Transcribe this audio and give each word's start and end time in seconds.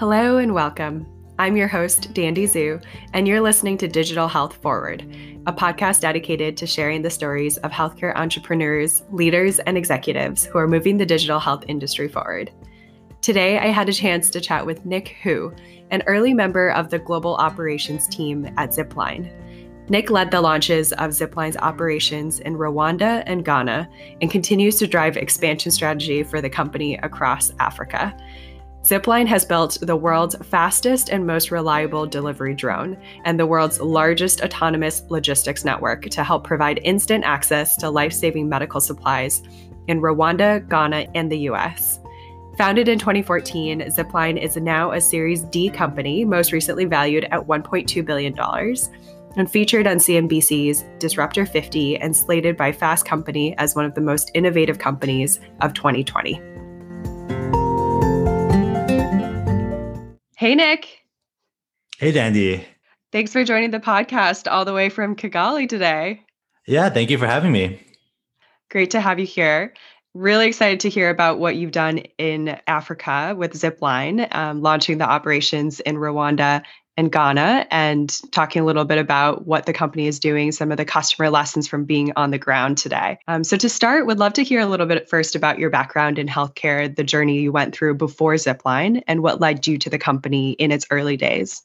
Hello 0.00 0.38
and 0.38 0.54
welcome. 0.54 1.06
I'm 1.38 1.58
your 1.58 1.68
host, 1.68 2.14
Dandi 2.14 2.44
Zhu, 2.44 2.82
and 3.12 3.28
you're 3.28 3.42
listening 3.42 3.76
to 3.76 3.86
Digital 3.86 4.28
Health 4.28 4.56
Forward, 4.62 5.02
a 5.46 5.52
podcast 5.52 6.00
dedicated 6.00 6.56
to 6.56 6.66
sharing 6.66 7.02
the 7.02 7.10
stories 7.10 7.58
of 7.58 7.70
healthcare 7.70 8.16
entrepreneurs, 8.16 9.02
leaders, 9.10 9.58
and 9.58 9.76
executives 9.76 10.46
who 10.46 10.56
are 10.56 10.66
moving 10.66 10.96
the 10.96 11.04
digital 11.04 11.38
health 11.38 11.64
industry 11.68 12.08
forward. 12.08 12.50
Today, 13.20 13.58
I 13.58 13.66
had 13.66 13.90
a 13.90 13.92
chance 13.92 14.30
to 14.30 14.40
chat 14.40 14.64
with 14.64 14.86
Nick 14.86 15.16
Hu, 15.22 15.52
an 15.90 16.02
early 16.06 16.32
member 16.32 16.70
of 16.70 16.88
the 16.88 16.98
global 16.98 17.34
operations 17.34 18.08
team 18.08 18.46
at 18.56 18.70
Zipline. 18.70 19.30
Nick 19.90 20.08
led 20.08 20.30
the 20.30 20.40
launches 20.40 20.92
of 20.94 21.10
Zipline's 21.10 21.58
operations 21.58 22.40
in 22.40 22.56
Rwanda 22.56 23.22
and 23.26 23.44
Ghana 23.44 23.86
and 24.22 24.30
continues 24.30 24.76
to 24.76 24.86
drive 24.86 25.18
expansion 25.18 25.70
strategy 25.70 26.22
for 26.22 26.40
the 26.40 26.48
company 26.48 26.96
across 27.02 27.52
Africa. 27.58 28.16
Zipline 28.82 29.26
has 29.26 29.44
built 29.44 29.78
the 29.82 29.94
world's 29.94 30.36
fastest 30.48 31.10
and 31.10 31.26
most 31.26 31.50
reliable 31.50 32.06
delivery 32.06 32.54
drone 32.54 32.96
and 33.24 33.38
the 33.38 33.46
world's 33.46 33.78
largest 33.78 34.40
autonomous 34.40 35.02
logistics 35.10 35.64
network 35.64 36.08
to 36.08 36.24
help 36.24 36.44
provide 36.44 36.80
instant 36.82 37.22
access 37.24 37.76
to 37.76 37.90
life 37.90 38.12
saving 38.12 38.48
medical 38.48 38.80
supplies 38.80 39.42
in 39.86 40.00
Rwanda, 40.00 40.66
Ghana, 40.68 41.08
and 41.14 41.30
the 41.30 41.38
US. 41.50 42.00
Founded 42.56 42.88
in 42.88 42.98
2014, 42.98 43.80
Zipline 43.82 44.42
is 44.42 44.56
now 44.56 44.92
a 44.92 45.00
Series 45.00 45.42
D 45.44 45.68
company, 45.68 46.24
most 46.24 46.50
recently 46.52 46.86
valued 46.86 47.24
at 47.24 47.46
$1.2 47.46 48.04
billion, 48.04 48.34
and 49.36 49.50
featured 49.50 49.86
on 49.86 49.96
CNBC's 49.96 50.84
Disruptor 50.98 51.46
50 51.46 51.98
and 51.98 52.16
slated 52.16 52.56
by 52.56 52.72
Fast 52.72 53.04
Company 53.06 53.56
as 53.58 53.74
one 53.74 53.84
of 53.84 53.94
the 53.94 54.00
most 54.00 54.30
innovative 54.34 54.78
companies 54.78 55.38
of 55.60 55.74
2020. 55.74 56.59
Hey, 60.40 60.54
Nick. 60.54 61.02
Hey, 61.98 62.14
Dandi. 62.14 62.64
Thanks 63.12 63.30
for 63.30 63.44
joining 63.44 63.72
the 63.72 63.78
podcast 63.78 64.50
all 64.50 64.64
the 64.64 64.72
way 64.72 64.88
from 64.88 65.14
Kigali 65.14 65.68
today. 65.68 66.22
Yeah, 66.66 66.88
thank 66.88 67.10
you 67.10 67.18
for 67.18 67.26
having 67.26 67.52
me. 67.52 67.78
Great 68.70 68.92
to 68.92 69.02
have 69.02 69.18
you 69.18 69.26
here. 69.26 69.74
Really 70.14 70.46
excited 70.46 70.80
to 70.80 70.88
hear 70.88 71.10
about 71.10 71.40
what 71.40 71.56
you've 71.56 71.72
done 71.72 71.98
in 72.16 72.58
Africa 72.66 73.34
with 73.36 73.52
Zipline, 73.52 74.34
um, 74.34 74.62
launching 74.62 74.96
the 74.96 75.04
operations 75.04 75.80
in 75.80 75.96
Rwanda 75.96 76.62
and 77.00 77.10
Ghana 77.10 77.66
and 77.70 78.20
talking 78.30 78.60
a 78.60 78.64
little 78.64 78.84
bit 78.84 78.98
about 78.98 79.46
what 79.46 79.64
the 79.64 79.72
company 79.72 80.06
is 80.06 80.20
doing, 80.20 80.52
some 80.52 80.70
of 80.70 80.76
the 80.76 80.84
customer 80.84 81.30
lessons 81.30 81.66
from 81.66 81.84
being 81.84 82.12
on 82.14 82.30
the 82.30 82.38
ground 82.38 82.76
today. 82.76 83.18
Um, 83.26 83.42
so, 83.42 83.56
to 83.56 83.68
start, 83.68 84.06
would 84.06 84.18
love 84.18 84.34
to 84.34 84.44
hear 84.44 84.60
a 84.60 84.66
little 84.66 84.86
bit 84.86 85.08
first 85.08 85.34
about 85.34 85.58
your 85.58 85.70
background 85.70 86.18
in 86.18 86.28
healthcare, 86.28 86.94
the 86.94 87.02
journey 87.02 87.40
you 87.40 87.52
went 87.52 87.74
through 87.74 87.94
before 87.94 88.34
Zipline, 88.34 89.02
and 89.08 89.22
what 89.22 89.40
led 89.40 89.66
you 89.66 89.78
to 89.78 89.90
the 89.90 89.98
company 89.98 90.52
in 90.52 90.70
its 90.70 90.86
early 90.90 91.16
days. 91.16 91.62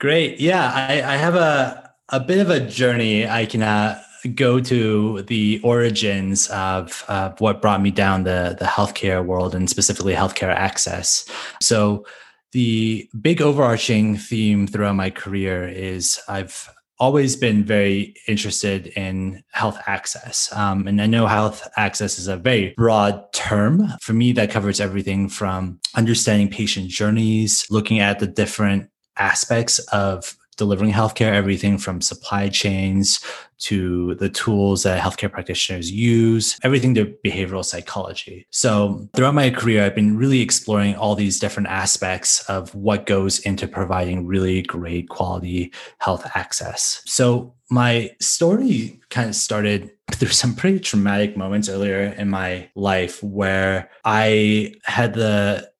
Great. 0.00 0.40
Yeah, 0.40 0.72
I, 0.74 1.02
I 1.02 1.16
have 1.16 1.34
a, 1.34 1.92
a 2.08 2.18
bit 2.18 2.40
of 2.40 2.48
a 2.48 2.58
journey. 2.58 3.28
I 3.28 3.44
can 3.44 3.62
uh, 3.62 4.02
go 4.34 4.58
to 4.58 5.22
the 5.22 5.60
origins 5.62 6.48
of, 6.48 7.04
of 7.08 7.38
what 7.42 7.60
brought 7.60 7.82
me 7.82 7.90
down 7.90 8.24
the, 8.24 8.56
the 8.58 8.64
healthcare 8.64 9.24
world 9.24 9.54
and 9.54 9.68
specifically 9.68 10.14
healthcare 10.14 10.54
access. 10.54 11.28
So, 11.60 12.06
the 12.52 13.08
big 13.20 13.42
overarching 13.42 14.16
theme 14.16 14.66
throughout 14.66 14.96
my 14.96 15.10
career 15.10 15.66
is 15.66 16.20
I've 16.28 16.68
always 17.02 17.34
been 17.34 17.64
very 17.64 18.14
interested 18.28 18.86
in 18.88 19.42
health 19.50 19.76
access. 19.86 20.52
Um, 20.52 20.86
and 20.86 21.02
I 21.02 21.06
know 21.06 21.26
health 21.26 21.68
access 21.76 22.18
is 22.18 22.28
a 22.28 22.36
very 22.36 22.74
broad 22.76 23.32
term. 23.32 23.88
For 24.00 24.12
me, 24.12 24.30
that 24.32 24.52
covers 24.52 24.80
everything 24.80 25.28
from 25.28 25.80
understanding 25.96 26.48
patient 26.48 26.90
journeys, 26.90 27.66
looking 27.70 27.98
at 27.98 28.20
the 28.20 28.28
different 28.28 28.88
aspects 29.18 29.80
of 29.88 30.36
delivering 30.62 30.92
healthcare, 30.92 31.32
everything 31.32 31.76
from 31.76 32.00
supply 32.00 32.48
chains 32.48 33.18
to 33.58 34.14
the 34.16 34.28
tools 34.28 34.84
that 34.84 35.00
healthcare 35.00 35.30
practitioners 35.30 35.90
use, 35.90 36.56
everything 36.62 36.94
to 36.94 37.12
behavioral 37.24 37.64
psychology. 37.64 38.46
So, 38.50 39.08
throughout 39.16 39.34
my 39.34 39.50
career, 39.50 39.84
I've 39.84 39.96
been 39.96 40.16
really 40.16 40.40
exploring 40.40 40.94
all 40.94 41.16
these 41.16 41.40
different 41.40 41.68
aspects 41.68 42.44
of 42.48 42.72
what 42.76 43.06
goes 43.06 43.40
into 43.40 43.66
providing 43.66 44.24
really 44.24 44.62
great 44.62 45.08
quality 45.08 45.72
health 45.98 46.30
access. 46.36 47.02
So, 47.06 47.54
my 47.68 48.14
story 48.20 49.00
kind 49.10 49.28
of 49.28 49.34
started 49.34 49.90
through 50.12 50.28
some 50.28 50.54
pretty 50.54 50.78
traumatic 50.78 51.36
moments 51.36 51.68
earlier 51.68 52.14
in 52.16 52.28
my 52.28 52.68
life 52.76 53.20
where 53.20 53.90
I 54.04 54.74
had 54.84 55.14
the 55.14 55.72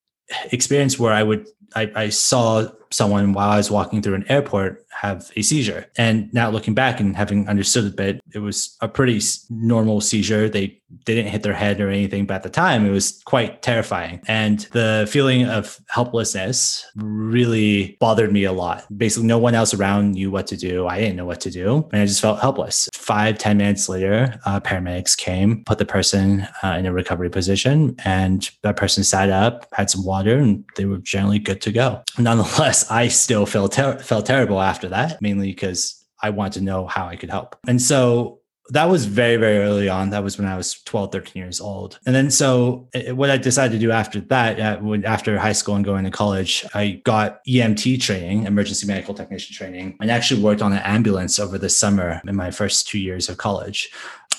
experience 0.51 0.99
where 0.99 1.13
I 1.13 1.23
would 1.23 1.47
I, 1.75 1.91
I 1.95 2.09
saw 2.09 2.67
someone 2.91 3.33
while 3.33 3.49
I 3.49 3.57
was 3.57 3.71
walking 3.71 4.01
through 4.01 4.15
an 4.15 4.25
airport 4.29 4.85
have 4.91 5.31
a 5.35 5.41
seizure. 5.41 5.87
And 5.97 6.31
now 6.31 6.51
looking 6.51 6.75
back 6.75 6.99
and 6.99 7.15
having 7.15 7.47
understood 7.47 7.85
a 7.85 7.95
bit, 7.95 8.21
it 8.33 8.39
was 8.39 8.77
a 8.81 8.87
pretty 8.87 9.19
normal 9.49 9.99
seizure. 9.99 10.47
They 10.47 10.79
didn't 11.05 11.31
hit 11.31 11.41
their 11.41 11.55
head 11.55 11.81
or 11.81 11.89
anything, 11.89 12.27
but 12.27 12.35
at 12.35 12.43
the 12.43 12.51
time 12.51 12.85
it 12.85 12.91
was 12.91 13.19
quite 13.25 13.63
terrifying. 13.63 14.21
And 14.27 14.59
the 14.71 15.09
feeling 15.11 15.45
of 15.45 15.79
helplessness 15.89 16.85
really 16.95 17.97
bothered 17.99 18.31
me 18.31 18.43
a 18.43 18.51
lot. 18.51 18.85
Basically, 18.95 19.27
no 19.27 19.39
one 19.39 19.55
else 19.55 19.73
around 19.73 20.11
knew 20.11 20.29
what 20.29 20.45
to 20.47 20.55
do. 20.55 20.85
I 20.85 20.99
didn't 20.99 21.15
know 21.15 21.25
what 21.25 21.41
to 21.41 21.49
do. 21.49 21.89
And 21.91 22.03
I 22.03 22.05
just 22.05 22.21
felt 22.21 22.39
helpless. 22.39 22.87
Five 22.93 23.39
ten 23.39 23.57
minutes 23.57 23.89
later, 23.89 24.39
uh, 24.45 24.59
paramedics 24.59 25.17
came, 25.17 25.63
put 25.65 25.79
the 25.79 25.85
person 25.85 26.47
uh, 26.61 26.75
in 26.77 26.85
a 26.85 26.93
recovery 26.93 27.31
position, 27.31 27.95
and 28.05 28.49
that 28.61 28.77
person 28.77 29.03
sat 29.03 29.31
up, 29.31 29.67
had 29.73 29.89
some 29.89 30.05
water, 30.05 30.37
and 30.37 30.63
they 30.77 30.85
were 30.85 30.99
generally 30.99 31.39
good 31.39 31.59
to 31.63 31.71
go. 31.71 32.03
Nonetheless, 32.17 32.89
I 32.91 33.07
still 33.07 33.45
felt, 33.45 33.73
ter- 33.73 33.99
felt 33.99 34.25
terrible 34.25 34.61
after 34.61 34.89
that, 34.89 35.21
mainly 35.21 35.47
because 35.47 36.03
I 36.21 36.29
wanted 36.29 36.59
to 36.59 36.65
know 36.65 36.87
how 36.87 37.07
I 37.07 37.15
could 37.15 37.29
help. 37.29 37.55
And 37.67 37.81
so 37.81 38.39
that 38.69 38.89
was 38.89 39.05
very 39.05 39.35
very 39.35 39.57
early 39.57 39.89
on 39.89 40.09
that 40.09 40.23
was 40.23 40.37
when 40.37 40.47
i 40.47 40.55
was 40.55 40.81
12 40.83 41.11
13 41.11 41.41
years 41.41 41.59
old 41.59 41.99
and 42.05 42.15
then 42.15 42.31
so 42.31 42.87
eh, 42.93 43.11
what 43.11 43.29
i 43.29 43.35
decided 43.35 43.73
to 43.73 43.79
do 43.79 43.91
after 43.91 44.21
that 44.21 44.57
after 45.05 45.37
high 45.37 45.51
school 45.51 45.75
and 45.75 45.83
going 45.83 46.05
to 46.05 46.11
college 46.11 46.65
i 46.73 47.01
got 47.03 47.43
emt 47.45 48.01
training 48.01 48.45
emergency 48.45 48.87
medical 48.87 49.13
technician 49.13 49.53
training 49.53 49.97
and 49.99 50.09
actually 50.09 50.41
worked 50.41 50.61
on 50.61 50.71
an 50.71 50.79
ambulance 50.79 51.39
over 51.39 51.57
the 51.57 51.69
summer 51.69 52.21
in 52.25 52.35
my 52.35 52.51
first 52.51 52.87
two 52.87 52.99
years 52.99 53.27
of 53.27 53.37
college 53.37 53.89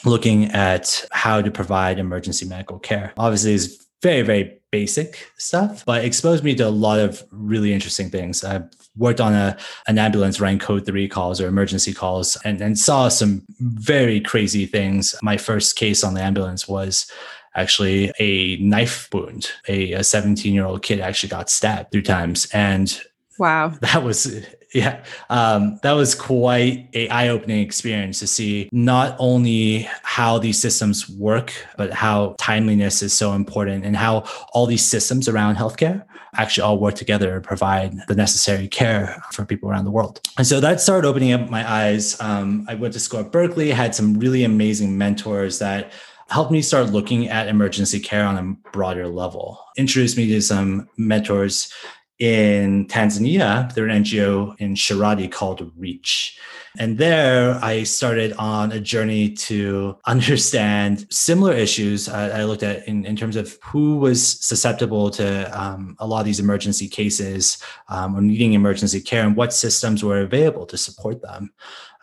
looking 0.06 0.47
at 0.53 1.05
how 1.12 1.43
to 1.43 1.51
provide 1.51 1.99
emergency 1.99 2.47
medical 2.47 2.79
care 2.79 3.12
obviously 3.19 3.53
is 3.53 3.84
very 4.05 4.23
very 4.23 4.61
basic 4.71 5.11
stuff 5.39 5.85
but 5.85 6.05
exposed 6.05 6.45
me 6.45 6.55
to 6.55 6.67
a 6.67 6.77
lot 6.87 6.99
of 6.99 7.23
really 7.31 7.73
interesting 7.73 8.11
things 8.11 8.45
i've 8.45 8.69
worked 8.97 9.21
on 9.21 9.33
a 9.33 9.57
an 9.87 9.99
ambulance 9.99 10.41
running 10.41 10.59
code 10.59 10.87
three 10.87 11.09
calls 11.09 11.41
or 11.41 11.49
emergency 11.49 11.93
calls 11.93 12.37
and, 12.45 12.61
and 12.61 12.79
saw 12.79 13.09
some 13.09 13.43
very 13.61 14.21
crazy 14.21 14.67
things. 14.67 15.15
My 15.23 15.37
first 15.37 15.77
case 15.77 16.05
on 16.05 16.15
the 16.15 16.23
ambulance 16.23 16.69
was 16.69 17.11
actually 17.57 18.13
a 18.19 18.57
knife 18.57 19.09
wound. 19.13 19.51
A 19.69 20.03
17 20.03 20.53
year 20.53 20.65
old 20.65 20.83
kid 20.83 21.01
actually 21.01 21.29
got 21.29 21.51
stabbed 21.51 21.93
three 21.93 22.03
times. 22.03 22.47
And 22.53 23.01
wow, 23.39 23.69
that 23.81 24.03
was 24.03 24.45
yeah 24.83 25.05
um, 25.31 25.79
that 25.83 25.93
was 25.93 26.15
quite 26.15 26.89
a 26.95 27.09
eye-opening 27.09 27.61
experience 27.61 28.19
to 28.19 28.27
see 28.27 28.69
not 28.73 29.17
only 29.19 29.89
how 30.03 30.39
these 30.39 30.59
systems 30.59 31.09
work 31.09 31.53
but 31.77 31.93
how 31.93 32.35
timeliness 32.39 33.03
is 33.03 33.12
so 33.12 33.33
important 33.33 33.85
and 33.85 33.97
how 33.97 34.25
all 34.53 34.67
these 34.67 34.85
systems 34.85 35.29
around 35.29 35.57
healthcare 35.57 36.05
actually 36.37 36.62
all 36.62 36.79
work 36.79 36.95
together 36.95 37.35
to 37.35 37.41
provide 37.41 37.95
the 38.09 38.15
necessary 38.15 38.69
care 38.69 39.23
for 39.33 39.45
people 39.45 39.71
around 39.71 39.85
the 39.85 39.91
world. 39.91 40.21
And 40.37 40.47
so 40.47 40.61
that 40.61 40.81
started 40.81 41.06
opening 41.06 41.33
up 41.33 41.49
my 41.49 41.69
eyes. 41.69 42.21
Um, 42.21 42.67
I 42.69 42.75
went 42.75 42.95
to 42.95 43.01
school 43.01 43.21
at 43.21 43.33
Berkeley, 43.33 43.71
had 43.71 43.95
some 43.95 44.19
really 44.19 44.45
amazing 44.45 44.99
mentors 44.99 45.59
that 45.61 45.93
helped 46.29 46.51
me 46.51 46.62
start 46.62 46.91
looking 46.91 47.29
at 47.29 47.49
emergency 47.49 48.01
care 48.01 48.25
on 48.25 48.37
a 48.37 48.71
broader 48.71 49.06
level. 49.06 49.61
Introduced 49.76 50.17
me 50.17 50.26
to 50.29 50.41
some 50.41 50.88
mentors 50.97 51.73
in 52.19 52.87
Tanzania. 52.87 53.72
They're 53.75 53.88
an 53.88 54.05
NGO 54.05 54.58
in 54.58 54.75
Shirati 54.75 55.31
called 55.31 55.70
Reach. 55.76 56.38
And 56.76 56.99
there 56.99 57.55
I 57.62 57.84
started 57.84 58.32
on 58.34 58.72
a 58.72 58.81
journey 58.81 59.31
to 59.31 59.96
understand 60.06 61.06
similar 61.11 61.52
issues 61.52 62.08
I, 62.08 62.40
I 62.40 62.44
looked 62.44 62.62
at 62.62 62.87
in, 62.88 63.05
in 63.05 63.16
terms 63.16 63.37
of 63.37 63.56
who 63.62 63.99
was 63.99 64.44
susceptible 64.44 65.11
to 65.11 65.61
um, 65.61 65.96
a 65.99 66.06
lot 66.06 66.20
of 66.20 66.26
these 66.26 66.40
emergency 66.40 66.88
cases 66.88 67.58
um, 67.88 68.16
or 68.16 68.20
needing 68.20 68.55
emergency 68.55 69.00
care 69.00 69.25
and 69.25 69.37
what 69.37 69.52
systems 69.52 70.02
were 70.02 70.20
available 70.20 70.66
to 70.66 70.76
support 70.76 71.22
them. 71.22 71.52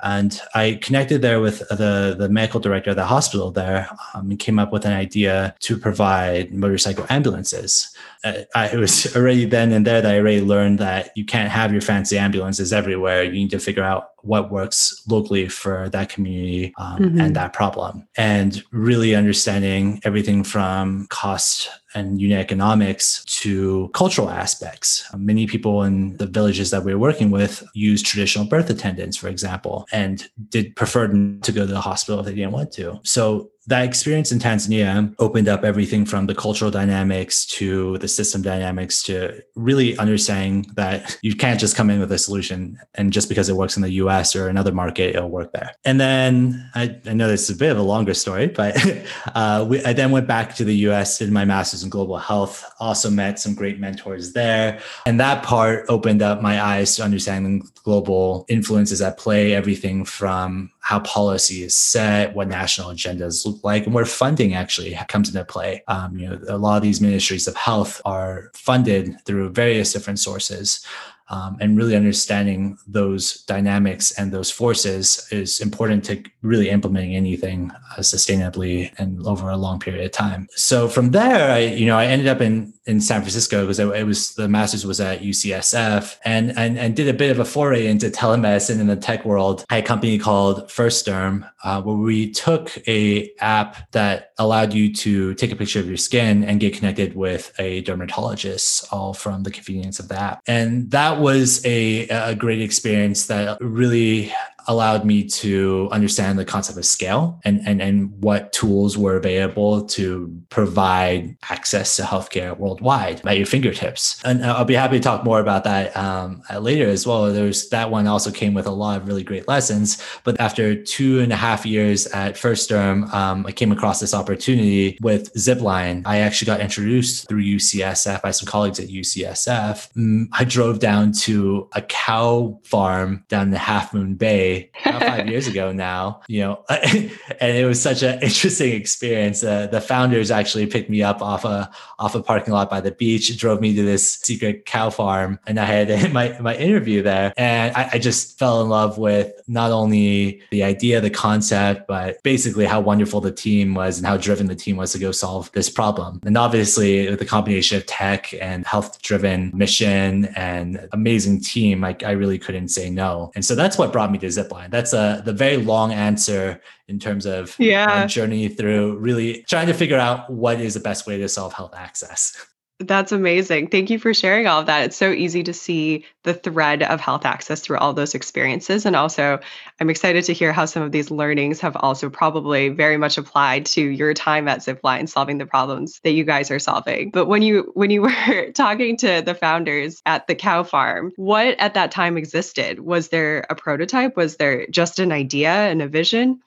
And 0.04 0.40
I 0.54 0.80
connected 0.82 1.22
there 1.22 1.40
with 1.40 1.60
the, 1.70 2.16
the 2.18 2.30
medical 2.30 2.60
director 2.60 2.92
of 2.92 2.96
the 2.96 3.06
hospital 3.06 3.52
there 3.52 3.90
um, 4.14 4.32
and 4.32 4.40
came 4.40 4.60
up 4.60 4.72
with 4.72 4.86
an 4.86 4.94
idea 4.94 5.56
to 5.60 5.78
provide 5.78 6.54
motorcycle 6.54 7.06
ambulances. 7.10 7.96
Uh, 8.24 8.34
I, 8.56 8.70
it 8.70 8.78
was 8.78 9.16
already 9.16 9.46
then 9.46 9.72
and 9.72 9.86
there 9.86 10.02
that 10.02 10.12
I 10.12 10.20
already 10.20 10.42
learned 10.42 10.80
that 10.80 11.12
you 11.16 11.26
can't 11.26 11.50
have 11.50 11.72
your 11.72 11.82
fancy 11.82 12.18
ambulances 12.18 12.74
everywhere. 12.74 13.24
You 13.24 13.32
need 13.32 13.52
to 13.52 13.60
figure 13.60 13.84
out 13.84 14.11
what 14.24 14.52
works 14.52 15.04
locally 15.08 15.48
for 15.48 15.90
that 15.90 16.10
community 16.10 16.74
um, 16.78 17.00
mm-hmm. 17.00 17.22
and 17.22 17.36
that 17.36 17.54
problem. 17.54 18.08
And 18.18 18.64
really 18.72 19.16
understanding 19.16 20.02
everything 20.04 20.44
from 20.44 21.08
cost 21.10 21.70
and 21.94 22.22
unit 22.22 22.40
economics 22.40 23.24
to 23.26 23.90
cultural 23.94 24.30
aspects. 24.30 25.04
Many 25.16 25.46
people 25.46 25.84
in 25.84 26.16
the 26.18 26.26
villages 26.26 26.72
that 26.72 26.84
we 26.84 26.94
were 26.94 27.00
working 27.00 27.32
with 27.32 27.64
use 27.74 28.02
traditional 28.02 28.46
birth 28.46 28.70
attendants, 28.70 29.18
for 29.18 29.28
example, 29.28 29.86
and 29.92 30.28
did 30.50 30.76
prefer 30.76 31.08
to 31.08 31.52
go 31.52 31.66
to 31.66 31.74
the 31.74 31.82
hospital 31.82 32.20
if 32.20 32.26
they 32.26 32.36
didn't 32.36 32.52
want 32.52 32.72
to. 32.74 33.00
So 33.04 33.52
that 33.68 33.86
experience 33.86 34.32
in 34.32 34.40
Tanzania 34.40 35.14
opened 35.20 35.48
up 35.48 35.64
everything 35.64 36.04
from 36.06 36.26
the 36.26 36.34
cultural 36.34 36.72
dynamics 36.72 37.46
to 37.46 37.98
the 38.00 38.08
system 38.08 38.42
dynamics 38.42 39.04
to 39.04 39.42
really 39.56 39.96
understanding 40.00 40.66
that 40.74 41.18
you 41.22 41.36
can't 41.36 41.60
just 41.60 41.76
come 41.76 41.90
in 41.92 42.00
with 42.00 42.12
a 42.12 42.18
solution 42.18 42.80
and 42.96 43.14
just 43.14 43.30
because 43.30 43.50
it 43.50 43.56
works 43.56 43.76
in 43.76 43.84
the 43.84 43.92
US 43.94 44.36
or 44.36 44.48
another 44.48 44.72
market, 44.72 45.16
it'll 45.16 45.30
work 45.30 45.52
there. 45.54 45.72
And 45.86 46.00
then 46.00 46.70
I, 46.74 47.00
I 47.06 47.14
know 47.14 47.28
this 47.28 47.50
is 47.50 47.56
a 47.56 47.60
bit 47.60 47.72
of 47.72 47.78
a 47.78 47.84
longer 47.84 48.16
story, 48.16 48.48
but 48.48 48.76
uh, 49.36 49.66
we, 49.70 49.84
I 49.84 49.94
then 49.94 50.10
went 50.10 50.28
back 50.28 50.56
to 50.56 50.64
the 50.64 50.76
US, 50.88 51.20
did 51.20 51.32
my 51.32 51.46
master's 51.46 51.84
in 51.84 51.90
global 51.90 52.18
health, 52.18 52.66
also 52.80 53.12
met 53.12 53.40
some 53.40 53.54
great 53.54 53.80
mentors 53.80 54.34
there. 54.34 54.80
And 55.06 55.20
that 55.20 55.44
part 55.44 55.86
opened 55.88 56.24
up 56.24 56.42
my 56.42 56.62
eyes 56.62 56.96
to 56.96 57.04
understanding 57.04 57.68
global 57.84 58.46
influences 58.50 59.02
at 59.02 59.18
play, 59.18 59.54
everything 59.54 60.04
from 60.04 60.72
how 60.82 61.00
policy 61.00 61.64
is 61.64 61.76
set, 61.76 62.36
what 62.36 62.48
national 62.48 62.90
agendas 62.90 63.46
look 63.46 63.64
like, 63.64 63.86
and 63.86 63.94
where 63.94 64.06
funding 64.06 64.54
actually 64.54 64.98
comes 65.08 65.30
into 65.30 65.46
play. 65.46 65.84
Um, 65.88 66.18
you 66.18 66.28
know, 66.28 66.40
a 66.48 66.58
lot 66.58 66.78
of 66.78 66.84
these 66.84 67.00
ministries 67.00 67.48
of 67.48 67.56
health 67.56 68.02
are 68.04 68.52
funded 68.56 69.16
through 69.26 69.52
various 69.52 69.94
different 69.94 70.20
sources 70.20 70.86
um, 71.32 71.58
and 71.62 71.78
really 71.78 71.96
understanding 71.96 72.78
those 72.88 73.44
dynamics 73.44 74.12
and 74.12 74.32
those 74.32 74.52
forces 74.52 75.28
is 75.32 75.62
important 75.62 76.04
to 76.06 76.24
really 76.42 76.70
implementing 76.70 77.16
anything 77.16 77.72
uh, 77.72 78.00
sustainably 78.00 78.92
and 78.98 79.26
over 79.26 79.50
a 79.50 79.58
long 79.58 79.80
period 79.80 80.04
of 80.04 80.12
time. 80.12 80.48
So 80.52 80.88
from 80.88 81.12
there, 81.12 81.52
I 81.52 81.60
you 81.60 81.86
know 81.86 81.98
I 81.98 82.06
ended 82.06 82.28
up 82.28 82.42
in 82.42 82.74
in 82.86 83.00
San 83.00 83.22
Francisco 83.22 83.62
because 83.62 83.80
it, 83.80 84.06
was 84.06 84.34
the 84.34 84.48
master's 84.48 84.86
was 84.86 85.00
at 85.00 85.22
UCSF 85.22 86.18
and, 86.26 86.58
and 86.58 86.80
and 86.80 86.96
did 86.96 87.08
a 87.08 87.14
bit 87.14 87.30
of 87.30 87.40
a 87.40 87.46
foray 87.46 87.86
into 87.86 88.10
telemedicine 88.10 88.80
in 88.80 88.88
the 88.88 88.96
tech 88.96 89.24
world. 89.24 89.64
I 89.70 89.76
had 89.76 89.84
a 89.84 89.88
company 89.88 90.18
called 90.18 90.72
First 90.72 91.06
Derm 91.06 91.50
uh, 91.64 91.82
where 91.82 91.96
we 91.96 92.32
took 92.32 92.76
a 92.88 93.32
app 93.40 93.92
that 93.92 94.32
allowed 94.40 94.74
you 94.74 94.92
to 94.94 95.36
take 95.36 95.52
a 95.52 95.56
picture 95.56 95.80
of 95.80 95.88
your 95.88 95.98
skin 95.98 96.44
and 96.44 96.60
get 96.60 96.74
connected 96.74 97.16
with 97.16 97.54
a 97.60 97.82
dermatologist 97.82 98.92
all 98.92 99.14
from 99.14 99.44
the 99.44 99.52
convenience 99.52 100.00
of 100.00 100.08
the 100.08 100.20
app. 100.20 100.42
And 100.48 100.90
that 100.92 101.20
was 101.20 101.64
a, 101.66 102.08
a 102.10 102.36
great 102.36 102.62
experience 102.62 103.28
that 103.28 103.58
really 103.62 104.34
allowed 104.68 105.06
me 105.06 105.24
to 105.24 105.90
understand 105.92 106.38
the 106.38 106.46
concept 106.46 106.78
of 106.78 106.86
scale 106.86 107.40
and, 107.44 107.62
and, 107.66 107.82
and 107.82 108.12
what 108.22 108.54
tools 108.54 108.98
were 108.98 109.16
available 109.16 109.86
to 109.86 110.42
provide 110.50 111.36
access 111.50 111.96
to 111.98 112.04
healthcare 112.04 112.58
worldwide 112.58 113.26
at 113.26 113.38
your 113.38 113.46
fingertips. 113.46 114.22
And 114.24 114.46
I'll 114.46 114.66
be 114.66 114.76
happy 114.76 114.98
to 114.98 115.04
talk 115.04 115.24
more 115.24 115.40
about 115.40 115.64
that 115.64 115.96
um, 115.96 116.44
later 116.60 116.88
as 116.88 117.06
well. 117.08 117.32
There's 117.32 117.70
that 117.70 117.92
one 117.92 118.08
also 118.08 118.32
came 118.32 118.54
with 118.54 118.68
a 118.68 118.72
lot 118.72 119.02
of 119.02 119.08
really 119.08 119.24
great 119.24 119.48
lessons. 119.48 120.02
But 120.24 120.40
after 120.40 120.82
two 120.82 121.20
and 121.20 121.32
a 121.32 121.36
half 121.36 121.66
years 121.66 122.08
at 122.08 122.38
First 122.38 122.70
Derm, 122.70 123.12
um, 123.14 123.46
I 123.48 123.52
came 123.52 123.72
across 123.72 124.00
this 124.00 124.14
opportunity 124.14 124.98
with 125.02 125.34
Zipline. 125.34 126.04
I 126.06 126.18
actually 126.20 126.48
got 126.48 126.60
introduced 126.60 127.28
through 127.28 127.44
UCSF 127.44 128.22
by 128.22 128.32
some 128.32 128.48
colleagues 128.48 128.80
at 128.80 128.90
UCSF. 128.90 129.92
Mm, 129.94 130.28
I 130.34 130.44
drove 130.44 130.80
down 130.80 131.12
to 131.14 131.70
a 131.74 131.82
cow 131.82 132.60
farm 132.64 133.24
down 133.28 133.44
in 133.44 133.52
the 133.52 133.58
Half 133.58 133.94
Moon 133.94 134.16
Bay 134.16 134.51
about 134.86 135.02
five 135.04 135.28
years 135.28 135.48
ago 135.48 135.72
now, 135.72 136.22
you 136.28 136.42
know, 136.42 136.64
and 136.70 137.58
it 137.58 137.66
was 137.66 137.82
such 137.82 138.04
an 138.04 138.22
interesting 138.22 138.74
experience. 138.74 139.44
Uh, 139.44 139.68
the 139.68 139.82
founders 139.82 140.32
actually 140.32 140.66
picked 140.68 140.90
me 140.90 141.04
up 141.04 141.22
off 141.22 141.46
a 141.46 141.70
off 142.00 142.16
a 142.16 142.22
parking 142.22 142.54
lot 142.54 142.70
by 142.70 142.82
the 142.82 142.92
beach, 142.92 143.36
drove 143.38 143.62
me 143.62 143.76
to 143.76 143.84
this 143.84 144.20
secret 144.24 144.66
cow 144.66 144.90
farm, 144.90 145.40
and 145.48 145.60
I 145.60 145.66
had 145.66 146.14
my 146.20 146.38
my 146.40 146.56
interview 146.56 147.02
there, 147.02 147.34
and 147.38 147.76
I, 147.76 147.90
I 147.94 147.98
just 148.00 148.38
fell 148.40 148.62
in 148.62 148.70
love 148.70 148.98
with 148.98 149.32
not 149.48 149.72
only 149.72 150.42
the 150.52 150.64
idea, 150.64 151.02
the 151.02 151.10
concept, 151.10 151.88
but 151.88 152.22
basically 152.24 152.66
how 152.66 152.80
wonderful 152.80 153.22
the 153.22 153.32
team 153.32 153.74
was 153.74 153.98
and 153.98 154.08
how 154.08 154.18
driven 154.18 154.48
the 154.48 154.56
team 154.56 154.78
was 154.78 154.92
to 154.94 155.00
go 155.00 155.12
solve 155.12 155.52
this 155.52 155.70
problem. 155.70 156.20
And 156.26 156.38
obviously, 156.38 157.10
with 157.10 157.20
the 157.20 157.26
combination 157.26 157.78
of 157.78 157.86
tech 157.86 158.34
and 158.42 158.66
health 158.66 159.02
driven 159.02 159.52
mission 159.54 160.26
and 160.36 160.88
amazing 160.92 161.42
team, 161.42 161.84
I 161.84 162.12
really 162.12 162.40
couldn't 162.40 162.70
say 162.70 162.90
no. 162.90 163.32
And 163.36 163.44
so 163.44 163.56
that's 163.56 163.78
what 163.78 163.92
brought 163.92 164.12
me 164.12 164.18
to 164.20 164.30
zipline. 164.42 164.70
That's 164.70 164.94
a 164.94 165.22
the 165.24 165.34
very 165.34 165.58
long 165.58 165.92
answer 165.92 166.62
in 166.88 167.00
terms 167.00 167.26
of 167.26 167.56
yeah. 167.60 167.86
my 167.86 168.06
journey 168.06 168.48
through 168.48 168.98
really 168.98 169.44
trying 169.48 169.68
to 169.68 169.74
figure 169.74 169.98
out 169.98 170.30
what 170.30 170.60
is 170.60 170.74
the 170.74 170.80
best 170.80 171.08
way 171.08 171.18
to 171.18 171.30
solve 171.30 171.54
health 171.54 171.74
access. 171.76 172.46
That's 172.88 173.12
amazing. 173.12 173.68
Thank 173.68 173.90
you 173.90 174.00
for 174.00 174.14
sharing 174.14 174.48
all 174.48 174.60
of 174.60 174.66
that. 174.66 174.86
It's 174.86 174.98
so 174.98 175.12
easy 175.12 175.44
to 175.44 175.54
see 175.54 176.06
the 176.24 176.34
thread 176.34 176.84
of 176.84 177.00
health 177.00 177.26
access 177.26 177.62
through 177.62 177.78
all 177.78 177.94
those 177.94 178.16
experiences. 178.16 178.86
And 178.86 178.96
also, 178.96 179.40
I'm 179.80 179.90
excited 179.90 180.24
to 180.26 180.34
hear 180.34 180.52
how 180.52 180.66
some 180.66 180.84
of 180.84 180.92
these 180.92 181.12
learnings 181.12 181.60
have 181.62 181.76
also 181.76 182.10
probably 182.10 182.70
very 182.70 182.98
much 182.98 183.18
applied 183.18 183.66
to 183.68 183.82
your 183.82 184.14
time 184.14 184.48
at 184.48 184.60
Zipline 184.60 185.08
solving 185.08 185.38
the 185.38 185.46
problems 185.46 186.00
that 186.04 186.12
you 186.12 186.24
guys 186.24 186.52
are 186.52 186.60
solving. 186.60 187.12
But 187.12 187.28
when 187.28 187.42
you 187.42 187.72
when 187.74 187.92
you 187.92 188.02
were 188.28 188.52
talking 188.54 188.98
to 188.98 189.22
the 189.22 189.36
founders 189.36 190.02
at 190.06 190.28
the 190.28 190.36
cow 190.36 190.64
farm, 190.64 191.12
what 191.16 191.60
at 191.60 191.76
that 191.76 191.92
time 191.92 192.18
existed? 192.18 192.80
Was 192.80 193.10
there 193.10 193.46
a 193.50 193.56
prototype? 193.56 194.18
Was 194.18 194.38
there 194.38 194.68
just 194.68 195.00
an 195.00 195.12
idea 195.12 195.52
and 195.52 195.82
a 195.82 195.88
vision? 195.88 196.42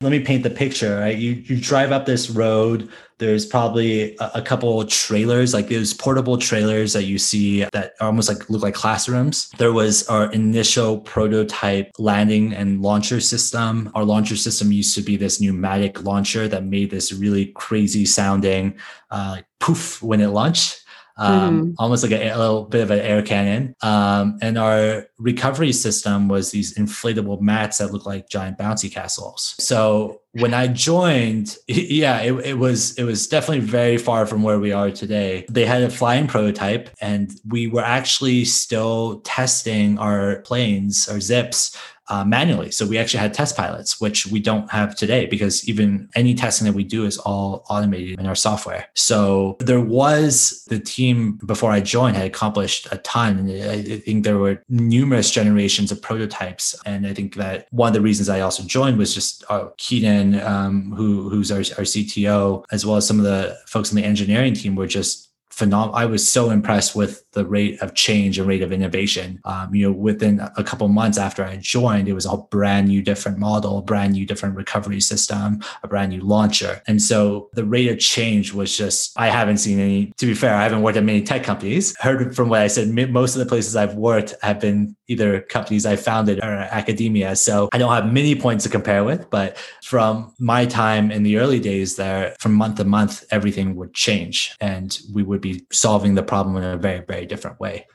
Let 0.00 0.10
me 0.10 0.20
paint 0.20 0.42
the 0.42 0.50
picture 0.50 0.98
right 1.00 1.18
you 1.18 1.32
you 1.32 1.58
drive 1.58 1.92
up 1.92 2.06
this 2.06 2.28
road 2.30 2.88
there's 3.18 3.46
probably 3.46 4.16
a, 4.16 4.30
a 4.36 4.42
couple 4.42 4.84
trailers 4.86 5.54
like 5.54 5.68
those 5.68 5.94
portable 5.94 6.36
trailers 6.36 6.92
that 6.92 7.04
you 7.04 7.18
see 7.18 7.64
that 7.72 7.94
almost 8.00 8.28
like 8.28 8.50
look 8.50 8.62
like 8.62 8.74
classrooms 8.74 9.48
there 9.58 9.72
was 9.72 10.06
our 10.08 10.30
initial 10.32 10.98
prototype 10.98 11.90
landing 11.98 12.52
and 12.52 12.82
launcher 12.82 13.20
system 13.20 13.90
our 13.94 14.04
launcher 14.04 14.36
system 14.36 14.72
used 14.72 14.94
to 14.94 15.02
be 15.02 15.16
this 15.16 15.40
pneumatic 15.40 16.02
launcher 16.02 16.48
that 16.48 16.64
made 16.64 16.90
this 16.90 17.12
really 17.12 17.46
crazy 17.54 18.04
sounding 18.04 18.76
uh, 19.10 19.38
poof 19.60 20.02
when 20.02 20.20
it 20.20 20.28
launched 20.28 20.84
um, 21.16 21.60
mm-hmm. 21.62 21.70
almost 21.78 22.02
like 22.02 22.12
a, 22.12 22.28
a, 22.28 22.36
little 22.36 22.64
bit 22.64 22.82
of 22.82 22.90
an 22.90 22.98
air 22.98 23.22
cannon. 23.22 23.74
Um, 23.82 24.38
and 24.42 24.58
our 24.58 25.06
recovery 25.24 25.72
system 25.72 26.28
was 26.28 26.50
these 26.50 26.74
inflatable 26.74 27.40
mats 27.40 27.78
that 27.78 27.90
look 27.92 28.04
like 28.04 28.28
giant 28.28 28.58
bouncy 28.58 28.92
castles. 28.92 29.54
So 29.58 30.20
when 30.32 30.52
I 30.52 30.66
joined, 30.66 31.56
yeah, 31.66 32.20
it, 32.20 32.34
it 32.44 32.58
was 32.58 32.96
it 32.98 33.04
was 33.04 33.26
definitely 33.26 33.64
very 33.64 33.96
far 33.96 34.26
from 34.26 34.42
where 34.42 34.60
we 34.60 34.70
are 34.72 34.90
today. 34.90 35.46
They 35.48 35.64
had 35.64 35.82
a 35.82 35.88
flying 35.88 36.26
prototype, 36.26 36.90
and 37.00 37.32
we 37.48 37.66
were 37.66 37.84
actually 37.84 38.44
still 38.44 39.20
testing 39.20 39.98
our 39.98 40.40
planes, 40.40 41.08
our 41.08 41.20
zips, 41.20 41.74
uh, 42.08 42.24
manually. 42.24 42.70
So 42.70 42.86
we 42.86 42.98
actually 42.98 43.20
had 43.20 43.32
test 43.32 43.56
pilots, 43.56 44.00
which 44.00 44.26
we 44.26 44.40
don't 44.40 44.70
have 44.70 44.94
today 44.94 45.26
because 45.26 45.66
even 45.68 46.08
any 46.14 46.34
testing 46.34 46.66
that 46.66 46.74
we 46.74 46.84
do 46.84 47.04
is 47.06 47.18
all 47.18 47.64
automated 47.70 48.18
in 48.20 48.26
our 48.26 48.34
software. 48.34 48.86
So 48.94 49.56
there 49.60 49.80
was 49.80 50.64
the 50.68 50.78
team 50.78 51.38
before 51.46 51.70
I 51.70 51.80
joined 51.80 52.16
had 52.16 52.26
accomplished 52.26 52.88
a 52.92 52.98
ton. 52.98 53.48
I 53.50 53.82
think 53.82 54.24
there 54.24 54.38
were 54.38 54.62
numerous 54.68 55.13
generations 55.22 55.92
of 55.92 56.00
prototypes. 56.00 56.74
And 56.86 57.06
I 57.06 57.14
think 57.14 57.34
that 57.36 57.68
one 57.70 57.88
of 57.88 57.94
the 57.94 58.00
reasons 58.00 58.28
I 58.28 58.40
also 58.40 58.62
joined 58.62 58.98
was 58.98 59.14
just 59.14 59.44
uh, 59.48 59.68
Keenan, 59.76 60.40
um, 60.40 60.92
who, 60.92 61.28
who's 61.28 61.50
our, 61.50 61.58
our 61.58 61.84
CTO, 61.84 62.64
as 62.70 62.84
well 62.84 62.96
as 62.96 63.06
some 63.06 63.18
of 63.18 63.24
the 63.24 63.56
folks 63.66 63.90
on 63.90 63.96
the 63.96 64.04
engineering 64.04 64.54
team 64.54 64.74
were 64.74 64.86
just 64.86 65.30
phenomenal. 65.50 65.94
I 65.94 66.06
was 66.06 66.28
so 66.28 66.50
impressed 66.50 66.96
with 66.96 67.23
the 67.34 67.44
rate 67.44 67.80
of 67.82 67.94
change 67.94 68.38
and 68.38 68.48
rate 68.48 68.62
of 68.62 68.72
innovation. 68.72 69.40
Um, 69.44 69.74
you 69.74 69.86
know, 69.86 69.92
within 69.92 70.40
a 70.56 70.64
couple 70.64 70.88
months 70.88 71.18
after 71.18 71.44
I 71.44 71.56
joined, 71.56 72.08
it 72.08 72.14
was 72.14 72.26
a 72.26 72.36
brand 72.36 72.88
new, 72.88 73.02
different 73.02 73.38
model, 73.38 73.82
brand 73.82 74.12
new, 74.12 74.26
different 74.26 74.56
recovery 74.56 75.00
system, 75.00 75.62
a 75.82 75.88
brand 75.88 76.10
new 76.10 76.20
launcher. 76.20 76.82
And 76.86 77.00
so 77.00 77.50
the 77.52 77.64
rate 77.64 77.90
of 77.90 77.98
change 77.98 78.52
was 78.52 78.76
just, 78.76 79.18
I 79.18 79.28
haven't 79.28 79.58
seen 79.58 79.78
any, 79.78 80.12
to 80.16 80.26
be 80.26 80.34
fair, 80.34 80.54
I 80.54 80.62
haven't 80.62 80.82
worked 80.82 80.96
at 80.96 81.04
many 81.04 81.22
tech 81.22 81.44
companies. 81.44 81.96
Heard 81.98 82.34
from 82.34 82.48
what 82.48 82.62
I 82.62 82.68
said, 82.68 82.88
most 82.88 83.34
of 83.34 83.40
the 83.40 83.46
places 83.46 83.76
I've 83.76 83.94
worked 83.94 84.34
have 84.42 84.60
been 84.60 84.96
either 85.08 85.40
companies 85.40 85.84
I 85.84 85.96
founded 85.96 86.38
or 86.42 86.48
academia. 86.48 87.36
So 87.36 87.68
I 87.72 87.78
don't 87.78 87.92
have 87.92 88.10
many 88.10 88.34
points 88.34 88.64
to 88.64 88.70
compare 88.70 89.04
with, 89.04 89.28
but 89.30 89.56
from 89.82 90.32
my 90.38 90.64
time 90.66 91.10
in 91.10 91.22
the 91.22 91.36
early 91.38 91.60
days 91.60 91.96
there, 91.96 92.34
from 92.38 92.54
month 92.54 92.76
to 92.76 92.84
month, 92.84 93.24
everything 93.30 93.76
would 93.76 93.92
change 93.94 94.56
and 94.60 94.98
we 95.12 95.22
would 95.22 95.40
be 95.40 95.66
solving 95.72 96.14
the 96.14 96.22
problem 96.22 96.56
in 96.56 96.64
a 96.64 96.76
very, 96.76 97.04
very 97.06 97.23
different 97.26 97.60
way. 97.60 97.86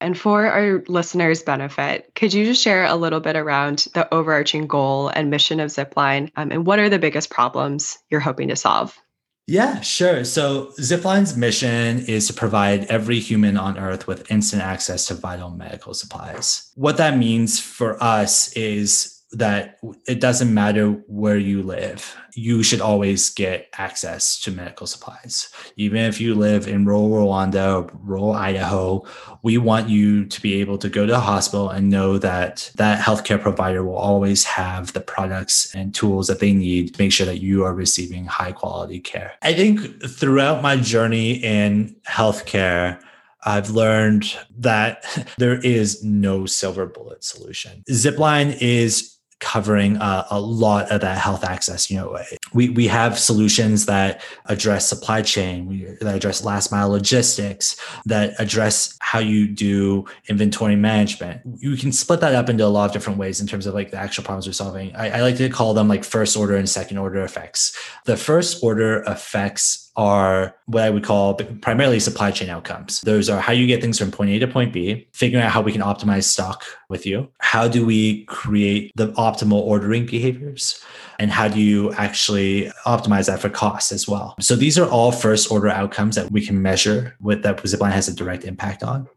And 0.00 0.18
for 0.18 0.46
our 0.46 0.84
listeners' 0.88 1.42
benefit, 1.42 2.14
could 2.14 2.34
you 2.34 2.44
just 2.44 2.62
share 2.62 2.84
a 2.84 2.96
little 2.96 3.20
bit 3.20 3.34
around 3.34 3.86
the 3.94 4.12
overarching 4.12 4.66
goal 4.66 5.08
and 5.08 5.30
mission 5.30 5.58
of 5.58 5.70
Zipline 5.70 6.30
um, 6.36 6.52
and 6.52 6.66
what 6.66 6.78
are 6.78 6.90
the 6.90 6.98
biggest 6.98 7.30
problems 7.30 7.96
you're 8.10 8.20
hoping 8.20 8.48
to 8.48 8.56
solve? 8.56 8.98
Yeah, 9.46 9.80
sure. 9.80 10.24
So 10.24 10.72
Zipline's 10.80 11.36
mission 11.36 12.00
is 12.00 12.26
to 12.26 12.34
provide 12.34 12.86
every 12.86 13.20
human 13.20 13.56
on 13.56 13.78
Earth 13.78 14.06
with 14.08 14.30
instant 14.30 14.62
access 14.62 15.06
to 15.06 15.14
vital 15.14 15.50
medical 15.50 15.94
supplies. 15.94 16.72
What 16.74 16.96
that 16.96 17.16
means 17.16 17.60
for 17.60 18.02
us 18.02 18.52
is 18.54 19.15
that 19.38 19.78
it 20.08 20.18
doesn't 20.20 20.52
matter 20.52 20.92
where 21.08 21.36
you 21.36 21.62
live, 21.62 22.16
you 22.34 22.62
should 22.62 22.80
always 22.80 23.28
get 23.30 23.68
access 23.76 24.40
to 24.40 24.50
medical 24.50 24.86
supplies. 24.86 25.50
Even 25.76 25.98
if 25.98 26.20
you 26.20 26.34
live 26.34 26.66
in 26.66 26.86
rural 26.86 27.10
Rwanda 27.10 27.82
or 27.82 27.98
rural 28.02 28.32
Idaho, 28.32 29.04
we 29.42 29.58
want 29.58 29.88
you 29.88 30.24
to 30.24 30.40
be 30.40 30.54
able 30.60 30.78
to 30.78 30.88
go 30.88 31.04
to 31.04 31.12
the 31.12 31.20
hospital 31.20 31.68
and 31.68 31.90
know 31.90 32.18
that 32.18 32.70
that 32.76 33.04
healthcare 33.04 33.40
provider 33.40 33.84
will 33.84 33.96
always 33.96 34.44
have 34.44 34.92
the 34.92 35.00
products 35.00 35.74
and 35.74 35.94
tools 35.94 36.28
that 36.28 36.40
they 36.40 36.52
need 36.52 36.94
to 36.94 37.02
make 37.02 37.12
sure 37.12 37.26
that 37.26 37.42
you 37.42 37.64
are 37.64 37.74
receiving 37.74 38.24
high 38.24 38.52
quality 38.52 39.00
care. 39.00 39.34
I 39.42 39.52
think 39.52 40.02
throughout 40.02 40.62
my 40.62 40.76
journey 40.76 41.32
in 41.32 41.96
healthcare, 42.08 43.02
I've 43.44 43.70
learned 43.70 44.36
that 44.58 45.04
there 45.38 45.58
is 45.60 46.02
no 46.02 46.46
silver 46.46 46.86
bullet 46.86 47.22
solution. 47.24 47.84
Zipline 47.90 48.56
is 48.60 49.15
covering 49.38 49.96
a, 49.96 50.26
a, 50.30 50.40
lot 50.40 50.90
of 50.90 51.02
that 51.02 51.18
health 51.18 51.44
access. 51.44 51.90
You 51.90 51.98
know, 51.98 52.18
we 52.54 52.70
we 52.70 52.86
have 52.86 53.18
solutions 53.18 53.86
that 53.86 54.22
address 54.46 54.88
supply 54.88 55.22
chain, 55.22 55.66
we, 55.66 55.84
that 56.00 56.14
address 56.14 56.42
last 56.42 56.72
mile 56.72 56.88
logistics, 56.88 57.76
that 58.06 58.34
address 58.38 58.96
how 59.00 59.18
you 59.18 59.46
do 59.46 60.06
inventory 60.28 60.76
management. 60.76 61.42
You 61.58 61.76
can 61.76 61.92
split 61.92 62.20
that 62.20 62.34
up 62.34 62.48
into 62.48 62.64
a 62.64 62.68
lot 62.68 62.86
of 62.86 62.92
different 62.92 63.18
ways 63.18 63.40
in 63.40 63.46
terms 63.46 63.66
of 63.66 63.74
like 63.74 63.90
the 63.90 63.98
actual 63.98 64.24
problems 64.24 64.46
we're 64.46 64.52
solving. 64.52 64.94
I, 64.96 65.18
I 65.18 65.22
like 65.22 65.36
to 65.36 65.48
call 65.50 65.74
them 65.74 65.88
like 65.88 66.04
first 66.04 66.36
order 66.36 66.56
and 66.56 66.68
second 66.68 66.96
order 66.96 67.22
effects. 67.22 67.76
The 68.06 68.16
first 68.16 68.62
order 68.62 69.02
effects 69.02 69.85
are 69.96 70.54
what 70.66 70.82
I 70.82 70.90
would 70.90 71.04
call 71.04 71.34
primarily 71.34 72.00
supply 72.00 72.30
chain 72.30 72.48
outcomes. 72.48 73.00
Those 73.00 73.30
are 73.30 73.40
how 73.40 73.52
you 73.52 73.66
get 73.66 73.80
things 73.80 73.98
from 73.98 74.10
point 74.10 74.30
A 74.30 74.38
to 74.40 74.46
point 74.46 74.72
B, 74.72 75.08
figuring 75.12 75.44
out 75.44 75.52
how 75.52 75.62
we 75.62 75.72
can 75.72 75.80
optimize 75.80 76.24
stock 76.24 76.64
with 76.88 77.06
you. 77.06 77.28
How 77.38 77.66
do 77.68 77.84
we 77.86 78.24
create 78.24 78.92
the 78.96 79.12
optimal 79.12 79.60
ordering 79.60 80.06
behaviors? 80.06 80.82
And 81.18 81.30
how 81.30 81.48
do 81.48 81.60
you 81.60 81.92
actually 81.94 82.70
optimize 82.84 83.26
that 83.26 83.40
for 83.40 83.48
cost 83.48 83.90
as 83.90 84.06
well? 84.06 84.34
So 84.38 84.54
these 84.54 84.78
are 84.78 84.88
all 84.88 85.12
first 85.12 85.50
order 85.50 85.68
outcomes 85.68 86.16
that 86.16 86.30
we 86.30 86.44
can 86.44 86.60
measure 86.60 87.16
with 87.20 87.42
that 87.42 87.56
Zipline 87.58 87.92
has 87.92 88.08
a 88.08 88.14
direct 88.14 88.44
impact 88.44 88.82
on. 88.82 89.08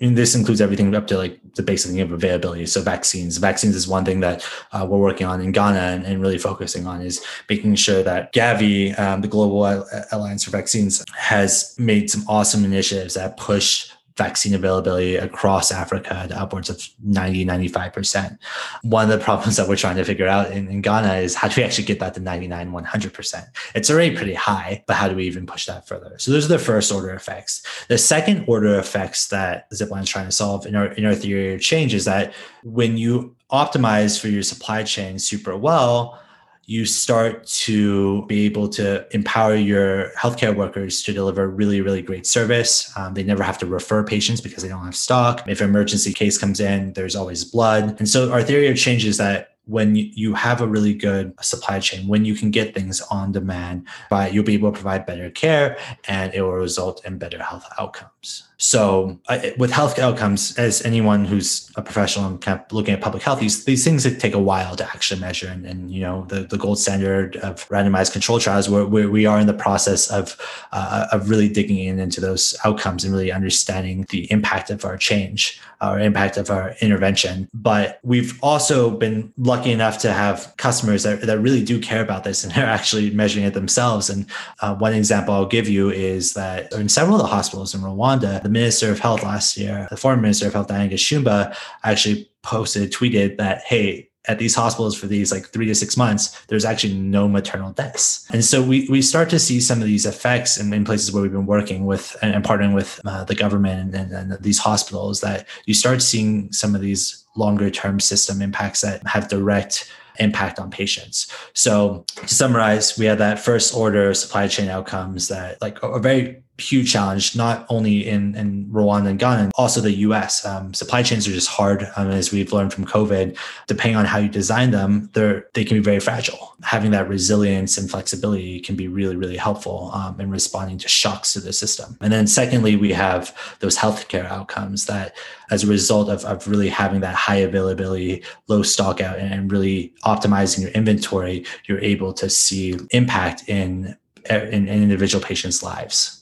And 0.00 0.16
this 0.16 0.34
includes 0.34 0.60
everything 0.60 0.94
up 0.94 1.06
to 1.08 1.16
like 1.16 1.40
the 1.54 1.62
basic 1.62 1.90
thing 1.90 2.00
of 2.00 2.12
availability. 2.12 2.66
So 2.66 2.82
vaccines, 2.82 3.36
vaccines 3.38 3.74
is 3.74 3.88
one 3.88 4.04
thing 4.04 4.20
that 4.20 4.46
uh, 4.72 4.86
we're 4.88 4.98
working 4.98 5.26
on 5.26 5.40
in 5.40 5.52
Ghana 5.52 5.78
and, 5.78 6.04
and, 6.04 6.22
really 6.22 6.38
focusing 6.38 6.86
on 6.86 7.00
is 7.00 7.24
making 7.48 7.74
sure 7.74 8.02
that 8.02 8.32
Gavi, 8.32 8.98
um, 8.98 9.20
the 9.22 9.28
Global 9.28 9.84
Alliance 10.12 10.44
for 10.44 10.50
Vaccines, 10.50 11.04
has 11.16 11.74
made 11.78 12.10
some 12.10 12.24
awesome 12.28 12.64
initiatives 12.64 13.14
that 13.14 13.36
push 13.36 13.90
vaccine 14.18 14.52
availability 14.52 15.14
across 15.16 15.70
Africa 15.70 16.26
to 16.28 16.38
upwards 16.38 16.68
of 16.68 16.82
90, 17.04 17.46
95%. 17.46 18.36
One 18.82 19.10
of 19.10 19.16
the 19.16 19.24
problems 19.24 19.56
that 19.56 19.68
we're 19.68 19.76
trying 19.76 19.96
to 19.96 20.04
figure 20.04 20.26
out 20.26 20.50
in, 20.50 20.68
in, 20.68 20.82
Ghana 20.82 21.14
is 21.14 21.36
how 21.36 21.46
do 21.46 21.60
we 21.60 21.64
actually 21.64 21.84
get 21.84 22.00
that 22.00 22.14
to 22.14 22.20
99, 22.20 22.72
100%? 22.72 23.46
It's 23.76 23.88
already 23.88 24.14
pretty 24.16 24.34
high, 24.34 24.82
but 24.88 24.96
how 24.96 25.08
do 25.08 25.14
we 25.14 25.24
even 25.24 25.46
push 25.46 25.66
that 25.66 25.86
further? 25.86 26.18
So 26.18 26.32
those 26.32 26.44
are 26.44 26.48
the 26.48 26.58
first 26.58 26.90
order 26.90 27.10
effects. 27.14 27.62
The 27.86 27.96
second 27.96 28.44
order 28.48 28.76
effects 28.78 29.28
that 29.28 29.70
Zipline 29.70 30.02
is 30.02 30.08
trying 30.08 30.26
to 30.26 30.32
solve 30.32 30.66
in 30.66 30.74
our, 30.74 30.86
in 30.86 31.06
our 31.06 31.14
theory 31.14 31.54
of 31.54 31.60
change 31.60 31.94
is 31.94 32.04
that 32.04 32.34
when 32.64 32.98
you 32.98 33.36
optimize 33.52 34.20
for 34.20 34.28
your 34.28 34.42
supply 34.42 34.82
chain 34.82 35.18
super 35.18 35.56
well, 35.56 36.20
you 36.68 36.84
start 36.84 37.46
to 37.46 38.26
be 38.26 38.44
able 38.44 38.68
to 38.68 39.06
empower 39.14 39.54
your 39.54 40.10
healthcare 40.10 40.54
workers 40.54 41.02
to 41.02 41.14
deliver 41.14 41.48
really, 41.48 41.80
really 41.80 42.02
great 42.02 42.26
service. 42.26 42.92
Um, 42.94 43.14
they 43.14 43.22
never 43.22 43.42
have 43.42 43.56
to 43.60 43.66
refer 43.66 44.04
patients 44.04 44.42
because 44.42 44.62
they 44.62 44.68
don't 44.68 44.84
have 44.84 44.94
stock. 44.94 45.42
If 45.48 45.62
an 45.62 45.70
emergency 45.70 46.12
case 46.12 46.36
comes 46.36 46.60
in, 46.60 46.92
there's 46.92 47.16
always 47.16 47.42
blood. 47.42 47.96
And 47.98 48.06
so 48.06 48.30
our 48.30 48.42
theory 48.42 48.68
of 48.68 48.76
change 48.76 49.06
is 49.06 49.16
that 49.16 49.56
when 49.64 49.96
you 49.96 50.34
have 50.34 50.60
a 50.60 50.66
really 50.66 50.92
good 50.92 51.32
supply 51.40 51.80
chain, 51.80 52.06
when 52.06 52.26
you 52.26 52.34
can 52.34 52.50
get 52.50 52.74
things 52.74 53.00
on 53.10 53.32
demand, 53.32 53.88
but 54.10 54.34
you'll 54.34 54.44
be 54.44 54.54
able 54.54 54.70
to 54.70 54.74
provide 54.74 55.06
better 55.06 55.30
care 55.30 55.78
and 56.06 56.34
it 56.34 56.42
will 56.42 56.52
result 56.52 57.02
in 57.06 57.16
better 57.16 57.42
health 57.42 57.66
outcomes. 57.78 58.47
So, 58.60 59.20
with 59.56 59.70
health 59.70 60.00
outcomes, 60.00 60.58
as 60.58 60.82
anyone 60.84 61.24
who's 61.24 61.70
a 61.76 61.82
professional 61.82 62.26
and 62.26 62.40
kind 62.40 62.60
of 62.60 62.72
looking 62.72 62.92
at 62.92 63.00
public 63.00 63.22
health, 63.22 63.38
these 63.38 63.64
these 63.64 63.84
things 63.84 64.02
that 64.02 64.18
take 64.18 64.34
a 64.34 64.38
while 64.38 64.74
to 64.74 64.84
actually 64.84 65.20
measure. 65.20 65.46
And, 65.46 65.64
and 65.64 65.92
you 65.92 66.00
know, 66.00 66.24
the, 66.24 66.40
the 66.40 66.58
gold 66.58 66.80
standard 66.80 67.36
of 67.36 67.68
randomized 67.68 68.12
control 68.12 68.40
trials, 68.40 68.68
where, 68.68 68.84
where 68.84 69.08
we 69.08 69.26
are 69.26 69.38
in 69.38 69.46
the 69.46 69.54
process 69.54 70.10
of 70.10 70.36
uh, 70.72 71.06
of 71.12 71.30
really 71.30 71.48
digging 71.48 71.78
in 71.78 72.00
into 72.00 72.20
those 72.20 72.56
outcomes 72.64 73.04
and 73.04 73.12
really 73.12 73.30
understanding 73.30 74.06
the 74.10 74.30
impact 74.32 74.70
of 74.70 74.84
our 74.84 74.96
change, 74.96 75.60
our 75.80 76.00
impact 76.00 76.36
of 76.36 76.50
our 76.50 76.74
intervention. 76.80 77.48
But 77.54 78.00
we've 78.02 78.36
also 78.42 78.90
been 78.90 79.32
lucky 79.38 79.70
enough 79.70 79.98
to 79.98 80.12
have 80.12 80.52
customers 80.56 81.04
that, 81.04 81.20
that 81.22 81.38
really 81.38 81.64
do 81.64 81.80
care 81.80 82.02
about 82.02 82.24
this 82.24 82.42
and 82.42 82.52
they're 82.54 82.66
actually 82.66 83.10
measuring 83.10 83.44
it 83.44 83.54
themselves. 83.54 84.10
And 84.10 84.26
uh, 84.60 84.74
one 84.74 84.94
example 84.94 85.34
I'll 85.34 85.46
give 85.46 85.68
you 85.68 85.90
is 85.90 86.34
that 86.34 86.72
in 86.72 86.88
several 86.88 87.16
of 87.16 87.22
the 87.22 87.28
hospitals 87.28 87.74
in 87.74 87.82
Rwanda 87.82 88.47
the 88.48 88.52
Minister 88.52 88.90
of 88.90 88.98
Health 88.98 89.22
last 89.22 89.56
year, 89.56 89.86
the 89.90 89.96
former 89.96 90.20
Minister 90.20 90.46
of 90.46 90.54
Health, 90.54 90.68
Diana 90.68 90.88
Gashumba, 90.88 91.54
actually 91.84 92.30
posted, 92.42 92.92
tweeted 92.92 93.36
that, 93.36 93.62
hey, 93.62 94.08
at 94.26 94.38
these 94.38 94.54
hospitals 94.54 94.96
for 94.96 95.06
these 95.06 95.32
like 95.32 95.46
three 95.48 95.66
to 95.66 95.74
six 95.74 95.96
months, 95.96 96.38
there's 96.48 96.64
actually 96.64 96.94
no 96.94 97.28
maternal 97.28 97.72
deaths. 97.72 98.26
And 98.30 98.44
so 98.44 98.62
we, 98.62 98.86
we 98.90 99.00
start 99.00 99.30
to 99.30 99.38
see 99.38 99.60
some 99.60 99.80
of 99.80 99.86
these 99.86 100.04
effects 100.04 100.58
in, 100.58 100.72
in 100.72 100.84
places 100.84 101.12
where 101.12 101.22
we've 101.22 101.32
been 101.32 101.46
working 101.46 101.86
with 101.86 102.16
and, 102.20 102.34
and 102.34 102.44
partnering 102.44 102.74
with 102.74 103.00
uh, 103.06 103.24
the 103.24 103.34
government 103.34 103.94
and, 103.94 104.12
and, 104.12 104.32
and, 104.32 104.42
these 104.42 104.58
hospitals 104.58 105.20
that 105.22 105.46
you 105.64 105.72
start 105.72 106.02
seeing 106.02 106.52
some 106.52 106.74
of 106.74 106.82
these 106.82 107.24
longer 107.36 107.70
term 107.70 108.00
system 108.00 108.42
impacts 108.42 108.82
that 108.82 109.06
have 109.06 109.28
direct 109.28 109.90
impact 110.18 110.58
on 110.58 110.70
patients. 110.70 111.32
So 111.54 112.04
to 112.16 112.34
summarize, 112.34 112.98
we 112.98 113.06
have 113.06 113.18
that 113.18 113.38
first 113.38 113.74
order 113.74 114.12
supply 114.12 114.48
chain 114.48 114.68
outcomes 114.68 115.28
that 115.28 115.60
like 115.62 115.82
are 115.82 116.00
very 116.00 116.42
huge 116.58 116.92
challenge, 116.92 117.36
not 117.36 117.66
only 117.68 118.06
in, 118.06 118.34
in 118.34 118.66
Rwanda 118.66 119.08
and 119.08 119.18
Ghana, 119.18 119.52
also 119.54 119.80
the 119.80 119.92
US. 119.92 120.44
Um, 120.44 120.74
supply 120.74 121.02
chains 121.02 121.26
are 121.28 121.32
just 121.32 121.48
hard, 121.48 121.88
um, 121.96 122.10
as 122.10 122.32
we've 122.32 122.52
learned 122.52 122.72
from 122.72 122.84
COVID. 122.84 123.38
Depending 123.66 123.96
on 123.96 124.04
how 124.04 124.18
you 124.18 124.28
design 124.28 124.72
them, 124.72 125.08
they're, 125.14 125.46
they 125.54 125.64
can 125.64 125.76
be 125.76 125.82
very 125.82 126.00
fragile. 126.00 126.56
Having 126.64 126.90
that 126.90 127.08
resilience 127.08 127.78
and 127.78 127.88
flexibility 127.88 128.60
can 128.60 128.74
be 128.74 128.88
really, 128.88 129.14
really 129.14 129.36
helpful 129.36 129.90
um, 129.94 130.20
in 130.20 130.30
responding 130.30 130.78
to 130.78 130.88
shocks 130.88 131.32
to 131.34 131.40
the 131.40 131.52
system. 131.52 131.96
And 132.00 132.12
then, 132.12 132.26
secondly, 132.26 132.74
we 132.74 132.92
have 132.92 133.36
those 133.60 133.78
healthcare 133.78 134.26
outcomes 134.26 134.86
that, 134.86 135.16
as 135.50 135.62
a 135.62 135.68
result 135.68 136.08
of, 136.08 136.24
of 136.24 136.48
really 136.48 136.68
having 136.68 137.00
that 137.00 137.14
high 137.14 137.36
availability, 137.36 138.24
low 138.48 138.62
stock 138.62 139.00
out, 139.00 139.18
and 139.18 139.50
really 139.50 139.94
optimizing 140.04 140.62
your 140.62 140.70
inventory, 140.70 141.44
you're 141.66 141.80
able 141.80 142.12
to 142.14 142.28
see 142.28 142.76
impact 142.90 143.48
in, 143.48 143.96
in, 144.28 144.66
in 144.66 144.82
individual 144.82 145.24
patients' 145.24 145.62
lives. 145.62 146.17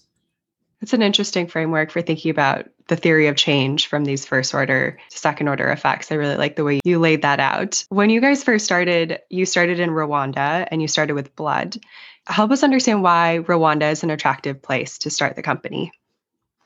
It's 0.83 0.93
an 0.93 1.03
interesting 1.03 1.47
framework 1.47 1.91
for 1.91 2.03
thinking 2.03 2.31
about 2.31 2.67
the 2.89 2.97
theory 2.97 3.29
of 3.29 3.37
change 3.37 3.87
from 3.87 4.05
these 4.05 4.27
first 4.27 4.55
order 4.55 4.99
to 5.11 5.19
second 5.19 5.49
order 5.49 5.69
effects. 5.71 6.13
I 6.13 6.17
really 6.17 6.37
like 6.37 6.57
the 6.57 6.65
way 6.65 6.81
you 6.85 6.99
laid 6.99 7.23
that 7.23 7.41
out. 7.41 7.85
When 7.89 8.11
you 8.11 8.21
guys 8.21 8.45
first 8.45 8.67
started, 8.67 9.19
you 9.31 9.47
started 9.47 9.81
in 9.81 9.91
Rwanda 9.91 10.69
and 10.71 10.83
you 10.83 10.89
started 10.89 11.15
with 11.15 11.35
blood. 11.35 11.79
Help 12.27 12.51
us 12.51 12.63
understand 12.63 13.03
why 13.03 13.41
Rwanda 13.43 13.91
is 13.91 14.03
an 14.03 14.11
attractive 14.11 14.61
place 14.61 14.99
to 14.99 15.11
start 15.11 15.35
the 15.35 15.43
company. 15.43 15.93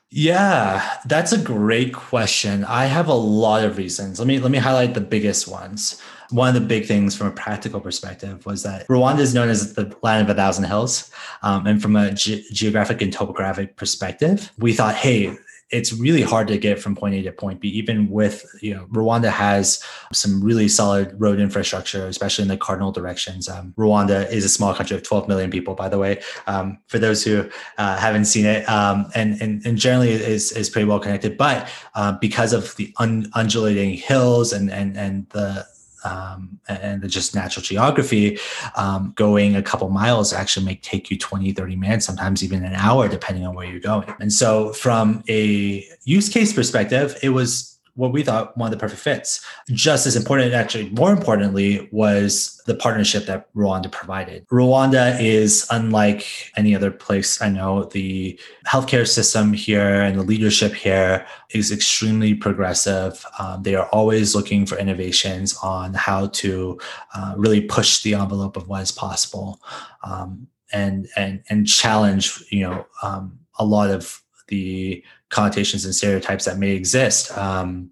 Yeah, 0.09 0.97
that's 1.05 1.31
a 1.31 1.37
great 1.37 1.93
question. 1.93 2.65
I 2.65 2.87
have 2.87 3.07
a 3.07 3.13
lot 3.13 3.63
of 3.63 3.77
reasons. 3.77 4.19
Let 4.19 4.27
me 4.27 4.39
let 4.39 4.51
me 4.51 4.57
highlight 4.57 4.93
the 4.93 4.99
biggest 4.99 5.47
ones 5.47 6.01
one 6.31 6.47
of 6.47 6.53
the 6.53 6.61
big 6.61 6.85
things 6.85 7.15
from 7.15 7.27
a 7.27 7.31
practical 7.31 7.79
perspective 7.79 8.45
was 8.45 8.63
that 8.63 8.87
Rwanda 8.87 9.19
is 9.19 9.33
known 9.33 9.49
as 9.49 9.73
the 9.73 9.95
land 10.01 10.27
of 10.27 10.29
a 10.29 10.37
thousand 10.37 10.65
hills. 10.65 11.11
Um, 11.41 11.67
and 11.67 11.81
from 11.81 11.95
a 11.95 12.13
ge- 12.13 12.49
geographic 12.51 13.01
and 13.01 13.11
topographic 13.11 13.75
perspective, 13.75 14.51
we 14.57 14.73
thought, 14.73 14.95
hey, 14.95 15.37
it's 15.71 15.93
really 15.93 16.21
hard 16.21 16.47
to 16.49 16.57
get 16.57 16.79
from 16.79 16.95
point 16.95 17.15
A 17.15 17.21
to 17.23 17.31
point 17.31 17.61
B, 17.61 17.69
even 17.69 18.09
with, 18.09 18.45
you 18.61 18.73
know, 18.73 18.85
Rwanda 18.91 19.31
has 19.31 19.81
some 20.11 20.43
really 20.43 20.67
solid 20.67 21.19
road 21.19 21.39
infrastructure, 21.39 22.07
especially 22.07 22.43
in 22.43 22.49
the 22.49 22.57
cardinal 22.57 22.91
directions. 22.91 23.47
Um, 23.47 23.73
Rwanda 23.77 24.29
is 24.29 24.43
a 24.43 24.49
small 24.49 24.73
country 24.73 24.97
of 24.97 25.03
12 25.03 25.29
million 25.29 25.49
people, 25.49 25.73
by 25.73 25.87
the 25.87 25.97
way, 25.97 26.21
um, 26.45 26.77
for 26.87 26.99
those 26.99 27.23
who 27.23 27.49
uh, 27.77 27.97
haven't 27.97 28.25
seen 28.25 28.45
it. 28.45 28.67
Um, 28.67 29.09
and, 29.15 29.41
and, 29.41 29.65
and 29.65 29.77
generally 29.77 30.11
is, 30.11 30.51
is 30.51 30.69
pretty 30.69 30.87
well 30.87 30.99
connected, 30.99 31.37
but 31.37 31.69
uh, 31.95 32.11
because 32.19 32.51
of 32.51 32.75
the 32.75 32.93
un- 32.97 33.31
undulating 33.33 33.93
hills 33.93 34.51
and, 34.51 34.69
and, 34.69 34.97
and 34.97 35.29
the, 35.29 35.65
um, 36.03 36.59
and 36.67 37.01
the 37.01 37.07
just 37.07 37.35
natural 37.35 37.63
geography, 37.63 38.39
um, 38.75 39.13
going 39.15 39.55
a 39.55 39.61
couple 39.61 39.89
miles 39.89 40.33
actually 40.33 40.65
may 40.65 40.75
take 40.75 41.11
you 41.11 41.17
20, 41.17 41.51
30 41.51 41.75
minutes, 41.75 42.05
sometimes 42.05 42.43
even 42.43 42.63
an 42.63 42.73
hour, 42.73 43.07
depending 43.07 43.45
on 43.45 43.55
where 43.55 43.67
you're 43.67 43.79
going. 43.79 44.13
And 44.19 44.31
so, 44.31 44.73
from 44.73 45.23
a 45.29 45.85
use 46.03 46.29
case 46.29 46.53
perspective, 46.53 47.17
it 47.21 47.29
was 47.29 47.70
what 47.95 48.11
we 48.11 48.23
thought 48.23 48.57
one 48.57 48.71
of 48.71 48.71
the 48.71 48.81
perfect 48.81 49.01
fits. 49.01 49.45
Just 49.69 50.07
as 50.07 50.15
important, 50.15 50.53
actually, 50.53 50.89
more 50.91 51.11
importantly, 51.11 51.89
was 51.91 52.61
the 52.65 52.75
partnership 52.75 53.25
that 53.25 53.53
Rwanda 53.53 53.91
provided. 53.91 54.47
Rwanda 54.47 55.19
is 55.19 55.67
unlike 55.69 56.51
any 56.55 56.75
other 56.75 56.91
place 56.91 57.41
I 57.41 57.49
know. 57.49 57.85
The 57.85 58.39
healthcare 58.67 59.07
system 59.07 59.53
here 59.53 60.01
and 60.01 60.17
the 60.17 60.23
leadership 60.23 60.73
here 60.73 61.25
is 61.51 61.71
extremely 61.71 62.33
progressive. 62.33 63.25
Um, 63.39 63.63
they 63.63 63.75
are 63.75 63.87
always 63.89 64.35
looking 64.35 64.65
for 64.65 64.77
innovations 64.77 65.57
on 65.61 65.93
how 65.93 66.27
to 66.27 66.79
uh, 67.13 67.33
really 67.37 67.61
push 67.61 68.03
the 68.03 68.15
envelope 68.15 68.57
of 68.57 68.67
what 68.67 68.81
is 68.83 68.91
possible. 68.91 69.59
Um, 70.03 70.47
and 70.73 71.09
and 71.15 71.43
and 71.49 71.67
challenge 71.67 72.43
you 72.49 72.61
know 72.61 72.85
um, 73.03 73.39
a 73.59 73.65
lot 73.65 73.89
of 73.89 74.20
the 74.51 75.03
connotations 75.29 75.85
and 75.85 75.95
stereotypes 75.95 76.45
that 76.45 76.59
may 76.59 76.71
exist. 76.71 77.35
Um, 77.35 77.89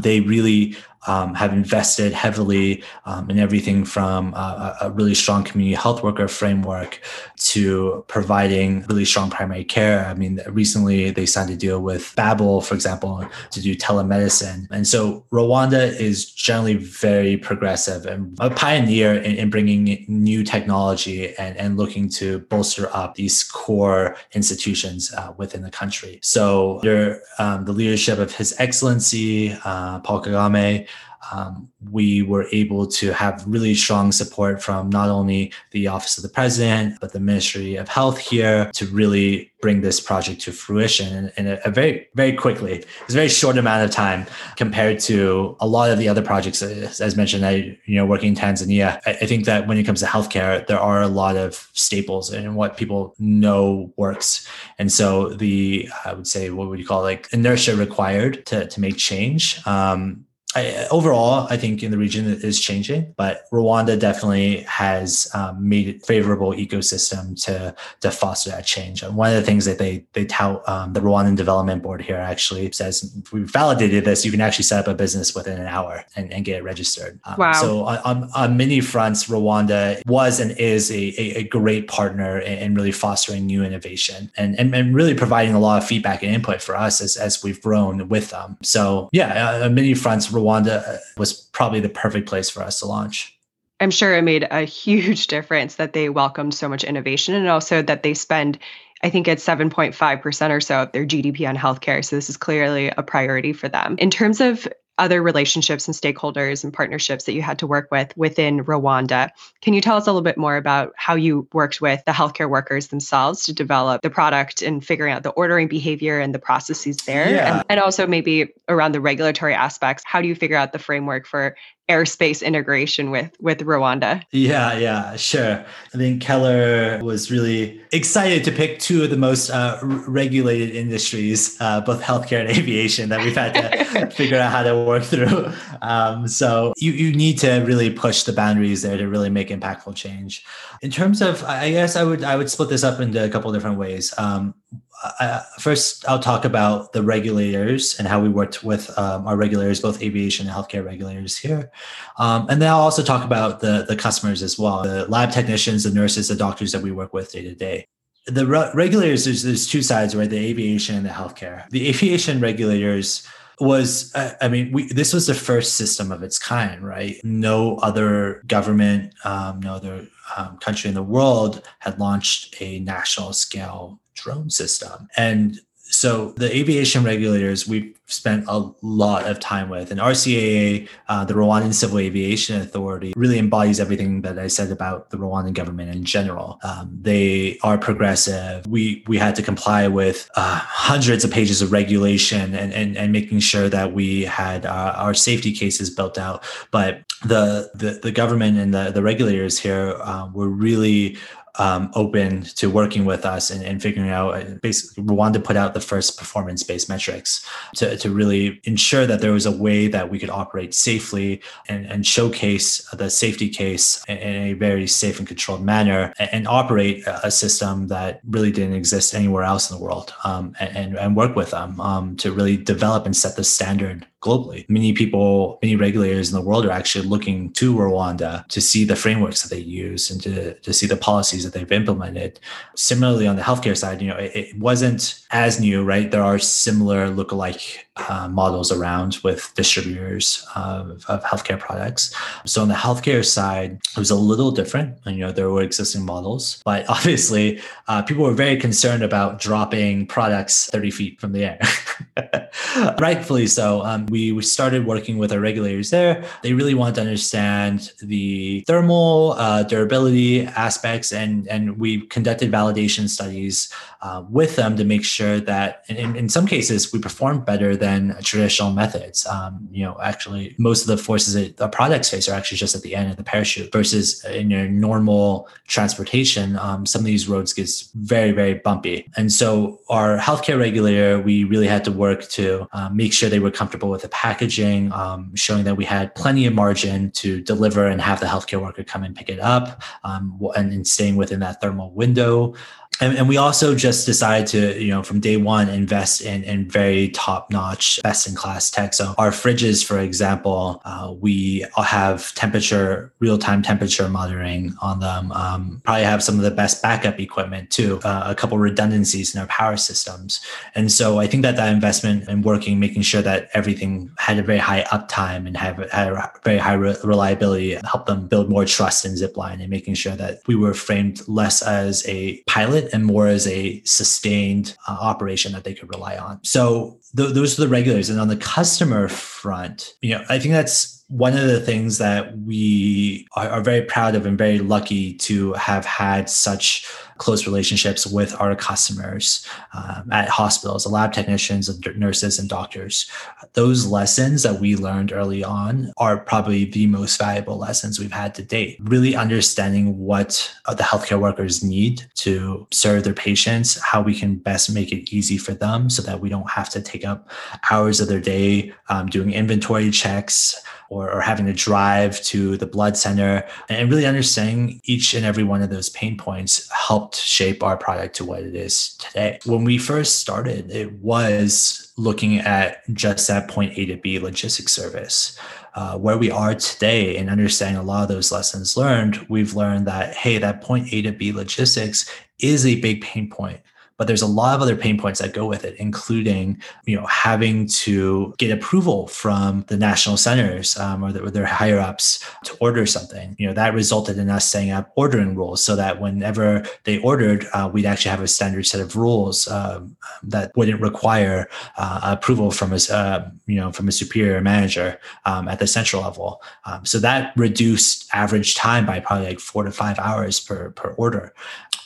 they 0.00 0.20
really 0.20 0.76
um, 1.06 1.34
have 1.34 1.52
invested 1.52 2.12
heavily 2.12 2.82
um, 3.06 3.28
in 3.30 3.38
everything 3.38 3.84
from 3.84 4.34
a, 4.34 4.76
a, 4.82 4.90
really 4.90 5.14
strong 5.14 5.42
community 5.42 5.74
health 5.74 6.02
worker 6.02 6.28
framework 6.28 7.00
to 7.36 8.04
providing 8.08 8.82
really 8.82 9.04
strong 9.04 9.28
primary 9.28 9.64
care. 9.64 10.06
I 10.06 10.14
mean, 10.14 10.40
recently 10.46 11.10
they 11.10 11.26
signed 11.26 11.50
a 11.50 11.56
deal 11.56 11.80
with 11.80 12.14
Babyl, 12.16 12.64
for 12.64 12.74
example, 12.74 13.26
to 13.50 13.60
do 13.60 13.74
telemedicine. 13.74 14.68
And 14.70 14.86
so 14.86 15.24
Rwanda 15.32 15.98
is 15.98 16.30
generally 16.30 16.76
very 16.76 17.36
progressive 17.36 18.06
and 18.06 18.36
a 18.38 18.50
pioneer 18.50 19.14
in, 19.14 19.36
in 19.36 19.50
bringing 19.50 20.04
new 20.06 20.44
technology 20.44 21.34
and, 21.36 21.56
and 21.56 21.76
looking 21.76 22.08
to 22.10 22.40
bolster 22.40 22.94
up 22.94 23.16
these 23.16 23.42
core 23.42 24.16
institutions 24.32 25.12
uh, 25.14 25.32
within 25.36 25.62
the 25.62 25.70
country. 25.70 26.20
So 26.22 26.78
under 26.78 27.20
um, 27.38 27.64
the 27.64 27.72
leadership 27.72 28.18
of 28.18 28.34
His 28.34 28.54
Excellency, 28.58 29.56
uh, 29.64 30.00
Paul 30.00 30.22
Kagame, 30.22 30.86
um, 31.30 31.68
we 31.90 32.22
were 32.22 32.46
able 32.52 32.86
to 32.86 33.12
have 33.12 33.44
really 33.46 33.74
strong 33.74 34.12
support 34.12 34.62
from 34.62 34.90
not 34.90 35.08
only 35.08 35.52
the 35.70 35.86
Office 35.86 36.16
of 36.16 36.22
the 36.22 36.28
President, 36.28 36.98
but 37.00 37.12
the 37.12 37.20
Ministry 37.20 37.76
of 37.76 37.88
Health 37.88 38.18
here 38.18 38.70
to 38.74 38.86
really 38.86 39.52
bring 39.60 39.80
this 39.80 40.00
project 40.00 40.40
to 40.42 40.52
fruition 40.52 41.30
in, 41.36 41.46
a, 41.46 41.60
a, 41.64 41.70
very, 41.70 42.08
very 42.14 42.32
quickly. 42.32 42.84
It's 43.02 43.10
a 43.10 43.12
very 43.12 43.28
short 43.28 43.56
amount 43.56 43.84
of 43.84 43.92
time 43.92 44.26
compared 44.56 44.98
to 45.00 45.56
a 45.60 45.66
lot 45.66 45.90
of 45.90 45.98
the 45.98 46.08
other 46.08 46.22
projects, 46.22 46.60
as, 46.62 47.16
mentioned, 47.16 47.46
I, 47.46 47.78
you 47.84 47.94
know, 47.94 48.04
working 48.04 48.30
in 48.30 48.34
Tanzania. 48.34 49.00
I, 49.06 49.10
I 49.10 49.26
think 49.26 49.44
that 49.44 49.68
when 49.68 49.78
it 49.78 49.84
comes 49.84 50.00
to 50.00 50.06
healthcare, 50.06 50.66
there 50.66 50.80
are 50.80 51.00
a 51.00 51.08
lot 51.08 51.36
of 51.36 51.70
staples 51.74 52.32
and 52.32 52.56
what 52.56 52.76
people 52.76 53.14
know 53.20 53.92
works. 53.96 54.48
And 54.78 54.90
so 54.90 55.28
the, 55.28 55.88
I 56.04 56.14
would 56.14 56.26
say, 56.26 56.50
what 56.50 56.68
would 56.68 56.80
you 56.80 56.86
call 56.86 57.02
it, 57.02 57.04
like 57.04 57.28
inertia 57.32 57.76
required 57.76 58.44
to, 58.46 58.66
to 58.66 58.80
make 58.80 58.96
change 58.96 59.64
um, 59.66 60.26
I, 60.54 60.86
overall, 60.90 61.46
I 61.50 61.56
think 61.56 61.82
in 61.82 61.90
the 61.90 61.98
region 61.98 62.30
it 62.30 62.44
is 62.44 62.60
changing, 62.60 63.14
but 63.16 63.50
Rwanda 63.50 63.98
definitely 63.98 64.58
has 64.62 65.30
um, 65.34 65.68
made 65.68 65.88
it 65.88 66.04
favorable 66.04 66.52
ecosystem 66.52 67.40
to 67.44 67.74
to 68.00 68.10
foster 68.10 68.50
that 68.50 68.66
change. 68.66 69.02
And 69.02 69.16
one 69.16 69.30
of 69.30 69.36
the 69.36 69.42
things 69.42 69.64
that 69.64 69.78
they 69.78 70.04
they 70.12 70.26
tout 70.26 70.66
um, 70.68 70.92
the 70.92 71.00
Rwandan 71.00 71.36
Development 71.36 71.82
Board 71.82 72.02
here 72.02 72.16
actually 72.16 72.70
says 72.72 73.14
we 73.32 73.42
validated 73.42 74.04
this. 74.04 74.24
You 74.24 74.30
can 74.30 74.40
actually 74.40 74.64
set 74.64 74.80
up 74.80 74.88
a 74.88 74.94
business 74.94 75.34
within 75.34 75.60
an 75.60 75.66
hour 75.66 76.04
and, 76.16 76.32
and 76.32 76.44
get 76.44 76.58
it 76.58 76.64
registered. 76.64 77.18
Um, 77.24 77.36
wow! 77.38 77.52
So 77.52 77.84
on, 77.84 77.98
on, 77.98 78.30
on, 78.34 78.56
many 78.56 78.80
fronts, 78.80 79.28
Rwanda 79.28 80.04
was 80.06 80.38
and 80.40 80.50
is 80.58 80.90
a, 80.90 81.20
a, 81.20 81.38
a 81.38 81.44
great 81.44 81.88
partner 81.88 82.38
in, 82.38 82.58
in, 82.58 82.74
really 82.74 82.92
fostering 82.92 83.46
new 83.46 83.64
innovation 83.64 84.30
and, 84.36 84.58
and 84.58 84.74
and 84.74 84.94
really 84.94 85.14
providing 85.14 85.54
a 85.54 85.60
lot 85.60 85.82
of 85.82 85.88
feedback 85.88 86.22
and 86.22 86.34
input 86.34 86.60
for 86.60 86.76
us 86.76 87.00
as 87.00 87.16
as 87.16 87.42
we've 87.42 87.60
grown 87.62 88.08
with 88.08 88.30
them. 88.30 88.58
So 88.62 89.08
yeah, 89.12 89.62
on 89.64 89.74
many 89.74 89.94
fronts. 89.94 90.28
Rwanda 90.28 90.41
uh, 90.50 90.98
was 91.16 91.32
probably 91.32 91.80
the 91.80 91.88
perfect 91.88 92.28
place 92.28 92.50
for 92.50 92.62
us 92.62 92.80
to 92.80 92.86
launch. 92.86 93.36
I'm 93.80 93.90
sure 93.90 94.14
it 94.14 94.22
made 94.22 94.46
a 94.48 94.62
huge 94.62 95.26
difference 95.26 95.74
that 95.76 95.92
they 95.92 96.08
welcomed 96.08 96.54
so 96.54 96.68
much 96.68 96.84
innovation 96.84 97.34
and 97.34 97.48
also 97.48 97.82
that 97.82 98.04
they 98.04 98.14
spend, 98.14 98.58
I 99.02 99.10
think 99.10 99.26
it's 99.26 99.44
7.5% 99.44 100.50
or 100.50 100.60
so 100.60 100.82
of 100.82 100.92
their 100.92 101.04
GDP 101.04 101.48
on 101.48 101.56
healthcare. 101.56 102.04
So 102.04 102.14
this 102.14 102.30
is 102.30 102.36
clearly 102.36 102.92
a 102.96 103.02
priority 103.02 103.52
for 103.52 103.68
them. 103.68 103.96
In 103.98 104.10
terms 104.10 104.40
of 104.40 104.68
other 105.02 105.20
relationships 105.20 105.88
and 105.88 105.96
stakeholders 105.96 106.62
and 106.62 106.72
partnerships 106.72 107.24
that 107.24 107.32
you 107.32 107.42
had 107.42 107.58
to 107.58 107.66
work 107.66 107.88
with 107.90 108.16
within 108.16 108.64
Rwanda. 108.64 109.30
Can 109.60 109.74
you 109.74 109.80
tell 109.80 109.96
us 109.96 110.06
a 110.06 110.10
little 110.10 110.22
bit 110.22 110.38
more 110.38 110.56
about 110.56 110.92
how 110.96 111.16
you 111.16 111.48
worked 111.52 111.80
with 111.80 112.04
the 112.04 112.12
healthcare 112.12 112.48
workers 112.48 112.86
themselves 112.86 113.44
to 113.46 113.52
develop 113.52 114.00
the 114.02 114.10
product 114.10 114.62
and 114.62 114.84
figuring 114.84 115.12
out 115.12 115.24
the 115.24 115.30
ordering 115.30 115.66
behavior 115.66 116.20
and 116.20 116.32
the 116.32 116.38
processes 116.38 116.98
there? 116.98 117.28
Yeah. 117.28 117.56
And, 117.56 117.64
and 117.68 117.80
also 117.80 118.06
maybe 118.06 118.52
around 118.68 118.92
the 118.92 119.00
regulatory 119.00 119.54
aspects, 119.54 120.04
how 120.06 120.20
do 120.20 120.28
you 120.28 120.36
figure 120.36 120.56
out 120.56 120.72
the 120.72 120.78
framework 120.78 121.26
for 121.26 121.56
airspace 121.92 122.42
integration 122.42 123.10
with 123.10 123.30
with 123.40 123.58
Rwanda. 123.60 124.22
Yeah, 124.32 124.76
yeah, 124.78 125.16
sure. 125.16 125.64
I 125.94 125.96
think 125.98 126.22
Keller 126.22 126.98
was 127.02 127.30
really 127.30 127.80
excited 127.92 128.44
to 128.44 128.52
pick 128.52 128.78
two 128.78 129.04
of 129.04 129.10
the 129.10 129.16
most 129.16 129.50
uh, 129.50 129.78
regulated 129.82 130.74
industries, 130.74 131.60
uh, 131.60 131.80
both 131.82 132.02
healthcare 132.02 132.40
and 132.40 132.50
aviation, 132.58 133.10
that 133.10 133.24
we've 133.24 133.36
had 133.36 133.54
to 133.54 134.10
figure 134.16 134.38
out 134.38 134.50
how 134.50 134.62
to 134.62 134.84
work 134.84 135.02
through. 135.02 135.52
Um, 135.82 136.28
so 136.28 136.72
you 136.76 136.92
you 136.92 137.14
need 137.14 137.38
to 137.40 137.60
really 137.60 137.90
push 137.90 138.22
the 138.22 138.32
boundaries 138.32 138.82
there 138.82 138.96
to 138.96 139.06
really 139.06 139.30
make 139.30 139.48
impactful 139.48 139.94
change. 139.94 140.44
In 140.80 140.90
terms 140.90 141.20
of, 141.22 141.44
I 141.44 141.70
guess 141.70 141.96
I 141.96 142.04
would 142.04 142.24
I 142.24 142.36
would 142.36 142.50
split 142.50 142.70
this 142.70 142.84
up 142.84 143.00
into 143.00 143.22
a 143.22 143.28
couple 143.28 143.52
different 143.52 143.78
ways. 143.78 144.14
Um, 144.18 144.54
uh, 145.02 145.42
first, 145.58 146.08
I'll 146.08 146.18
talk 146.18 146.44
about 146.44 146.92
the 146.92 147.02
regulators 147.02 147.98
and 147.98 148.06
how 148.06 148.20
we 148.20 148.28
worked 148.28 148.62
with 148.62 148.96
um, 148.98 149.26
our 149.26 149.36
regulators, 149.36 149.80
both 149.80 150.02
aviation 150.02 150.46
and 150.46 150.54
healthcare 150.54 150.84
regulators 150.84 151.36
here. 151.36 151.70
Um, 152.18 152.46
and 152.48 152.62
then 152.62 152.68
I'll 152.68 152.80
also 152.80 153.02
talk 153.02 153.24
about 153.24 153.60
the, 153.60 153.84
the 153.88 153.96
customers 153.96 154.42
as 154.42 154.58
well, 154.58 154.82
the 154.82 155.06
lab 155.08 155.32
technicians, 155.32 155.84
the 155.84 155.90
nurses, 155.90 156.28
the 156.28 156.36
doctors 156.36 156.72
that 156.72 156.82
we 156.82 156.92
work 156.92 157.12
with 157.12 157.32
day 157.32 157.42
to 157.42 157.54
day. 157.54 157.86
The 158.26 158.46
re- 158.46 158.70
regulators, 158.74 159.24
there's, 159.24 159.42
there's 159.42 159.66
two 159.66 159.82
sides, 159.82 160.14
right? 160.14 160.30
The 160.30 160.38
aviation 160.38 160.94
and 160.94 161.04
the 161.04 161.10
healthcare. 161.10 161.68
The 161.70 161.88
aviation 161.88 162.40
regulators 162.40 163.26
was 163.60 164.12
uh, 164.14 164.32
i 164.40 164.48
mean 164.48 164.72
we, 164.72 164.92
this 164.92 165.12
was 165.12 165.26
the 165.26 165.34
first 165.34 165.74
system 165.74 166.10
of 166.10 166.22
its 166.22 166.38
kind 166.38 166.82
right 166.82 167.20
no 167.22 167.76
other 167.76 168.42
government 168.46 169.14
um, 169.24 169.60
no 169.60 169.74
other 169.74 170.06
um, 170.36 170.56
country 170.58 170.88
in 170.88 170.94
the 170.94 171.02
world 171.02 171.62
had 171.78 171.98
launched 171.98 172.60
a 172.60 172.80
national 172.80 173.32
scale 173.32 174.00
drone 174.14 174.50
system. 174.50 175.08
And 175.16 175.60
so 175.84 176.32
the 176.38 176.54
aviation 176.56 177.04
regulators 177.04 177.68
we've 177.68 177.94
spent 178.06 178.44
a 178.48 178.70
lot 178.80 179.26
of 179.26 179.38
time 179.40 179.68
with 179.68 179.90
and 179.90 180.00
rcaa 180.00 180.88
uh, 181.08 181.24
the 181.24 181.34
rwandan 181.34 181.74
civil 181.74 181.98
aviation 181.98 182.62
authority 182.62 183.12
really 183.14 183.38
embodies 183.38 183.78
everything 183.78 184.22
that 184.22 184.38
i 184.38 184.46
said 184.46 184.70
about 184.70 185.10
the 185.10 185.18
rwandan 185.18 185.52
government 185.52 185.94
in 185.94 186.04
general. 186.04 186.58
Um, 186.62 186.90
they 187.00 187.58
are 187.62 187.78
progressive. 187.78 188.66
We 188.66 189.04
we 189.06 189.18
had 189.18 189.34
to 189.36 189.42
comply 189.42 189.88
with 189.88 190.28
uh, 190.34 190.60
hundreds 190.62 191.24
of 191.24 191.30
pages 191.30 191.62
of 191.62 191.72
regulation 191.72 192.54
and, 192.54 192.72
and 192.72 192.96
and 192.96 193.12
making 193.12 193.40
sure 193.40 193.68
that 193.68 193.92
we 193.92 194.22
had 194.22 194.66
uh, 194.66 194.94
our 194.96 195.14
safety 195.14 195.52
cases 195.52 195.90
built 195.90 196.18
out. 196.18 196.44
But 196.70 197.02
the 197.24 197.70
the, 197.74 198.00
the 198.02 198.12
government 198.12 198.58
and 198.58 198.74
the, 198.74 198.90
the 198.90 199.02
regulators 199.02 199.58
here 199.58 199.96
uh, 200.00 200.28
were 200.32 200.48
really 200.48 201.16
um, 201.56 201.90
open 201.94 202.42
to 202.42 202.70
working 202.70 203.04
with 203.04 203.24
us 203.26 203.50
and, 203.50 203.62
and 203.64 203.82
figuring 203.82 204.10
out 204.10 204.34
uh, 204.34 204.54
basically 204.62 205.02
we 205.04 205.14
wanted 205.14 205.38
to 205.38 205.44
put 205.44 205.56
out 205.56 205.74
the 205.74 205.80
first 205.80 206.18
performance 206.18 206.62
based 206.62 206.88
metrics 206.88 207.46
to, 207.76 207.96
to 207.98 208.10
really 208.10 208.60
ensure 208.64 209.06
that 209.06 209.20
there 209.20 209.32
was 209.32 209.46
a 209.46 209.52
way 209.52 209.86
that 209.88 210.10
we 210.10 210.18
could 210.18 210.30
operate 210.30 210.74
safely 210.74 211.42
and, 211.68 211.86
and 211.86 212.06
showcase 212.06 212.86
the 212.92 213.10
safety 213.10 213.48
case 213.48 214.02
in, 214.08 214.18
in 214.18 214.42
a 214.42 214.52
very 214.54 214.86
safe 214.86 215.18
and 215.18 215.28
controlled 215.28 215.62
manner 215.62 216.12
and, 216.18 216.30
and, 216.32 216.48
operate 216.52 217.02
a 217.06 217.30
system 217.30 217.86
that 217.86 218.20
really 218.28 218.50
didn't 218.50 218.74
exist 218.74 219.14
anywhere 219.14 219.44
else 219.44 219.70
in 219.70 219.76
the 219.76 219.82
world 219.82 220.12
um, 220.24 220.54
and, 220.60 220.98
and, 220.98 221.16
work 221.16 221.36
with 221.36 221.50
them 221.50 221.80
um, 221.80 222.16
to 222.16 222.32
really 222.32 222.56
develop 222.56 223.06
and 223.06 223.16
set 223.16 223.36
the 223.36 223.44
standard 223.44 224.06
globally. 224.22 224.64
Many 224.68 224.92
people, 224.92 225.58
many 225.62 225.76
regulators 225.76 226.32
in 226.32 226.38
the 226.38 226.44
world 226.44 226.64
are 226.64 226.70
actually 226.70 227.06
looking 227.06 227.52
to 227.54 227.74
Rwanda 227.74 228.46
to 228.48 228.60
see 228.60 228.84
the 228.84 228.96
frameworks 228.96 229.42
that 229.42 229.54
they 229.54 229.60
use 229.60 230.10
and 230.10 230.22
to, 230.22 230.54
to 230.54 230.72
see 230.72 230.86
the 230.86 230.96
policies 230.96 231.44
that 231.44 231.52
they've 231.52 231.70
implemented. 231.72 232.38
Similarly, 232.76 233.26
on 233.26 233.36
the 233.36 233.42
healthcare 233.42 233.76
side, 233.76 234.00
you 234.00 234.08
know, 234.08 234.16
it, 234.16 234.34
it 234.34 234.58
wasn't 234.58 235.20
as 235.32 235.60
new, 235.60 235.82
right? 235.82 236.10
There 236.10 236.22
are 236.22 236.38
similar 236.38 237.08
lookalike 237.08 237.78
uh, 237.96 238.28
models 238.28 238.72
around 238.72 239.18
with 239.22 239.52
distributors 239.54 240.46
of, 240.54 241.04
of 241.08 241.22
healthcare 241.24 241.58
products. 241.58 242.14
So 242.46 242.62
on 242.62 242.68
the 242.68 242.74
healthcare 242.74 243.24
side, 243.24 243.72
it 243.72 243.98
was 243.98 244.10
a 244.10 244.16
little 244.16 244.50
different. 244.50 244.98
And, 245.04 245.16
you 245.16 245.26
know, 245.26 245.32
there 245.32 245.50
were 245.50 245.62
existing 245.62 246.04
models, 246.04 246.62
but 246.64 246.88
obviously, 246.88 247.60
uh, 247.88 248.02
people 248.02 248.24
were 248.24 248.32
very 248.32 248.56
concerned 248.56 249.02
about 249.02 249.40
dropping 249.40 250.06
products 250.06 250.70
30 250.70 250.90
feet 250.90 251.20
from 251.20 251.32
the 251.32 251.44
air. 251.44 252.50
Rightfully 252.98 253.46
so. 253.46 253.82
Um, 253.82 254.06
we, 254.12 254.30
we 254.30 254.42
started 254.42 254.84
working 254.84 255.16
with 255.16 255.32
our 255.32 255.40
regulators 255.40 255.88
there. 255.88 256.22
They 256.42 256.52
really 256.52 256.74
wanted 256.74 256.96
to 256.96 257.00
understand 257.00 257.92
the 258.02 258.62
thermal 258.66 259.32
uh, 259.38 259.62
durability 259.62 260.44
aspects, 260.44 261.12
and 261.12 261.48
and 261.48 261.78
we 261.78 262.06
conducted 262.08 262.52
validation 262.52 263.08
studies 263.08 263.72
uh, 264.02 264.24
with 264.28 264.56
them 264.56 264.76
to 264.76 264.84
make 264.84 265.04
sure 265.04 265.38
that, 265.38 265.84
in, 265.88 266.16
in 266.16 266.28
some 266.28 266.44
cases, 266.44 266.92
we 266.92 266.98
perform 266.98 267.44
better 267.44 267.76
than 267.76 268.16
traditional 268.22 268.72
methods. 268.72 269.24
Um, 269.26 269.68
you 269.70 269.84
know, 269.84 269.96
actually, 270.02 270.56
most 270.58 270.82
of 270.82 270.88
the 270.88 270.96
forces 270.96 271.34
that 271.34 271.56
the 271.56 271.68
products 271.68 272.10
face 272.10 272.28
are 272.28 272.34
actually 272.34 272.58
just 272.58 272.74
at 272.74 272.82
the 272.82 272.96
end 272.96 273.12
of 273.12 273.16
the 273.16 273.22
parachute 273.22 273.70
versus 273.72 274.24
in 274.24 274.50
your 274.50 274.66
normal 274.66 275.48
transportation. 275.68 276.58
Um, 276.58 276.84
some 276.84 277.00
of 277.00 277.06
these 277.06 277.28
roads 277.28 277.52
gets 277.52 277.92
very, 277.94 278.32
very 278.32 278.54
bumpy. 278.54 279.08
And 279.16 279.32
so 279.32 279.78
our 279.88 280.18
healthcare 280.18 280.58
regulator, 280.58 281.20
we 281.20 281.44
really 281.44 281.68
had 281.68 281.84
to 281.84 281.92
work 281.92 282.28
to 282.30 282.66
uh, 282.72 282.88
make 282.88 283.12
sure 283.12 283.28
they 283.28 283.38
were 283.38 283.52
comfortable 283.52 283.88
with 283.88 284.02
the 284.02 284.08
packaging, 284.08 284.92
um, 284.92 285.34
showing 285.36 285.62
that 285.62 285.76
we 285.76 285.84
had 285.84 286.12
plenty 286.16 286.44
of 286.46 286.54
margin 286.54 287.12
to 287.12 287.40
deliver 287.40 287.86
and 287.86 288.00
have 288.00 288.18
the 288.18 288.26
healthcare 288.26 288.60
worker 288.60 288.82
come 288.82 289.04
and 289.04 289.14
pick 289.14 289.28
it 289.28 289.38
up 289.38 289.80
um, 290.02 290.40
and, 290.56 290.72
and 290.72 290.88
staying 290.88 291.14
within 291.14 291.38
that 291.38 291.60
thermal 291.60 291.92
window 291.92 292.52
and, 293.00 293.16
and, 293.18 293.28
we 293.28 293.36
also 293.36 293.74
just 293.74 294.06
decided 294.06 294.46
to, 294.48 294.82
you 294.82 294.90
know, 294.90 295.02
from 295.02 295.18
day 295.18 295.36
one, 295.36 295.68
invest 295.68 296.20
in, 296.20 296.44
in 296.44 296.68
very 296.68 297.08
top 297.08 297.50
notch, 297.50 298.00
best 298.02 298.28
in 298.28 298.34
class 298.34 298.70
tech. 298.70 298.94
So 298.94 299.14
our 299.18 299.30
fridges, 299.30 299.84
for 299.84 299.98
example, 299.98 300.80
uh, 300.84 301.12
we 301.18 301.64
have 301.76 302.32
temperature, 302.34 303.12
real 303.18 303.38
time 303.38 303.62
temperature 303.62 304.08
monitoring 304.08 304.74
on 304.80 305.00
them. 305.00 305.32
Um, 305.32 305.80
probably 305.84 306.04
have 306.04 306.22
some 306.22 306.36
of 306.36 306.42
the 306.42 306.50
best 306.50 306.82
backup 306.82 307.18
equipment 307.18 307.70
too, 307.70 307.98
uh, 308.04 308.24
a 308.26 308.34
couple 308.34 308.58
redundancies 308.58 309.34
in 309.34 309.40
our 309.40 309.46
power 309.48 309.76
systems. 309.76 310.40
And 310.74 310.92
so 310.92 311.18
I 311.18 311.26
think 311.26 311.42
that 311.42 311.56
that 311.56 311.72
investment 311.72 312.28
in 312.28 312.42
working, 312.42 312.78
making 312.78 313.02
sure 313.02 313.22
that 313.22 313.48
everything 313.54 314.10
had 314.18 314.38
a 314.38 314.42
very 314.42 314.58
high 314.58 314.82
uptime 314.84 315.46
and 315.46 315.56
have 315.56 315.78
had 315.90 316.12
a 316.12 316.32
very 316.44 316.58
high 316.58 316.74
re- 316.74 316.96
reliability 317.02 317.78
helped 317.84 318.06
them 318.06 318.28
build 318.28 318.48
more 318.48 318.64
trust 318.64 319.04
in 319.04 319.14
Zipline 319.14 319.60
and 319.60 319.70
making 319.70 319.94
sure 319.94 320.14
that 320.14 320.40
we 320.46 320.54
were 320.54 320.74
framed 320.74 321.26
less 321.26 321.62
as 321.62 322.06
a 322.06 322.42
pilot 322.46 322.81
and 322.92 323.04
more 323.04 323.26
as 323.26 323.46
a 323.46 323.82
sustained 323.84 324.76
uh, 324.88 324.96
operation 325.00 325.52
that 325.52 325.64
they 325.64 325.74
could 325.74 325.90
rely 325.90 326.16
on. 326.16 326.40
So 326.42 326.98
th- 327.16 327.34
those 327.34 327.58
are 327.58 327.62
the 327.62 327.68
regulators. 327.68 328.10
And 328.10 328.20
on 328.20 328.28
the 328.28 328.36
customer 328.36 329.08
front, 329.08 329.94
you 330.00 330.14
know, 330.14 330.24
I 330.28 330.38
think 330.38 330.52
that's 330.52 331.04
one 331.08 331.36
of 331.36 331.46
the 331.46 331.60
things 331.60 331.98
that 331.98 332.38
we 332.38 333.26
are, 333.36 333.48
are 333.48 333.60
very 333.60 333.82
proud 333.82 334.14
of 334.14 334.24
and 334.24 334.38
very 334.38 334.58
lucky 334.58 335.12
to 335.14 335.52
have 335.54 335.84
had 335.84 336.30
such 336.30 336.86
close 337.18 337.46
relationships 337.46 338.06
with 338.06 338.38
our 338.40 338.54
customers 338.56 339.46
um, 339.74 340.10
at 340.12 340.28
hospitals, 340.28 340.84
the 340.84 340.90
lab 340.90 341.12
technicians, 341.12 341.68
and 341.68 341.98
nurses, 341.98 342.38
and 342.38 342.48
doctors. 342.48 343.10
Those 343.54 343.86
lessons 343.86 344.42
that 344.42 344.60
we 344.60 344.76
learned 344.76 345.12
early 345.12 345.44
on 345.44 345.92
are 345.98 346.18
probably 346.18 346.64
the 346.64 346.86
most 346.86 347.18
valuable 347.18 347.58
lessons 347.58 347.98
we've 347.98 348.12
had 348.12 348.34
to 348.36 348.42
date. 348.42 348.78
Really 348.80 349.14
understanding 349.14 349.98
what 349.98 350.52
the 350.66 350.82
healthcare 350.82 351.20
workers 351.20 351.62
need 351.62 352.06
to 352.16 352.66
serve 352.70 353.04
their 353.04 353.14
patients, 353.14 353.80
how 353.80 354.02
we 354.02 354.14
can 354.14 354.36
best 354.36 354.72
make 354.72 354.92
it 354.92 355.12
easy 355.12 355.38
for 355.38 355.54
them 355.54 355.90
so 355.90 356.02
that 356.02 356.20
we 356.20 356.28
don't 356.28 356.50
have 356.50 356.70
to 356.70 356.80
take 356.80 357.04
up 357.04 357.30
hours 357.70 358.00
of 358.00 358.08
their 358.08 358.20
day 358.20 358.72
um, 358.88 359.06
doing 359.06 359.32
inventory 359.32 359.90
checks 359.90 360.62
or, 360.92 361.20
having 361.22 361.46
to 361.46 361.52
drive 361.52 362.20
to 362.22 362.56
the 362.58 362.66
blood 362.66 362.96
center 362.96 363.46
and 363.68 363.88
really 363.88 364.04
understanding 364.04 364.80
each 364.84 365.14
and 365.14 365.24
every 365.24 365.44
one 365.44 365.62
of 365.62 365.70
those 365.70 365.88
pain 365.90 366.18
points 366.18 366.68
helped 367.02 367.16
shape 367.16 367.64
our 367.64 367.76
product 367.76 368.14
to 368.14 368.24
what 368.24 368.42
it 368.42 368.54
is 368.54 368.94
today. 368.98 369.38
When 369.44 369.64
we 369.64 369.76
first 369.76 370.20
started, 370.20 370.70
it 370.70 370.92
was 371.00 371.92
looking 371.96 372.38
at 372.38 372.82
just 372.92 373.26
that 373.26 373.48
point 373.48 373.76
A 373.76 373.86
to 373.86 373.96
B 373.96 374.20
logistics 374.20 374.72
service. 374.72 375.36
Uh, 375.74 375.96
where 375.96 376.18
we 376.18 376.30
are 376.30 376.54
today 376.54 377.16
and 377.16 377.30
understanding 377.30 377.80
a 377.80 377.82
lot 377.82 378.02
of 378.02 378.08
those 378.08 378.30
lessons 378.30 378.76
learned, 378.76 379.26
we've 379.30 379.54
learned 379.54 379.86
that, 379.86 380.14
hey, 380.14 380.36
that 380.36 380.60
point 380.60 380.92
A 380.92 381.00
to 381.00 381.12
B 381.12 381.32
logistics 381.32 382.08
is 382.40 382.66
a 382.66 382.80
big 382.80 383.00
pain 383.00 383.30
point 383.30 383.58
but 384.02 384.08
there's 384.08 384.20
a 384.20 384.26
lot 384.26 384.56
of 384.56 384.60
other 384.60 384.74
pain 384.74 384.98
points 384.98 385.20
that 385.20 385.32
go 385.32 385.46
with 385.46 385.64
it 385.64 385.76
including 385.78 386.60
you 386.86 386.96
know 386.96 387.06
having 387.06 387.68
to 387.68 388.34
get 388.36 388.50
approval 388.50 389.06
from 389.06 389.64
the 389.68 389.76
national 389.76 390.16
centers 390.16 390.76
um, 390.76 391.04
or, 391.04 391.12
the, 391.12 391.22
or, 391.22 391.30
their 391.30 391.46
higher 391.46 391.78
ups 391.78 392.18
to 392.42 392.52
order 392.60 392.84
something. 392.84 393.36
You 393.38 393.46
know 393.46 393.54
that 393.54 393.74
resulted 393.74 394.18
in 394.18 394.28
us 394.28 394.44
setting 394.44 394.72
up 394.72 394.90
ordering 394.96 395.36
rules 395.36 395.62
so 395.62 395.76
that 395.76 396.00
whenever 396.00 396.64
they 396.82 396.98
ordered 396.98 397.46
uh, 397.54 397.70
we'd 397.72 397.86
actually 397.86 398.10
have 398.10 398.22
a 398.22 398.26
standard 398.26 398.66
set 398.66 398.80
of 398.80 398.96
rules 398.96 399.46
um, 399.46 399.96
that 400.24 400.50
wouldn't 400.56 400.80
require 400.80 401.48
uh, 401.76 402.00
approval 402.02 402.50
from 402.50 402.72
a 402.72 402.80
uh, 402.92 403.30
you 403.46 403.54
know 403.60 403.70
from 403.70 403.86
a 403.86 403.92
superior 403.92 404.40
manager 404.40 404.98
um, 405.26 405.46
at 405.46 405.60
the 405.60 405.68
central 405.68 406.02
level. 406.02 406.42
Um, 406.64 406.84
so 406.84 406.98
that 406.98 407.32
reduced 407.36 408.08
average 408.12 408.56
time 408.56 408.84
by 408.84 408.98
probably 408.98 409.26
like 409.26 409.38
four 409.38 409.62
to 409.62 409.70
five 409.70 409.96
hours 410.00 410.40
per 410.40 410.70
per 410.70 410.90
order. 411.04 411.32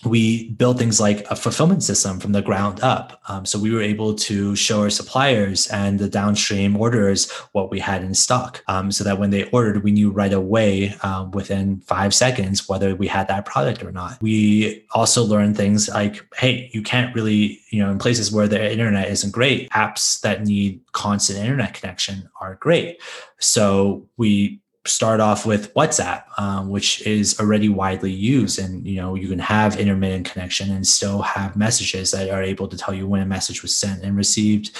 We 0.04 0.50
built 0.50 0.78
things 0.78 1.00
like 1.00 1.26
a 1.30 1.36
fulfillment 1.36 1.82
system 1.82 2.05
from 2.20 2.32
the 2.32 2.42
ground 2.42 2.80
up. 2.82 3.20
Um, 3.28 3.44
so 3.44 3.58
we 3.58 3.72
were 3.74 3.82
able 3.82 4.14
to 4.14 4.54
show 4.54 4.82
our 4.82 4.90
suppliers 4.90 5.66
and 5.68 5.98
the 5.98 6.08
downstream 6.08 6.76
orders 6.76 7.30
what 7.52 7.70
we 7.70 7.80
had 7.80 8.02
in 8.02 8.14
stock, 8.14 8.62
um, 8.68 8.92
so 8.92 9.04
that 9.04 9.18
when 9.18 9.30
they 9.30 9.44
ordered, 9.50 9.82
we 9.82 9.90
knew 9.90 10.10
right 10.10 10.32
away 10.32 10.94
uh, 11.02 11.26
within 11.32 11.80
five 11.80 12.12
seconds 12.14 12.68
whether 12.68 12.94
we 12.94 13.06
had 13.06 13.28
that 13.28 13.44
product 13.44 13.82
or 13.82 13.92
not. 13.92 14.20
We 14.22 14.84
also 14.92 15.24
learned 15.24 15.56
things 15.56 15.88
like, 15.88 16.24
hey, 16.36 16.70
you 16.72 16.82
can't 16.82 17.14
really, 17.14 17.60
you 17.70 17.82
know, 17.82 17.90
in 17.90 17.98
places 17.98 18.30
where 18.30 18.48
the 18.48 18.72
internet 18.72 19.08
isn't 19.10 19.32
great, 19.32 19.68
apps 19.70 20.20
that 20.20 20.44
need 20.44 20.80
constant 20.92 21.38
internet 21.38 21.74
connection 21.74 22.28
are 22.40 22.54
great. 22.56 23.02
So 23.38 24.06
we 24.16 24.60
start 24.86 25.20
off 25.20 25.44
with 25.44 25.72
WhatsApp, 25.74 26.24
um, 26.38 26.68
which 26.68 27.06
is 27.06 27.38
already 27.38 27.68
widely 27.68 28.12
used, 28.12 28.58
and 28.58 28.86
you 28.86 28.96
know 28.96 29.14
you 29.14 29.28
can 29.28 29.38
have 29.38 29.78
intermittent 29.78 30.30
connection 30.30 30.70
and 30.70 30.86
still 30.86 31.22
have 31.22 31.56
messages 31.56 32.10
that 32.12 32.30
are 32.30 32.42
able 32.42 32.68
to 32.68 32.76
tell 32.76 32.94
you 32.94 33.06
when 33.06 33.20
a 33.20 33.26
message 33.26 33.62
was 33.62 33.76
sent 33.76 34.02
and 34.02 34.16
received 34.16 34.76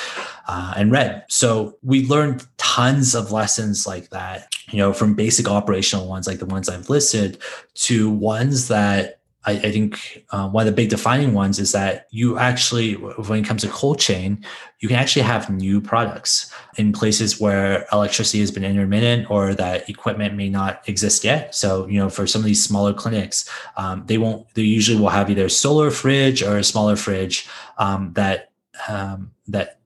uh, 0.48 0.74
and 0.76 0.92
read. 0.92 1.24
So 1.28 1.78
we 1.82 2.06
learned 2.06 2.46
tons 2.56 3.14
of 3.14 3.32
lessons 3.32 3.86
like 3.86 4.10
that, 4.10 4.48
you 4.70 4.78
know, 4.78 4.92
from 4.92 5.14
basic 5.14 5.48
operational 5.48 6.08
ones 6.08 6.26
like 6.26 6.38
the 6.38 6.46
ones 6.46 6.68
I've 6.68 6.90
listed 6.90 7.38
to 7.74 8.10
ones 8.10 8.68
that 8.68 9.20
I, 9.46 9.52
I 9.52 9.70
think 9.72 10.24
uh, 10.30 10.48
one 10.48 10.66
of 10.66 10.66
the 10.66 10.76
big 10.76 10.90
defining 10.90 11.32
ones 11.32 11.58
is 11.58 11.72
that 11.72 12.06
you 12.10 12.36
actually, 12.38 12.94
when 12.94 13.38
it 13.38 13.46
comes 13.46 13.62
to 13.62 13.68
cold 13.68 13.98
chain, 14.00 14.44
you 14.80 14.88
can 14.88 14.96
actually 14.96 15.22
have 15.22 15.48
new 15.48 15.80
products 15.80 16.52
in 16.76 16.92
places 16.92 17.40
where 17.40 17.86
electricity 17.92 18.40
has 18.40 18.50
been 18.50 18.64
intermittent 18.64 19.30
or 19.30 19.54
that 19.54 19.88
equipment 19.88 20.34
may 20.34 20.48
not 20.48 20.86
exist 20.88 21.24
yet. 21.24 21.54
So, 21.54 21.86
you 21.86 21.98
know, 21.98 22.10
for 22.10 22.26
some 22.26 22.40
of 22.40 22.46
these 22.46 22.62
smaller 22.62 22.92
clinics, 22.92 23.48
um, 23.76 24.04
they 24.06 24.18
won't, 24.18 24.52
they 24.54 24.62
usually 24.62 25.00
will 25.00 25.08
have 25.08 25.30
either 25.30 25.46
a 25.46 25.50
solar 25.50 25.90
fridge 25.90 26.42
or 26.42 26.58
a 26.58 26.64
smaller 26.64 26.96
fridge 26.96 27.48
um, 27.78 28.12
that, 28.14 28.50
um, 28.88 29.30
that 29.48 29.78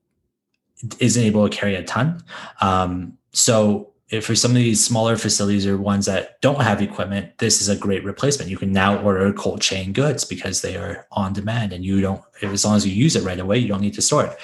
isn't 0.99 1.23
able 1.23 1.47
to 1.47 1.55
carry 1.55 1.75
a 1.75 1.83
ton. 1.83 2.23
Um, 2.59 3.17
so 3.31 3.90
for 4.19 4.35
some 4.35 4.51
of 4.51 4.55
these 4.55 4.83
smaller 4.83 5.15
facilities 5.15 5.65
or 5.65 5.77
ones 5.77 6.05
that 6.05 6.41
don't 6.41 6.61
have 6.61 6.81
equipment, 6.81 7.37
this 7.37 7.61
is 7.61 7.69
a 7.69 7.77
great 7.77 8.03
replacement. 8.03 8.51
You 8.51 8.57
can 8.57 8.73
now 8.73 9.01
order 9.01 9.31
cold 9.31 9.61
chain 9.61 9.93
goods 9.93 10.25
because 10.25 10.61
they 10.61 10.75
are 10.75 11.07
on 11.11 11.31
demand 11.31 11.71
and 11.71 11.85
you 11.85 12.01
don't, 12.01 12.21
as 12.41 12.65
long 12.65 12.75
as 12.75 12.85
you 12.85 12.93
use 12.93 13.15
it 13.15 13.23
right 13.23 13.39
away, 13.39 13.57
you 13.57 13.69
don't 13.69 13.79
need 13.79 13.93
to 13.93 14.01
store 14.01 14.25
it. 14.25 14.37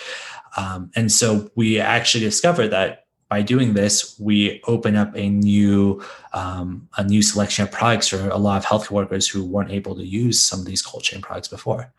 Um, 0.55 0.89
and 0.95 1.11
so 1.11 1.49
we 1.55 1.79
actually 1.79 2.23
discovered 2.23 2.69
that 2.69 3.07
by 3.29 3.41
doing 3.41 3.73
this, 3.73 4.17
we 4.19 4.61
open 4.67 4.95
up 4.95 5.13
a 5.15 5.29
new 5.29 6.01
um, 6.33 6.87
a 6.97 7.03
new 7.03 7.21
selection 7.21 7.63
of 7.63 7.71
products 7.71 8.07
for 8.07 8.29
a 8.29 8.37
lot 8.37 8.57
of 8.57 8.63
health 8.63 8.89
workers 8.89 9.27
who 9.27 9.43
weren't 9.43 9.71
able 9.71 9.95
to 9.95 10.05
use 10.05 10.39
some 10.39 10.59
of 10.59 10.65
these 10.65 10.81
cold 10.81 11.03
chain 11.03 11.21
products 11.21 11.49
before. 11.49 11.91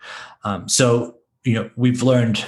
Um, 0.45 0.69
so 0.69 1.19
you 1.45 1.55
know 1.55 1.71
we've 1.77 2.03
learned 2.03 2.45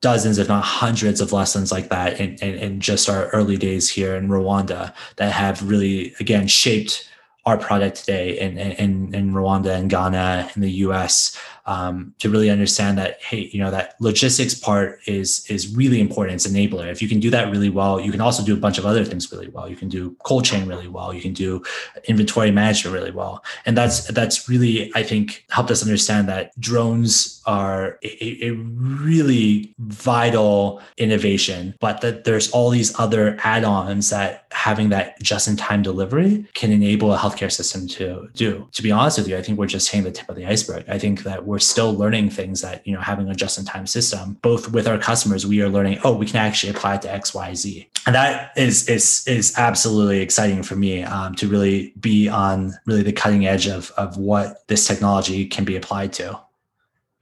dozens, 0.00 0.38
if 0.38 0.48
not 0.48 0.64
hundreds, 0.64 1.20
of 1.20 1.32
lessons 1.32 1.70
like 1.70 1.88
that 1.90 2.20
in, 2.20 2.34
in, 2.36 2.54
in, 2.54 2.80
just 2.80 3.08
our 3.08 3.28
early 3.28 3.56
days 3.56 3.90
here 3.90 4.16
in 4.16 4.28
Rwanda 4.28 4.94
that 5.16 5.32
have 5.32 5.68
really, 5.68 6.14
again, 6.20 6.46
shaped 6.46 7.08
our 7.46 7.56
product 7.56 7.96
today 7.98 8.38
in, 8.38 8.58
in, 8.58 9.14
in 9.14 9.32
Rwanda 9.32 9.74
and 9.74 9.90
Ghana 9.90 10.50
and 10.54 10.62
the 10.62 10.70
US 10.70 11.36
um, 11.66 12.14
to 12.18 12.28
really 12.28 12.50
understand 12.50 12.98
that 12.98 13.22
hey 13.22 13.50
you 13.52 13.58
know 13.58 13.70
that 13.70 13.94
logistics 14.00 14.54
part 14.54 15.00
is 15.06 15.46
is 15.48 15.74
really 15.74 16.00
important. 16.00 16.34
It's 16.34 16.46
enabler. 16.46 16.90
If 16.90 17.02
you 17.02 17.08
can 17.08 17.20
do 17.20 17.30
that 17.30 17.50
really 17.50 17.70
well 17.70 18.00
you 18.00 18.10
can 18.10 18.20
also 18.20 18.44
do 18.44 18.54
a 18.54 18.56
bunch 18.56 18.78
of 18.78 18.86
other 18.86 19.04
things 19.04 19.30
really 19.32 19.48
well. 19.48 19.68
You 19.68 19.76
can 19.76 19.88
do 19.88 20.16
cold 20.22 20.44
chain 20.44 20.66
really 20.68 20.88
well. 20.88 21.12
You 21.12 21.22
can 21.22 21.32
do 21.32 21.62
inventory 22.04 22.50
management 22.50 22.94
really 22.94 23.10
well. 23.10 23.44
And 23.66 23.76
that's 23.76 24.06
that's 24.08 24.48
really 24.48 24.92
i 24.94 25.02
think 25.02 25.44
helped 25.50 25.70
us 25.70 25.82
understand 25.82 26.28
that 26.28 26.58
drones 26.58 27.40
are 27.46 27.98
a, 28.02 28.48
a 28.48 28.50
really 28.50 29.74
vital 29.78 30.80
innovation 30.98 31.74
but 31.80 32.00
that 32.00 32.24
there's 32.24 32.50
all 32.50 32.70
these 32.70 32.98
other 32.98 33.36
add-ons 33.44 34.10
that 34.10 34.46
having 34.50 34.88
that 34.90 35.20
just-in-time 35.22 35.82
delivery 35.82 36.44
can 36.54 36.70
enable 36.72 37.14
a 37.14 37.18
healthcare 37.18 37.50
system 37.50 37.86
to 37.86 38.28
do. 38.34 38.68
To 38.72 38.82
be 38.82 38.90
honest 38.90 39.18
with 39.18 39.28
you 39.28 39.36
i 39.36 39.42
think 39.42 39.58
we're 39.58 39.66
just 39.66 39.90
hitting 39.90 40.04
the 40.04 40.12
tip 40.12 40.28
of 40.28 40.36
the 40.36 40.46
iceberg. 40.46 40.84
I 40.88 40.98
think 40.98 41.22
that 41.22 41.46
we're 41.50 41.58
still 41.58 41.92
learning 41.92 42.30
things 42.30 42.62
that 42.62 42.86
you 42.86 42.94
know 42.94 43.00
having 43.00 43.28
a 43.28 43.34
just-in-time 43.34 43.86
system 43.86 44.38
both 44.40 44.70
with 44.70 44.86
our 44.86 44.96
customers 44.96 45.44
we 45.44 45.60
are 45.60 45.68
learning 45.68 45.98
oh 46.04 46.14
we 46.14 46.24
can 46.24 46.36
actually 46.36 46.70
apply 46.70 46.94
it 46.94 47.02
to 47.02 47.12
x 47.12 47.34
y 47.34 47.52
z 47.52 47.88
and 48.06 48.14
that 48.14 48.52
is 48.56 48.88
is 48.88 49.26
is 49.26 49.58
absolutely 49.58 50.20
exciting 50.20 50.62
for 50.62 50.76
me 50.76 51.02
um, 51.02 51.34
to 51.34 51.48
really 51.48 51.92
be 51.98 52.28
on 52.28 52.72
really 52.86 53.02
the 53.02 53.12
cutting 53.12 53.46
edge 53.46 53.66
of 53.66 53.90
of 53.96 54.16
what 54.16 54.66
this 54.68 54.86
technology 54.86 55.44
can 55.44 55.64
be 55.64 55.74
applied 55.74 56.12
to 56.12 56.38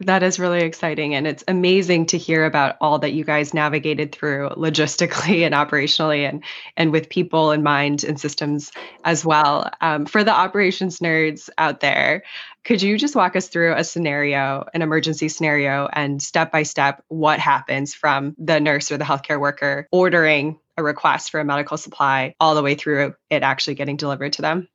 That 0.01 0.23
is 0.23 0.39
really 0.39 0.61
exciting. 0.61 1.17
And 1.17 1.27
it's 1.27 1.43
amazing 1.49 2.07
to 2.07 2.19
hear 2.19 2.45
about 2.45 2.77
all 2.81 3.01
that 3.01 3.15
you 3.15 3.25
guys 3.25 3.53
navigated 3.53 4.13
through 4.13 4.51
logistically 4.51 5.45
and 5.45 5.57
operationally 5.57 6.29
and, 6.29 6.45
and 6.77 6.93
with 6.93 7.09
people 7.09 7.51
in 7.51 7.65
mind 7.65 8.05
and 8.05 8.21
systems 8.21 8.71
as 9.05 9.25
well. 9.25 9.69
Um, 9.81 10.07
for 10.07 10.23
the 10.23 10.31
operations 10.31 11.01
nerds 11.01 11.51
out 11.59 11.81
there, 11.81 12.23
could 12.69 12.83
you 12.83 12.99
just 12.99 13.17
walk 13.17 13.35
us 13.35 13.49
through 13.49 13.73
a 13.73 13.83
scenario, 13.83 14.67
an 14.75 14.83
emergency 14.83 15.31
scenario, 15.31 15.89
and 15.91 16.23
step 16.23 16.53
by 16.53 16.65
step 16.65 17.03
what 17.09 17.39
happens 17.39 17.95
from 17.95 18.37
the 18.37 18.61
nurse 18.61 18.93
or 18.93 18.99
the 18.99 19.07
healthcare 19.07 19.41
worker 19.41 19.89
ordering 19.91 20.61
a 20.77 20.83
request 20.83 21.31
for 21.31 21.41
a 21.41 21.47
medical 21.47 21.79
supply 21.79 22.35
all 22.39 22.55
the 22.55 22.63
way 22.63 22.75
through 22.75 23.15
it 23.31 23.43
actually 23.43 23.75
getting 23.75 23.97
delivered 23.97 24.35
to 24.35 24.43
them? 24.43 24.69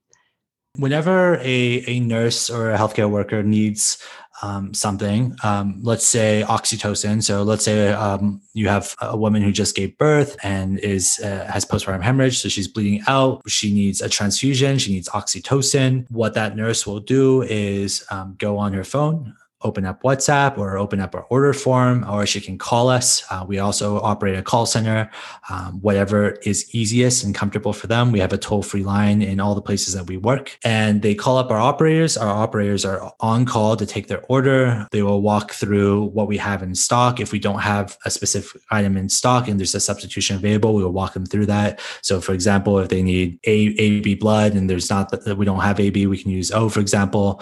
Whenever 0.76 1.36
a, 1.36 1.84
a 1.86 2.00
nurse 2.00 2.50
or 2.50 2.72
a 2.72 2.78
healthcare 2.80 3.08
worker 3.08 3.44
needs 3.44 4.00
um, 4.44 4.74
something, 4.74 5.36
um, 5.44 5.80
let's 5.82 6.06
say 6.06 6.44
oxytocin. 6.48 7.24
So 7.24 7.44
let's 7.44 7.64
say 7.64 7.94
um, 7.94 8.42
you 8.54 8.68
have 8.68 8.94
a 9.00 9.16
woman 9.16 9.42
who 9.42 9.52
just 9.54 9.74
gave 9.74 9.98
birth 9.98 10.36
and 10.44 10.80
is 10.80 11.20
uh, 11.24 11.50
has 11.52 11.66
postpartum 11.66 12.04
hemorrhage, 12.04 12.40
so 12.40 12.50
she's 12.50 12.68
bleeding 12.68 13.02
out. 13.08 13.42
She 13.48 13.74
needs 13.74 14.02
a 14.02 14.10
transfusion. 14.10 14.78
She 14.78 14.92
needs 14.92 15.08
oxytocin. 15.10 16.06
What 16.10 16.34
that 16.34 16.58
nurse 16.58 16.86
will 16.86 17.00
do 17.00 17.44
is 17.44 18.06
um, 18.12 18.36
go 18.38 18.58
on 18.58 18.74
her 18.74 18.84
phone, 18.84 19.34
open 19.64 19.86
up 19.86 20.02
WhatsApp 20.04 20.58
or 20.58 20.78
open 20.78 21.00
up 21.00 21.16
our 21.16 21.26
order 21.30 21.54
form, 21.54 22.06
or 22.10 22.26
she 22.26 22.42
can 22.42 22.58
call 22.58 22.90
us. 22.90 23.24
Uh, 23.30 23.46
we 23.48 23.60
also 23.60 24.00
operate 24.02 24.38
a 24.38 24.42
call 24.42 24.66
center, 24.66 25.10
um, 25.50 25.80
whatever 25.82 26.32
is 26.44 26.74
easiest 26.74 27.24
and 27.24 27.34
comfortable 27.36 27.74
for 27.74 27.88
them. 27.88 28.12
We 28.12 28.20
have 28.20 28.34
a 28.34 28.38
toll 28.38 28.64
free 28.64 28.84
line 28.84 29.22
in 29.22 29.40
all 29.40 29.56
the 29.56 29.62
places 29.62 29.94
that 29.94 30.08
we 30.08 30.18
work. 30.18 30.58
And 30.64 31.02
they 31.02 31.16
call 31.16 31.38
up 31.38 31.52
our 31.52 31.60
operators. 31.60 32.18
Our 32.18 32.30
operators 32.30 32.86
are 32.86 33.14
on 33.20 33.46
call 33.46 33.76
to 33.76 33.86
take 33.86 34.08
their 34.08 34.24
order. 34.30 34.88
They 34.92 35.04
will 35.04 35.22
walk 35.22 35.52
through 35.52 36.06
what 36.06 36.28
we 36.28 36.38
have 36.38 36.64
in 36.64 36.76
stock. 36.76 37.20
If 37.20 37.32
we 37.32 37.40
don't 37.40 37.60
have 37.60 37.98
a 38.06 38.10
specific 38.10 38.62
item 38.72 38.98
in 38.98 39.10
stock 39.10 39.48
and 39.48 39.60
there's 39.60 39.76
a 39.76 39.80
substitution 39.80 40.36
available, 40.36 40.74
we 40.74 40.84
will 40.84 40.92
walk 40.92 41.14
them 41.14 41.26
through 41.26 41.46
that. 41.48 41.80
So, 42.02 42.22
for 42.22 42.34
example, 42.34 42.80
if 42.80 42.90
they 42.90 43.04
need 43.04 43.40
A, 43.46 43.54
AB 43.54 44.16
blood 44.16 44.54
and 44.54 44.70
there's 44.70 44.90
not 44.90 45.10
that 45.12 45.38
we 45.38 45.46
don't 45.46 45.60
have 45.60 45.80
AB, 45.80 46.08
we 46.08 46.18
can 46.18 46.32
use 46.32 46.52
O, 46.52 46.70
for 46.70 46.80
example. 46.80 47.42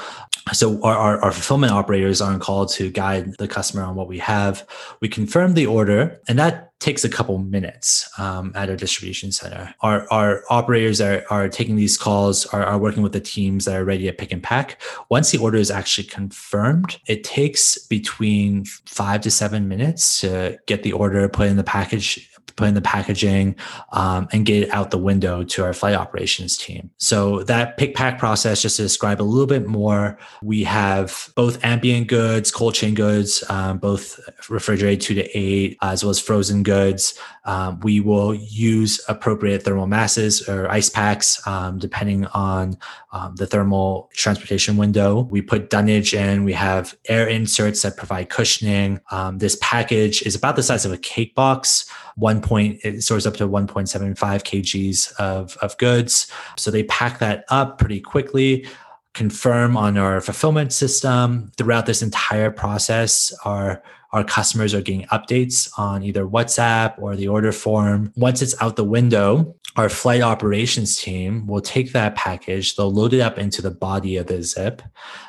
So, 0.52 0.82
our, 0.84 0.98
our, 0.98 1.22
our 1.22 1.32
fulfillment 1.32 1.72
operators 1.72 2.11
are 2.20 2.34
on 2.34 2.40
call 2.40 2.66
to 2.66 2.90
guide 2.90 3.38
the 3.38 3.48
customer 3.48 3.84
on 3.84 3.96
what 3.96 4.08
we 4.08 4.18
have. 4.18 4.68
We 5.02 5.08
confirm 5.08 5.54
the 5.54 5.68
order, 5.68 6.20
and 6.28 6.40
that 6.40 6.72
takes 6.82 7.06
a 7.06 7.10
couple 7.10 7.38
minutes 7.38 8.10
um, 8.18 8.52
at 8.56 8.68
our 8.68 8.76
distribution 8.76 9.32
center. 9.32 9.74
Our, 9.82 10.12
our 10.12 10.44
operators 10.50 11.00
are, 11.00 11.24
are 11.30 11.48
taking 11.48 11.76
these 11.76 11.96
calls, 11.96 12.48
are, 12.48 12.64
are 12.64 12.80
working 12.80 13.04
with 13.04 13.14
the 13.14 13.20
teams 13.20 13.66
that 13.66 13.76
are 13.76 13.86
ready 13.86 14.06
to 14.08 14.14
pick 14.14 14.32
and 14.32 14.42
pack. 14.42 14.82
Once 15.10 15.30
the 15.30 15.38
order 15.38 15.60
is 15.60 15.70
actually 15.70 16.08
confirmed, 16.08 16.98
it 17.06 17.24
takes 17.24 17.78
between 17.88 18.66
five 18.88 19.22
to 19.22 19.30
seven 19.30 19.68
minutes 19.68 20.22
to 20.22 20.58
get 20.66 20.82
the 20.82 20.92
order 20.92 21.30
put 21.30 21.48
in 21.48 21.56
the 21.56 21.64
package 21.64 22.31
put 22.56 22.68
in 22.68 22.74
the 22.74 22.82
packaging, 22.82 23.56
um, 23.92 24.28
and 24.32 24.46
get 24.46 24.64
it 24.64 24.70
out 24.72 24.92
the 24.92 24.98
window 24.98 25.44
to 25.44 25.64
our 25.64 25.74
flight 25.74 25.96
operations 25.96 26.58
team. 26.58 26.90
So 26.98 27.44
that 27.44 27.78
pick 27.78 27.96
pack 27.96 28.20
process, 28.20 28.62
just 28.62 28.78
to 28.78 28.84
describe 28.84 29.22
a 29.22 29.24
little 29.24 29.48
bit 29.48 29.68
more, 29.68 30.18
we 30.42 30.64
have 30.64 31.32
both 31.36 31.64
ambient 31.64 32.08
goods, 32.08 32.52
cold 32.52 32.74
chain 32.74 32.94
goods, 32.94 33.44
um, 33.50 33.78
both 33.78 34.20
refrigerated 34.50 35.02
two 35.02 35.16
to 35.16 35.38
eight, 35.38 35.78
as 35.82 36.04
well 36.04 36.12
as 36.12 36.20
frozen 36.20 36.64
goods. 36.64 37.18
Um, 37.46 37.80
we 37.80 38.00
will 38.00 38.36
use 38.36 39.02
appropriate 39.08 39.64
thermal 39.64 39.88
masses 39.88 40.48
or 40.48 40.70
ice 40.70 40.90
packs, 40.90 41.46
um, 41.48 41.80
depending 41.80 42.26
on 42.28 42.78
um, 43.12 43.36
the 43.36 43.48
thermal 43.48 44.10
transportation 44.14 44.78
window. 44.78 45.22
We 45.22 45.42
put 45.42 45.70
dunnage 45.70 46.14
in. 46.14 46.44
We 46.44 46.54
have 46.54 46.96
air 47.08 47.28
inserts 47.28 47.82
that 47.82 47.98
provide 47.98 48.30
cushioning. 48.30 49.00
Um, 49.10 49.40
this 49.40 49.58
package 49.62 50.22
is 50.22 50.36
about 50.36 50.56
the 50.56 50.64
size 50.64 50.86
of 50.86 50.92
a 50.92 50.98
cake 50.98 51.34
box 51.34 51.90
one 52.16 52.42
point 52.42 52.80
it 52.84 53.02
stores 53.02 53.26
up 53.26 53.36
to 53.38 53.48
1.75 53.48 54.16
kgs 54.16 55.14
of, 55.18 55.58
of 55.62 55.78
goods. 55.78 56.32
So 56.58 56.72
they 56.72 56.84
pack 56.84 57.20
that 57.20 57.46
up 57.50 57.78
pretty 57.78 58.00
quickly 58.00 58.66
confirm 59.14 59.76
on 59.76 59.98
our 59.98 60.22
fulfillment 60.22 60.72
system. 60.72 61.52
Throughout 61.58 61.86
this 61.86 62.02
entire 62.02 62.52
process 62.52 63.34
our 63.46 63.84
our 64.14 64.24
customers 64.26 64.74
are 64.74 64.82
getting 64.82 65.06
updates 65.08 65.72
on 65.80 66.04
either 66.04 66.28
whatsapp 66.28 67.00
or 67.00 67.16
the 67.16 67.30
order 67.30 67.54
form. 67.54 68.12
Once 68.18 68.42
it's 68.42 68.60
out 68.62 68.76
the 68.76 68.84
window 68.84 69.56
our 69.78 69.88
flight 69.88 70.22
operations 70.22 70.98
team 70.98 71.48
will 71.48 71.62
take 71.62 71.94
that 71.94 72.16
package 72.16 72.76
they'll 72.76 72.92
load 72.92 73.14
it 73.14 73.22
up 73.22 73.38
into 73.38 73.62
the 73.62 73.72
body 73.72 74.18
of 74.18 74.28
the 74.28 74.44
zip. 74.44 74.82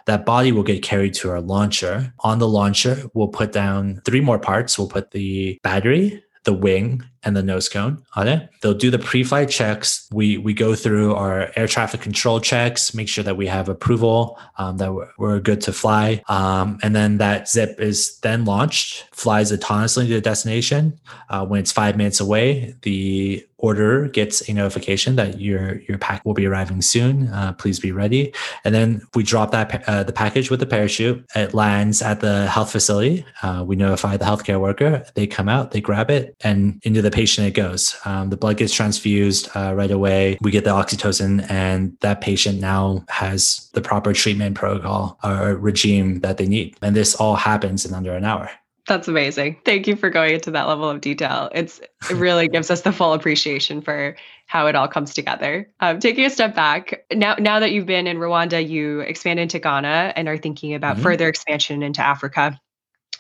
That 0.06 0.26
body 0.26 0.52
will 0.52 0.64
get 0.64 0.82
carried 0.82 1.14
to 1.14 1.30
our 1.30 1.40
launcher. 1.40 2.12
On 2.20 2.38
the 2.38 2.48
launcher 2.48 3.08
we'll 3.14 3.28
put 3.28 3.52
down 3.52 4.00
three 4.04 4.20
more 4.20 4.38
parts. 4.38 4.78
We'll 4.78 4.88
put 4.88 5.10
the 5.10 5.58
battery 5.62 6.22
the 6.44 6.52
wing 6.52 7.02
and 7.24 7.36
the 7.36 7.42
nose 7.42 7.68
cone 7.68 8.04
on 8.14 8.28
it. 8.28 8.48
They'll 8.60 8.74
do 8.74 8.90
the 8.90 8.98
pre-flight 8.98 9.48
checks. 9.50 10.08
We 10.12 10.38
we 10.38 10.54
go 10.54 10.74
through 10.74 11.14
our 11.14 11.50
air 11.56 11.66
traffic 11.66 12.00
control 12.00 12.40
checks, 12.40 12.94
make 12.94 13.08
sure 13.08 13.24
that 13.24 13.36
we 13.36 13.46
have 13.46 13.68
approval 13.68 14.38
um, 14.58 14.78
that 14.78 14.92
we're, 14.92 15.08
we're, 15.18 15.40
good 15.40 15.60
to 15.62 15.72
fly, 15.72 16.22
um, 16.28 16.78
and 16.82 16.94
then 16.94 17.18
that 17.18 17.48
zip 17.48 17.80
is 17.80 18.18
then 18.20 18.44
launched, 18.44 19.04
flies 19.12 19.50
autonomously 19.50 20.06
to 20.06 20.14
the 20.14 20.20
destination. 20.20 20.98
Uh, 21.28 21.44
when 21.44 21.60
it's 21.60 21.72
five 21.72 21.96
minutes 21.96 22.20
away, 22.20 22.74
the 22.82 23.44
order 23.62 24.08
gets 24.08 24.46
a 24.48 24.52
notification 24.52 25.16
that 25.16 25.40
your 25.40 25.80
your 25.82 25.96
pack 25.96 26.24
will 26.26 26.34
be 26.34 26.46
arriving 26.46 26.82
soon. 26.82 27.28
Uh, 27.28 27.52
please 27.54 27.80
be 27.80 27.92
ready. 27.92 28.34
And 28.64 28.74
then 28.74 29.02
we 29.14 29.22
drop 29.22 29.52
that 29.52 29.88
uh, 29.88 30.02
the 30.02 30.12
package 30.12 30.50
with 30.50 30.60
the 30.60 30.66
parachute. 30.66 31.24
It 31.34 31.54
lands 31.54 32.02
at 32.02 32.20
the 32.20 32.48
health 32.48 32.70
facility. 32.70 33.24
Uh, 33.42 33.64
we 33.66 33.76
notify 33.76 34.16
the 34.16 34.24
healthcare 34.24 34.60
worker. 34.60 35.04
They 35.14 35.26
come 35.26 35.48
out, 35.48 35.70
they 35.70 35.80
grab 35.80 36.10
it, 36.10 36.36
and 36.42 36.80
into 36.82 37.00
the 37.00 37.10
patient 37.12 37.46
it 37.46 37.54
goes. 37.54 37.96
Um, 38.04 38.30
the 38.30 38.36
blood 38.36 38.56
gets 38.56 38.74
transfused 38.74 39.48
uh, 39.54 39.74
right 39.74 39.90
away. 39.90 40.38
We 40.40 40.50
get 40.50 40.64
the 40.64 40.70
oxytocin, 40.70 41.48
and 41.50 41.96
that 42.00 42.20
patient 42.20 42.60
now 42.60 43.04
has 43.08 43.70
the 43.74 43.80
proper 43.80 44.12
treatment 44.12 44.56
protocol 44.56 45.18
or 45.22 45.54
regime 45.54 46.20
that 46.20 46.38
they 46.38 46.46
need. 46.46 46.76
And 46.82 46.96
this 46.96 47.14
all 47.14 47.36
happens 47.36 47.84
in 47.84 47.94
under 47.94 48.12
an 48.14 48.24
hour. 48.24 48.50
That's 48.86 49.06
amazing. 49.06 49.58
Thank 49.64 49.86
you 49.86 49.94
for 49.94 50.10
going 50.10 50.34
into 50.34 50.50
that 50.50 50.66
level 50.66 50.90
of 50.90 51.00
detail. 51.00 51.50
It's 51.54 51.80
it 52.10 52.16
really 52.16 52.48
gives 52.48 52.68
us 52.68 52.80
the 52.80 52.92
full 52.92 53.12
appreciation 53.12 53.80
for 53.80 54.16
how 54.46 54.66
it 54.66 54.74
all 54.74 54.88
comes 54.88 55.14
together. 55.14 55.70
Um, 55.78 56.00
taking 56.00 56.24
a 56.24 56.30
step 56.30 56.54
back, 56.54 57.04
now 57.12 57.36
now 57.38 57.60
that 57.60 57.70
you've 57.70 57.86
been 57.86 58.08
in 58.08 58.18
Rwanda, 58.18 58.66
you 58.66 59.00
expand 59.00 59.38
into 59.38 59.60
Ghana 59.60 60.14
and 60.16 60.28
are 60.28 60.36
thinking 60.36 60.74
about 60.74 60.94
mm-hmm. 60.94 61.04
further 61.04 61.28
expansion 61.28 61.84
into 61.84 62.02
Africa. 62.02 62.60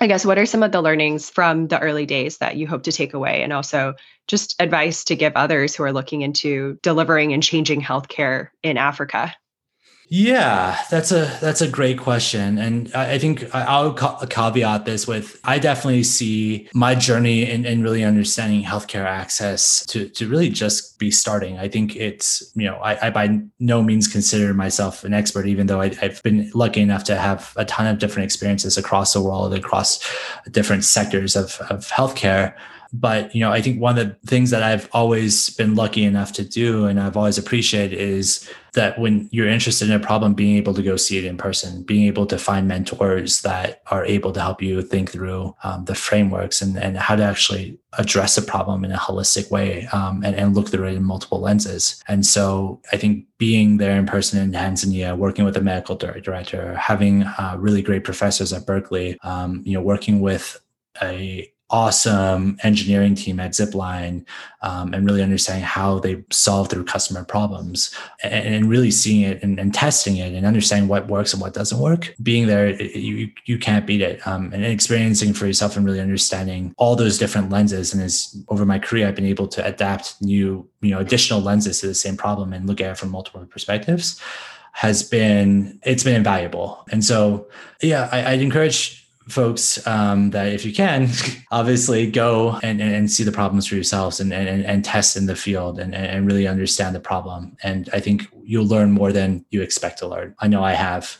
I 0.02 0.08
guess 0.08 0.26
what 0.26 0.36
are 0.36 0.46
some 0.46 0.64
of 0.64 0.72
the 0.72 0.82
learnings 0.82 1.30
from 1.30 1.68
the 1.68 1.78
early 1.78 2.06
days 2.06 2.38
that 2.38 2.56
you 2.56 2.66
hope 2.66 2.82
to 2.82 2.90
take 2.90 3.14
away 3.14 3.44
and 3.44 3.52
also 3.52 3.94
just 4.26 4.60
advice 4.60 5.04
to 5.04 5.14
give 5.14 5.32
others 5.36 5.76
who 5.76 5.84
are 5.84 5.92
looking 5.92 6.22
into 6.22 6.76
delivering 6.82 7.32
and 7.32 7.40
changing 7.40 7.80
healthcare 7.80 8.48
in 8.64 8.78
Africa? 8.78 9.32
Yeah, 10.08 10.78
that's 10.90 11.10
a 11.10 11.38
that's 11.40 11.62
a 11.62 11.68
great 11.68 11.98
question, 11.98 12.58
and 12.58 12.92
I 12.94 13.18
think 13.18 13.46
I'll 13.54 13.94
caveat 13.94 14.84
this 14.84 15.06
with 15.06 15.40
I 15.42 15.58
definitely 15.58 16.02
see 16.02 16.68
my 16.74 16.94
journey 16.94 17.48
in, 17.48 17.64
in 17.64 17.82
really 17.82 18.04
understanding 18.04 18.62
healthcare 18.62 19.06
access 19.06 19.86
to 19.86 20.08
to 20.10 20.28
really 20.28 20.50
just 20.50 20.98
be 20.98 21.10
starting. 21.10 21.58
I 21.58 21.68
think 21.68 21.96
it's 21.96 22.52
you 22.54 22.66
know 22.66 22.76
I, 22.76 23.06
I 23.06 23.10
by 23.10 23.40
no 23.58 23.82
means 23.82 24.06
consider 24.06 24.52
myself 24.52 25.02
an 25.04 25.14
expert, 25.14 25.46
even 25.46 25.66
though 25.66 25.80
I, 25.80 25.92
I've 26.02 26.22
been 26.22 26.50
lucky 26.52 26.82
enough 26.82 27.04
to 27.04 27.16
have 27.16 27.54
a 27.56 27.64
ton 27.64 27.86
of 27.86 27.98
different 27.98 28.24
experiences 28.24 28.76
across 28.76 29.14
the 29.14 29.22
world, 29.22 29.54
across 29.54 29.98
different 30.50 30.84
sectors 30.84 31.36
of 31.36 31.58
of 31.70 31.88
healthcare 31.88 32.54
but 32.92 33.34
you 33.34 33.40
know 33.40 33.50
i 33.50 33.60
think 33.60 33.80
one 33.80 33.98
of 33.98 34.06
the 34.06 34.26
things 34.26 34.50
that 34.50 34.62
i've 34.62 34.88
always 34.92 35.50
been 35.50 35.74
lucky 35.74 36.04
enough 36.04 36.32
to 36.32 36.44
do 36.44 36.86
and 36.86 37.00
i've 37.00 37.16
always 37.16 37.38
appreciated 37.38 37.98
is 37.98 38.48
that 38.74 38.98
when 38.98 39.28
you're 39.32 39.48
interested 39.48 39.88
in 39.88 39.94
a 39.94 40.04
problem 40.04 40.34
being 40.34 40.56
able 40.56 40.72
to 40.72 40.82
go 40.82 40.96
see 40.96 41.18
it 41.18 41.24
in 41.24 41.36
person 41.36 41.82
being 41.82 42.06
able 42.06 42.26
to 42.26 42.38
find 42.38 42.68
mentors 42.68 43.42
that 43.42 43.82
are 43.90 44.04
able 44.04 44.32
to 44.32 44.40
help 44.40 44.62
you 44.62 44.82
think 44.82 45.10
through 45.10 45.54
um, 45.64 45.84
the 45.84 45.94
frameworks 45.94 46.60
and, 46.60 46.78
and 46.78 46.96
how 46.96 47.16
to 47.16 47.22
actually 47.22 47.78
address 47.94 48.38
a 48.38 48.42
problem 48.42 48.84
in 48.84 48.92
a 48.92 48.96
holistic 48.96 49.50
way 49.50 49.86
um, 49.92 50.22
and, 50.24 50.34
and 50.36 50.54
look 50.54 50.68
through 50.68 50.86
it 50.86 50.94
in 50.94 51.04
multiple 51.04 51.40
lenses. 51.40 52.02
And 52.08 52.24
so 52.24 52.80
i 52.92 52.96
think 52.96 53.26
being 53.38 53.78
there 53.78 53.96
in 53.98 54.06
person 54.06 54.40
in 54.40 54.52
tanzania 54.52 55.16
working 55.16 55.44
with 55.44 55.56
a 55.56 55.60
medical 55.60 55.96
director 55.96 56.74
having 56.76 57.22
uh, 57.22 57.56
really 57.58 57.82
great 57.82 58.04
professors 58.04 58.52
at 58.52 58.66
berkeley 58.66 59.18
um, 59.22 59.62
you 59.64 59.74
know 59.74 59.82
working 59.82 60.20
with 60.20 60.60
a 61.02 61.52
awesome 61.72 62.58
engineering 62.62 63.14
team 63.14 63.40
at 63.40 63.52
Zipline 63.52 64.24
um, 64.60 64.92
and 64.92 65.06
really 65.06 65.22
understanding 65.22 65.64
how 65.64 65.98
they 65.98 66.22
solve 66.30 66.68
through 66.68 66.84
customer 66.84 67.24
problems 67.24 67.92
and, 68.22 68.54
and 68.54 68.70
really 68.70 68.90
seeing 68.90 69.22
it 69.22 69.42
and, 69.42 69.58
and, 69.58 69.72
testing 69.72 70.18
it 70.18 70.34
and 70.34 70.44
understanding 70.44 70.86
what 70.86 71.08
works 71.08 71.32
and 71.32 71.40
what 71.40 71.54
doesn't 71.54 71.78
work. 71.80 72.14
Being 72.22 72.46
there, 72.46 72.70
you 72.80 73.30
you 73.46 73.58
can't 73.58 73.86
beat 73.86 74.02
it. 74.02 74.24
Um, 74.26 74.52
and 74.52 74.64
experiencing 74.64 75.32
for 75.32 75.46
yourself 75.46 75.76
and 75.76 75.86
really 75.86 76.00
understanding 76.00 76.74
all 76.76 76.94
those 76.94 77.16
different 77.16 77.48
lenses. 77.48 77.94
And 77.94 78.02
as 78.02 78.36
over 78.48 78.66
my 78.66 78.78
career, 78.78 79.08
I've 79.08 79.14
been 79.14 79.24
able 79.24 79.48
to 79.48 79.66
adapt 79.66 80.20
new, 80.20 80.68
you 80.82 80.90
know, 80.90 80.98
additional 80.98 81.40
lenses 81.40 81.80
to 81.80 81.86
the 81.86 81.94
same 81.94 82.18
problem 82.18 82.52
and 82.52 82.66
look 82.66 82.82
at 82.82 82.90
it 82.90 82.98
from 82.98 83.10
multiple 83.10 83.44
perspectives 83.46 84.20
has 84.72 85.02
been 85.02 85.78
it's 85.84 86.04
been 86.04 86.16
invaluable. 86.16 86.84
And 86.90 87.04
so, 87.04 87.48
yeah, 87.80 88.08
I, 88.12 88.32
I'd 88.32 88.40
encourage 88.42 89.01
folks 89.28 89.84
um, 89.86 90.30
that 90.30 90.48
if 90.48 90.64
you 90.64 90.72
can, 90.72 91.08
obviously 91.50 92.10
go 92.10 92.58
and, 92.62 92.80
and 92.80 93.10
see 93.10 93.24
the 93.24 93.32
problems 93.32 93.66
for 93.66 93.74
yourselves 93.74 94.20
and, 94.20 94.32
and, 94.32 94.64
and 94.64 94.84
test 94.84 95.16
in 95.16 95.26
the 95.26 95.36
field 95.36 95.78
and, 95.78 95.94
and 95.94 96.26
really 96.26 96.46
understand 96.46 96.94
the 96.94 97.00
problem. 97.00 97.56
And 97.62 97.88
I 97.92 98.00
think 98.00 98.26
you'll 98.44 98.66
learn 98.66 98.92
more 98.92 99.12
than 99.12 99.44
you 99.50 99.62
expect 99.62 99.98
to 100.00 100.06
learn. 100.06 100.34
I 100.38 100.48
know 100.48 100.62
I 100.62 100.72
have. 100.72 101.18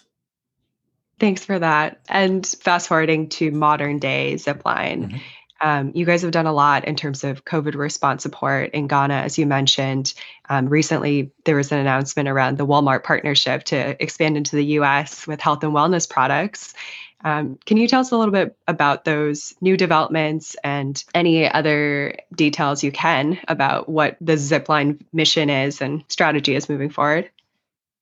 Thanks 1.19 1.45
for 1.45 1.59
that. 1.59 2.01
And 2.09 2.47
fast 2.47 2.88
forwarding 2.88 3.29
to 3.31 3.51
modern 3.53 3.99
day 3.99 4.35
zipline. 4.35 5.07
Mm-hmm. 5.07 5.17
Um, 5.62 5.93
you 5.95 6.05
guys 6.05 6.23
have 6.23 6.33
done 6.33 6.47
a 6.47 6.53
lot 6.53 6.87
in 6.87 6.97
terms 6.97 7.23
of 7.23 7.45
COVID 7.45 7.77
response 7.77 8.25
support 8.25 8.73
in 8.73 8.88
Ghana, 8.88 9.15
as 9.15 9.38
you 9.38 9.47
mentioned. 9.47 10.12
Um, 10.49 10.69
recently, 10.69 11.31
there 11.45 11.55
was 11.55 11.71
an 11.71 11.79
announcement 11.79 12.29
around 12.29 12.59
the 12.59 12.67
Walmart 12.67 13.05
partnership 13.05 13.62
to 13.65 14.03
expand 14.03 14.37
into 14.37 14.57
the 14.57 14.65
US 14.65 15.25
with 15.25 15.41
health 15.41 15.62
and 15.62 15.73
wellness 15.73 16.11
products. 16.11 16.75
Um, 17.25 17.59
can 17.67 17.77
you 17.77 17.89
tell 17.89 18.01
us 18.01 18.11
a 18.11 18.17
little 18.17 18.33
bit 18.33 18.57
about 18.69 19.05
those 19.05 19.55
new 19.61 19.77
developments 19.77 20.57
and 20.65 21.03
any 21.15 21.51
other 21.51 22.17
details 22.35 22.83
you 22.83 22.93
can 22.93 23.39
about 23.49 23.89
what 23.89 24.17
the 24.21 24.35
Zipline 24.35 25.01
mission 25.13 25.51
is 25.51 25.81
and 25.81 26.05
strategy 26.09 26.55
is 26.55 26.69
moving 26.69 26.91
forward? 26.91 27.31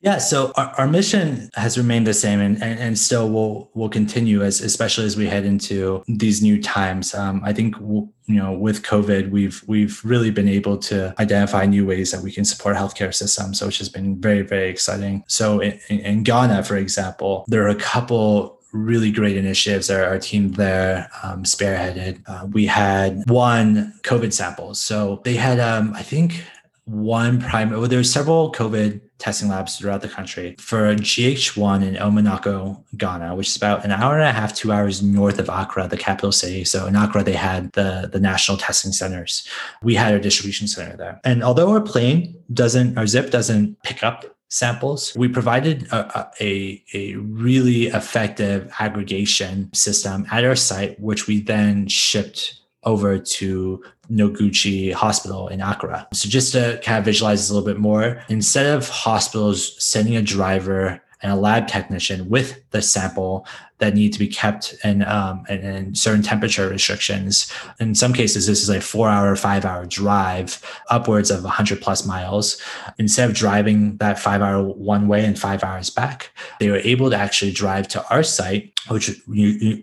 Yeah, 0.03 0.17
so 0.17 0.53
our, 0.57 0.69
our 0.79 0.87
mission 0.87 1.51
has 1.55 1.77
remained 1.77 2.07
the 2.07 2.15
same 2.15 2.41
and, 2.41 2.63
and, 2.63 2.81
and, 2.81 2.99
still 2.99 3.29
will 3.29 3.71
will 3.75 3.91
continue 3.91 4.43
as 4.43 4.63
especially 4.63 5.05
as 5.05 5.15
we 5.15 5.27
head 5.27 5.45
into 5.45 6.03
these 6.09 6.41
new 6.41 6.61
times. 6.61 7.15
Um, 7.15 7.43
I 7.45 7.53
think 7.53 7.77
you 7.79 8.11
know 8.27 8.53
with 8.53 8.83
COVID, 8.83 9.31
we've 9.31 9.63
we've 9.67 10.03
really 10.03 10.31
been 10.31 10.49
able 10.49 10.79
to 10.79 11.15
identify 11.19 11.67
new 11.67 11.85
ways 11.85 12.13
that 12.13 12.23
we 12.23 12.33
can 12.33 12.47
support 12.47 12.77
healthcare 12.77 13.15
systems, 13.15 13.61
which 13.61 13.77
has 13.77 13.91
been 13.91 14.19
very 14.19 14.41
very 14.41 14.71
exciting. 14.71 15.23
So 15.27 15.61
in, 15.61 15.79
in 15.91 16.23
Ghana, 16.23 16.65
for 16.65 16.77
example, 16.77 17.45
there 17.49 17.63
are 17.65 17.69
a 17.69 17.75
couple 17.75 18.60
really 18.73 19.11
great 19.11 19.37
initiatives 19.37 19.89
that 19.89 20.05
our 20.05 20.19
team 20.19 20.53
there 20.53 21.11
um, 21.23 21.45
spearheaded. 21.45 22.23
Uh, 22.27 22.47
we 22.47 22.67
had 22.67 23.29
one 23.29 23.93
COVID 24.03 24.33
sample. 24.33 24.75
so 24.75 25.21
they 25.25 25.35
had 25.35 25.59
um, 25.61 25.93
I 25.95 26.03
think 26.03 26.45
one 26.85 27.41
primary. 27.41 27.79
Well, 27.79 27.89
there 27.89 27.99
were 27.99 28.05
several 28.05 28.53
COVID 28.53 29.01
testing 29.19 29.49
labs 29.49 29.77
throughout 29.77 30.01
the 30.01 30.09
country 30.09 30.57
for 30.59 30.95
GH1 30.95 31.85
in 31.85 31.95
Omenako, 31.95 32.83
Ghana, 32.97 33.37
which 33.37 33.49
is 33.49 33.57
about 33.57 33.85
an 33.85 33.93
hour 33.93 34.15
and 34.15 34.29
a 34.29 34.33
half, 34.33 34.55
two 34.55 34.73
hours 34.73 35.03
north 35.03 35.39
of 35.39 35.49
Accra, 35.49 35.87
the 35.89 35.97
capital 35.97 36.33
city. 36.33 36.65
So 36.65 36.87
in 36.87 36.97
Accra, 36.97 37.23
they 37.23 37.35
had 37.35 37.71
the, 37.73 38.09
the 38.11 38.19
national 38.19 38.57
testing 38.57 38.93
centers. 38.93 39.47
We 39.83 39.95
had 39.95 40.15
a 40.15 40.21
distribution 40.21 40.67
center 40.67 40.97
there. 40.97 41.21
And 41.23 41.45
although 41.45 41.71
our 41.71 41.81
plane 41.81 42.35
doesn't, 42.53 42.99
our 42.99 43.07
zip 43.07 43.31
doesn't 43.31 43.81
pick 43.83 44.03
up 44.03 44.25
samples. 44.51 45.15
We 45.17 45.29
provided 45.29 45.87
a, 45.93 46.29
a, 46.41 46.83
a, 46.93 47.15
really 47.15 47.87
effective 47.87 48.71
aggregation 48.79 49.73
system 49.73 50.27
at 50.31 50.45
our 50.45 50.57
site, 50.57 50.99
which 51.01 51.27
we 51.27 51.41
then 51.41 51.87
shipped 51.89 52.61
over 52.83 53.19
to 53.19 53.83
Noguchi 54.11 54.93
Hospital 54.93 55.49
in 55.49 55.61
Accra. 55.61 56.09
So 56.13 56.29
just 56.29 56.53
to 56.53 56.81
kind 56.83 56.99
of 56.99 57.05
visualize 57.05 57.41
this 57.41 57.51
a 57.51 57.55
little 57.55 57.67
bit 57.67 57.79
more, 57.79 58.23
instead 58.29 58.67
of 58.67 58.89
hospitals 58.89 59.83
sending 59.83 60.17
a 60.17 60.23
driver 60.23 61.01
and 61.23 61.33
a 61.33 61.37
lab 61.37 61.69
technician 61.69 62.29
with 62.29 62.61
the 62.71 62.83
sample 62.83 63.47
that 63.81 63.95
need 63.95 64.13
to 64.13 64.19
be 64.19 64.29
kept 64.29 64.75
in, 64.85 65.03
um, 65.05 65.45
in, 65.49 65.59
in, 65.61 65.95
certain 65.95 66.23
temperature 66.23 66.69
restrictions. 66.69 67.53
In 67.81 67.95
some 67.95 68.13
cases, 68.13 68.47
this 68.47 68.63
is 68.63 68.69
a 68.69 68.81
four 68.81 69.09
hour, 69.09 69.35
five 69.37 69.65
hour 69.65 69.87
drive, 69.87 70.63
upwards 70.91 71.31
of 71.31 71.43
100 71.43 71.81
plus 71.81 72.07
miles. 72.07 72.61
Instead 72.99 73.29
of 73.29 73.35
driving 73.35 73.97
that 73.97 74.19
five 74.19 74.43
hour 74.43 74.63
one 74.63 75.09
way 75.09 75.25
and 75.25 75.39
five 75.39 75.65
hours 75.65 75.91
back, 75.91 76.31
they 76.61 76.71
were 76.71 76.79
able 76.79 77.11
to 77.11 77.17
actually 77.17 77.51
drive 77.51 77.89
to 77.89 78.07
our 78.09 78.23
site, 78.23 78.73
which 78.89 79.11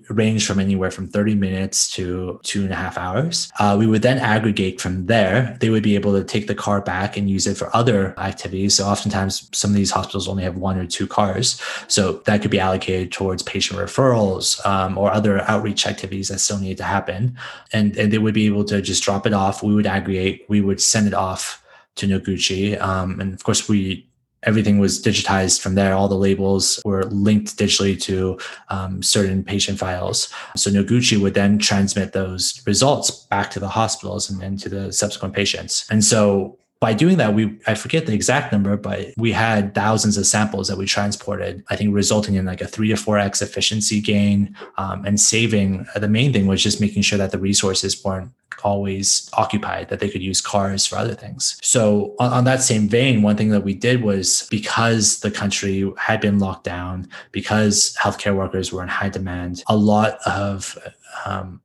range 0.09 0.45
from 0.45 0.59
anywhere 0.59 0.91
from 0.91 1.07
30 1.07 1.35
minutes 1.35 1.89
to 1.91 2.39
two 2.43 2.63
and 2.63 2.71
a 2.71 2.75
half 2.75 2.97
hours. 2.97 3.51
Uh, 3.59 3.75
we 3.77 3.85
would 3.85 4.01
then 4.01 4.17
aggregate 4.17 4.81
from 4.81 5.05
there. 5.05 5.55
They 5.59 5.69
would 5.69 5.83
be 5.83 5.95
able 5.95 6.13
to 6.17 6.23
take 6.23 6.47
the 6.47 6.55
car 6.55 6.81
back 6.81 7.15
and 7.15 7.29
use 7.29 7.45
it 7.47 7.57
for 7.57 7.75
other 7.75 8.17
activities. 8.19 8.75
So 8.75 8.85
oftentimes, 8.85 9.49
some 9.53 9.71
of 9.71 9.75
these 9.75 9.91
hospitals 9.91 10.27
only 10.27 10.43
have 10.43 10.57
one 10.57 10.77
or 10.77 10.87
two 10.87 11.07
cars. 11.07 11.61
So 11.87 12.13
that 12.25 12.41
could 12.41 12.51
be 12.51 12.59
allocated 12.59 13.11
towards 13.11 13.43
patient 13.43 13.79
referrals 13.79 14.65
um, 14.65 14.97
or 14.97 15.11
other 15.11 15.41
outreach 15.41 15.85
activities 15.85 16.29
that 16.29 16.39
still 16.39 16.59
need 16.59 16.77
to 16.77 16.83
happen. 16.83 17.37
And, 17.73 17.95
and 17.97 18.11
they 18.11 18.17
would 18.17 18.33
be 18.33 18.47
able 18.47 18.65
to 18.65 18.81
just 18.81 19.03
drop 19.03 19.27
it 19.27 19.33
off. 19.33 19.61
We 19.61 19.75
would 19.75 19.87
aggregate, 19.87 20.45
we 20.49 20.61
would 20.61 20.81
send 20.81 21.07
it 21.07 21.13
off 21.13 21.63
to 21.95 22.07
Noguchi. 22.07 22.79
Um, 22.81 23.19
and 23.19 23.33
of 23.33 23.43
course, 23.43 23.67
we 23.67 24.07
everything 24.43 24.79
was 24.79 25.01
digitized 25.01 25.61
from 25.61 25.75
there. 25.75 25.93
All 25.93 26.07
the 26.07 26.15
labels 26.15 26.79
were 26.85 27.03
linked 27.05 27.57
digitally 27.57 27.99
to 28.03 28.39
um, 28.69 29.01
certain 29.01 29.43
patient 29.43 29.79
files. 29.79 30.31
So 30.55 30.69
Noguchi 30.69 31.19
would 31.19 31.33
then 31.33 31.57
transmit 31.57 32.13
those 32.13 32.61
results 32.65 33.11
back 33.11 33.51
to 33.51 33.59
the 33.59 33.69
hospitals 33.69 34.29
and 34.29 34.39
then 34.39 34.57
to 34.57 34.69
the 34.69 34.93
subsequent 34.93 35.33
patients. 35.33 35.87
And 35.89 36.03
so 36.03 36.57
by 36.79 36.93
doing 36.93 37.17
that, 37.17 37.33
we 37.33 37.57
I 37.65 37.73
forget 37.73 38.05
the 38.05 38.13
exact 38.13 38.51
number, 38.51 38.77
but 38.77 39.07
we 39.17 39.31
had 39.31 39.73
thousands 39.73 40.15
of 40.17 40.27
samples 40.27 40.67
that 40.67 40.77
we 40.77 40.85
transported. 40.85 41.63
I 41.69 41.75
think 41.75 41.93
resulting 41.93 42.35
in 42.35 42.45
like 42.45 42.61
a 42.61 42.67
three 42.67 42.89
to 42.89 42.97
four 42.97 43.17
x 43.17 43.41
efficiency 43.41 43.99
gain 43.99 44.55
um, 44.77 45.03
and 45.05 45.19
saving. 45.19 45.87
Uh, 45.95 45.99
the 45.99 46.07
main 46.07 46.31
thing 46.33 46.45
was 46.45 46.61
just 46.61 46.79
making 46.79 47.01
sure 47.01 47.17
that 47.17 47.31
the 47.31 47.39
resources 47.39 48.03
weren't 48.03 48.31
always 48.63 49.29
occupied, 49.33 49.89
that 49.89 49.99
they 49.99 50.09
could 50.09 50.21
use 50.21 50.41
cars 50.41 50.85
for 50.85 50.97
other 50.97 51.15
things. 51.15 51.57
So 51.61 52.15
on, 52.19 52.31
on 52.33 52.43
that 52.45 52.61
same 52.61 52.87
vein, 52.87 53.21
one 53.21 53.37
thing 53.37 53.49
that 53.49 53.63
we 53.63 53.73
did 53.73 54.03
was 54.03 54.47
because 54.49 55.19
the 55.19 55.31
country 55.31 55.91
had 55.97 56.21
been 56.21 56.39
locked 56.39 56.63
down, 56.63 57.07
because 57.31 57.95
healthcare 57.99 58.35
workers 58.35 58.71
were 58.71 58.83
in 58.83 58.89
high 58.89 59.09
demand, 59.09 59.63
a 59.67 59.77
lot 59.77 60.19
of 60.25 60.77
um, 61.25 61.61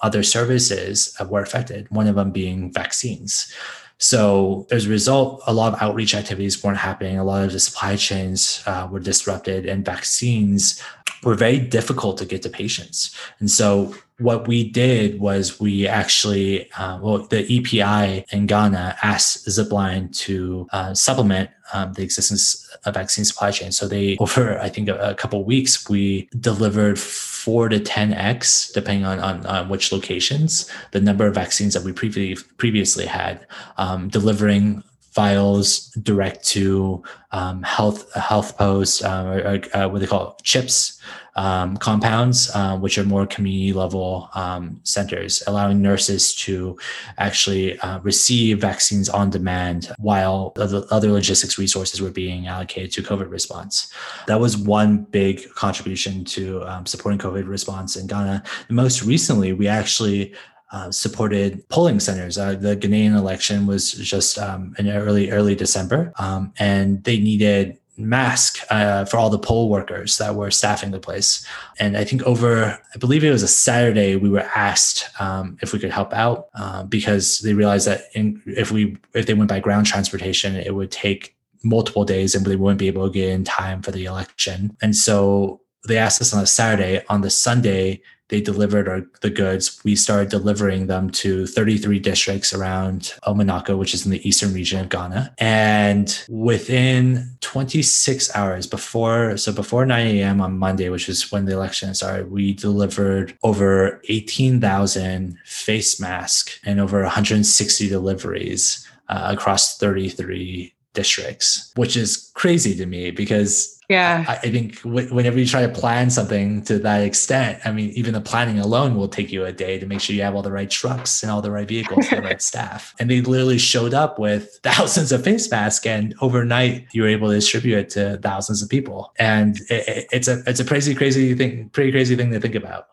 other 0.00 0.22
services 0.22 1.16
were 1.28 1.42
affected. 1.42 1.90
One 1.90 2.06
of 2.06 2.14
them 2.14 2.30
being 2.30 2.72
vaccines. 2.72 3.52
So 4.00 4.64
as 4.70 4.86
a 4.86 4.90
result, 4.90 5.42
a 5.48 5.52
lot 5.52 5.72
of 5.72 5.82
outreach 5.82 6.14
activities 6.14 6.62
weren't 6.62 6.78
happening. 6.78 7.18
A 7.18 7.24
lot 7.24 7.44
of 7.44 7.50
the 7.50 7.58
supply 7.58 7.96
chains 7.96 8.62
uh, 8.64 8.86
were 8.88 9.00
disrupted, 9.00 9.66
and 9.66 9.84
vaccines 9.84 10.80
were 11.22 11.34
very 11.34 11.58
difficult 11.58 12.18
to 12.18 12.24
get 12.24 12.42
to 12.42 12.48
patients. 12.48 13.14
And 13.40 13.50
so 13.50 13.94
what 14.18 14.48
we 14.48 14.68
did 14.68 15.20
was 15.20 15.60
we 15.60 15.86
actually, 15.86 16.70
uh, 16.72 16.98
well, 17.00 17.18
the 17.18 17.44
EPI 17.44 18.24
in 18.32 18.46
Ghana 18.46 18.96
asked 19.02 19.46
Zipline 19.46 20.14
to 20.18 20.66
uh, 20.72 20.92
supplement 20.92 21.50
um, 21.72 21.92
the 21.92 22.02
existence 22.02 22.68
of 22.84 22.94
vaccine 22.94 23.24
supply 23.24 23.50
chain. 23.50 23.70
So 23.70 23.86
they, 23.86 24.16
over 24.20 24.58
I 24.58 24.68
think 24.68 24.88
a, 24.88 25.10
a 25.10 25.14
couple 25.14 25.44
weeks, 25.44 25.88
we 25.88 26.28
delivered 26.40 26.98
four 26.98 27.68
to 27.68 27.78
10x, 27.78 28.72
depending 28.72 29.04
on, 29.04 29.20
on, 29.20 29.46
on, 29.46 29.68
which 29.68 29.92
locations, 29.92 30.68
the 30.90 31.00
number 31.00 31.26
of 31.26 31.34
vaccines 31.34 31.74
that 31.74 31.84
we 31.84 31.92
previously 31.92 32.44
previously 32.56 33.06
had, 33.06 33.46
um, 33.76 34.08
delivering 34.08 34.82
files 35.18 35.90
direct 36.10 36.46
to 36.46 37.02
um, 37.32 37.60
health 37.64 38.12
health 38.14 38.56
posts 38.56 39.02
uh, 39.02 39.42
or, 39.44 39.76
uh, 39.76 39.88
what 39.88 40.00
they 40.00 40.06
call 40.06 40.38
CHPS 40.44 41.00
um, 41.34 41.76
compounds, 41.76 42.48
uh, 42.54 42.76
which 42.78 42.98
are 42.98 43.04
more 43.04 43.26
community 43.26 43.72
level 43.72 44.30
um, 44.36 44.78
centers, 44.84 45.42
allowing 45.48 45.82
nurses 45.82 46.36
to 46.36 46.78
actually 47.16 47.78
uh, 47.80 47.98
receive 48.00 48.60
vaccines 48.60 49.08
on 49.08 49.28
demand 49.28 49.90
while 49.98 50.52
the 50.54 50.86
other 50.92 51.10
logistics 51.10 51.58
resources 51.58 52.00
were 52.00 52.12
being 52.12 52.46
allocated 52.46 52.92
to 52.92 53.02
COVID 53.02 53.28
response. 53.28 53.92
That 54.28 54.38
was 54.38 54.56
one 54.56 55.02
big 55.10 55.52
contribution 55.54 56.24
to 56.36 56.62
um, 56.62 56.86
supporting 56.86 57.18
COVID 57.18 57.48
response 57.48 57.96
in 57.96 58.06
Ghana. 58.06 58.44
And 58.68 58.76
most 58.76 59.02
recently, 59.02 59.52
we 59.52 59.66
actually 59.66 60.32
uh, 60.70 60.90
supported 60.90 61.66
polling 61.68 62.00
centers. 62.00 62.36
Uh, 62.36 62.54
the 62.54 62.76
Ghanaian 62.76 63.16
election 63.16 63.66
was 63.66 63.92
just 63.92 64.38
um, 64.38 64.74
in 64.78 64.88
early 64.88 65.30
early 65.30 65.54
December, 65.54 66.12
um, 66.18 66.52
and 66.58 67.02
they 67.04 67.18
needed 67.18 67.78
mask 67.98 68.60
uh, 68.70 69.04
for 69.04 69.16
all 69.16 69.28
the 69.28 69.38
poll 69.38 69.68
workers 69.68 70.18
that 70.18 70.34
were 70.34 70.50
staffing 70.50 70.92
the 70.92 71.00
place. 71.00 71.44
And 71.80 71.96
I 71.96 72.04
think 72.04 72.22
over, 72.22 72.80
I 72.94 72.98
believe 72.98 73.24
it 73.24 73.32
was 73.32 73.42
a 73.42 73.48
Saturday, 73.48 74.14
we 74.14 74.30
were 74.30 74.48
asked 74.54 75.08
um, 75.20 75.58
if 75.60 75.72
we 75.72 75.80
could 75.80 75.90
help 75.90 76.14
out 76.14 76.46
uh, 76.54 76.84
because 76.84 77.40
they 77.40 77.54
realized 77.54 77.88
that 77.88 78.04
in, 78.14 78.40
if 78.46 78.70
we 78.70 78.96
if 79.14 79.26
they 79.26 79.34
went 79.34 79.48
by 79.48 79.60
ground 79.60 79.86
transportation, 79.86 80.56
it 80.56 80.74
would 80.74 80.90
take 80.90 81.36
multiple 81.64 82.04
days 82.04 82.34
and 82.34 82.46
they 82.46 82.56
wouldn't 82.56 82.78
be 82.78 82.86
able 82.86 83.06
to 83.06 83.12
get 83.12 83.30
in 83.30 83.44
time 83.44 83.82
for 83.82 83.90
the 83.90 84.04
election. 84.04 84.76
And 84.80 84.94
so 84.94 85.60
they 85.86 85.98
asked 85.98 86.20
us 86.20 86.32
on 86.32 86.42
a 86.42 86.46
Saturday. 86.46 87.04
On 87.08 87.20
the 87.22 87.30
Sunday, 87.30 88.00
they 88.28 88.40
delivered 88.40 88.88
our, 88.88 89.02
the 89.20 89.30
goods. 89.30 89.80
We 89.84 89.96
started 89.96 90.28
delivering 90.28 90.86
them 90.86 91.10
to 91.10 91.46
33 91.46 91.98
districts 91.98 92.52
around 92.52 93.14
Omenako, 93.26 93.78
which 93.78 93.94
is 93.94 94.04
in 94.04 94.12
the 94.12 94.26
eastern 94.28 94.52
region 94.52 94.80
of 94.80 94.88
Ghana. 94.88 95.34
And 95.38 96.18
within 96.28 97.36
26 97.40 98.34
hours 98.36 98.66
before, 98.66 99.36
so 99.36 99.52
before 99.52 99.86
9 99.86 100.06
a.m. 100.06 100.40
on 100.40 100.58
Monday, 100.58 100.88
which 100.88 101.08
is 101.08 101.32
when 101.32 101.46
the 101.46 101.52
election 101.52 101.94
started, 101.94 102.30
we 102.30 102.52
delivered 102.52 103.36
over 103.42 104.00
18,000 104.08 105.38
face 105.44 106.00
masks 106.00 106.58
and 106.64 106.80
over 106.80 107.02
160 107.02 107.88
deliveries 107.88 108.86
uh, 109.08 109.28
across 109.32 109.78
33 109.78 110.74
districts, 110.94 111.72
which 111.76 111.96
is 111.96 112.30
crazy 112.34 112.74
to 112.76 112.86
me 112.86 113.10
because 113.10 113.78
yeah, 113.88 114.24
I, 114.28 114.34
I 114.34 114.50
think 114.50 114.82
w- 114.82 115.12
whenever 115.14 115.38
you 115.38 115.46
try 115.46 115.62
to 115.62 115.68
plan 115.68 116.10
something 116.10 116.62
to 116.64 116.78
that 116.80 117.02
extent, 117.02 117.60
I 117.64 117.72
mean, 117.72 117.88
even 117.90 118.12
the 118.12 118.20
planning 118.20 118.58
alone 118.58 118.96
will 118.96 119.08
take 119.08 119.32
you 119.32 119.46
a 119.46 119.52
day 119.52 119.78
to 119.78 119.86
make 119.86 120.00
sure 120.00 120.14
you 120.14 120.22
have 120.22 120.34
all 120.34 120.42
the 120.42 120.52
right 120.52 120.68
trucks 120.68 121.22
and 121.22 121.32
all 121.32 121.40
the 121.40 121.50
right 121.50 121.66
vehicles, 121.66 122.06
and 122.10 122.18
the 122.18 122.28
right 122.28 122.42
staff. 122.52 122.94
And 123.00 123.10
they 123.10 123.22
literally 123.22 123.56
showed 123.56 123.94
up 123.94 124.18
with 124.18 124.60
thousands 124.62 125.10
of 125.10 125.24
face 125.24 125.50
masks, 125.50 125.86
and 125.86 126.14
overnight 126.20 126.86
you 126.92 127.02
were 127.02 127.08
able 127.08 127.28
to 127.28 127.34
distribute 127.34 127.78
it 127.78 127.90
to 127.90 128.18
thousands 128.18 128.62
of 128.62 128.68
people. 128.68 129.14
And 129.18 129.58
it, 129.70 130.06
it's 130.12 130.28
a 130.28 130.42
it's 130.46 130.60
a 130.60 130.64
crazy, 130.66 130.94
crazy 130.94 131.34
thing, 131.34 131.70
pretty 131.70 131.90
crazy 131.90 132.14
thing 132.14 132.30
to 132.32 132.40
think 132.40 132.54
about. 132.54 132.88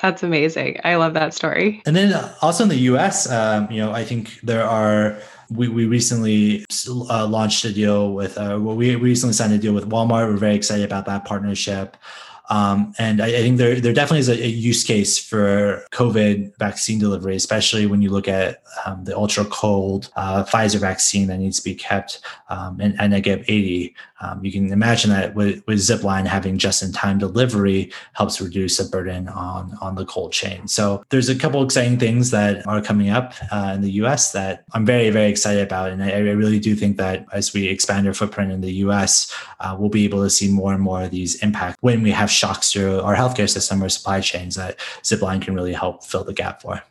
That's 0.00 0.22
amazing. 0.22 0.80
I 0.84 0.96
love 0.96 1.14
that 1.14 1.34
story. 1.34 1.82
And 1.86 1.94
then 1.94 2.12
also 2.40 2.64
in 2.64 2.70
the 2.70 2.78
US, 2.92 3.30
um, 3.30 3.70
you 3.70 3.78
know, 3.78 3.92
I 3.92 4.04
think 4.04 4.40
there 4.42 4.64
are 4.64 5.18
we, 5.54 5.68
we 5.68 5.86
recently 5.86 6.64
uh, 6.88 7.26
launched 7.26 7.64
a 7.64 7.72
deal 7.72 8.12
with, 8.12 8.36
uh, 8.38 8.58
well, 8.60 8.76
we 8.76 8.94
recently 8.96 9.32
signed 9.32 9.52
a 9.52 9.58
deal 9.58 9.72
with 9.72 9.88
Walmart. 9.88 10.28
We're 10.28 10.36
very 10.36 10.54
excited 10.54 10.84
about 10.84 11.06
that 11.06 11.24
partnership. 11.24 11.96
Um, 12.50 12.92
and 12.98 13.22
I, 13.22 13.28
I, 13.28 13.40
think 13.40 13.56
there, 13.56 13.80
there 13.80 13.94
definitely 13.94 14.18
is 14.18 14.28
a, 14.28 14.34
a, 14.34 14.46
use 14.48 14.84
case 14.84 15.18
for 15.18 15.86
COVID 15.92 16.58
vaccine 16.58 16.98
delivery, 16.98 17.36
especially 17.36 17.86
when 17.86 18.02
you 18.02 18.10
look 18.10 18.28
at 18.28 18.62
um, 18.84 19.04
the 19.04 19.16
ultra 19.16 19.44
cold 19.46 20.10
uh, 20.16 20.44
Pfizer 20.44 20.80
vaccine 20.80 21.28
that 21.28 21.38
needs 21.38 21.58
to 21.58 21.64
be 21.64 21.74
kept 21.74 22.20
um, 22.50 22.80
and, 22.80 23.00
and 23.00 23.12
negative 23.12 23.44
80. 23.48 23.94
Um, 24.22 24.44
you 24.44 24.52
can 24.52 24.72
imagine 24.72 25.10
that 25.10 25.34
with, 25.34 25.62
with 25.66 25.78
Zipline 25.78 26.26
having 26.26 26.56
just-in-time 26.56 27.18
delivery 27.18 27.92
helps 28.14 28.40
reduce 28.40 28.78
the 28.78 28.84
burden 28.84 29.28
on, 29.28 29.76
on 29.80 29.96
the 29.96 30.06
cold 30.06 30.32
chain. 30.32 30.68
So 30.68 31.04
there's 31.10 31.28
a 31.28 31.34
couple 31.34 31.62
exciting 31.62 31.98
things 31.98 32.30
that 32.30 32.66
are 32.66 32.80
coming 32.80 33.10
up 33.10 33.34
uh, 33.50 33.72
in 33.74 33.82
the 33.82 33.90
US 34.02 34.32
that 34.32 34.64
I'm 34.72 34.86
very, 34.86 35.10
very 35.10 35.28
excited 35.28 35.62
about. 35.62 35.90
And 35.90 36.02
I, 36.02 36.10
I, 36.10 36.18
really 36.18 36.60
do 36.60 36.74
think 36.74 36.96
that 36.96 37.26
as 37.32 37.52
we 37.52 37.68
expand 37.68 38.06
our 38.06 38.14
footprint 38.14 38.52
in 38.52 38.60
the 38.60 38.72
US, 38.86 39.32
uh, 39.60 39.76
we'll 39.78 39.90
be 39.90 40.04
able 40.04 40.22
to 40.22 40.30
see 40.30 40.50
more 40.50 40.72
and 40.72 40.82
more 40.82 41.02
of 41.02 41.10
these 41.10 41.34
impacts 41.42 41.76
when 41.80 42.02
we 42.02 42.10
have 42.12 42.30
shocks 42.30 42.72
through 42.72 43.00
our 43.00 43.16
healthcare 43.16 43.50
system 43.50 43.82
or 43.82 43.88
supply 43.88 44.20
chains 44.20 44.54
that 44.54 44.78
Zipline 45.02 45.42
can 45.42 45.54
really 45.54 45.72
help 45.72 46.04
fill 46.04 46.24
the 46.24 46.32
gap 46.32 46.62
for. 46.62 46.82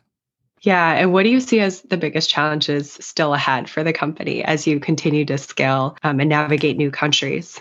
Yeah. 0.62 0.92
And 0.92 1.12
what 1.12 1.24
do 1.24 1.28
you 1.28 1.40
see 1.40 1.60
as 1.60 1.82
the 1.82 1.96
biggest 1.96 2.30
challenges 2.30 2.92
still 3.00 3.34
ahead 3.34 3.68
for 3.68 3.82
the 3.82 3.92
company 3.92 4.44
as 4.44 4.66
you 4.66 4.78
continue 4.78 5.24
to 5.24 5.36
scale 5.36 5.96
um, 6.04 6.20
and 6.20 6.28
navigate 6.28 6.76
new 6.76 6.90
countries? 6.90 7.60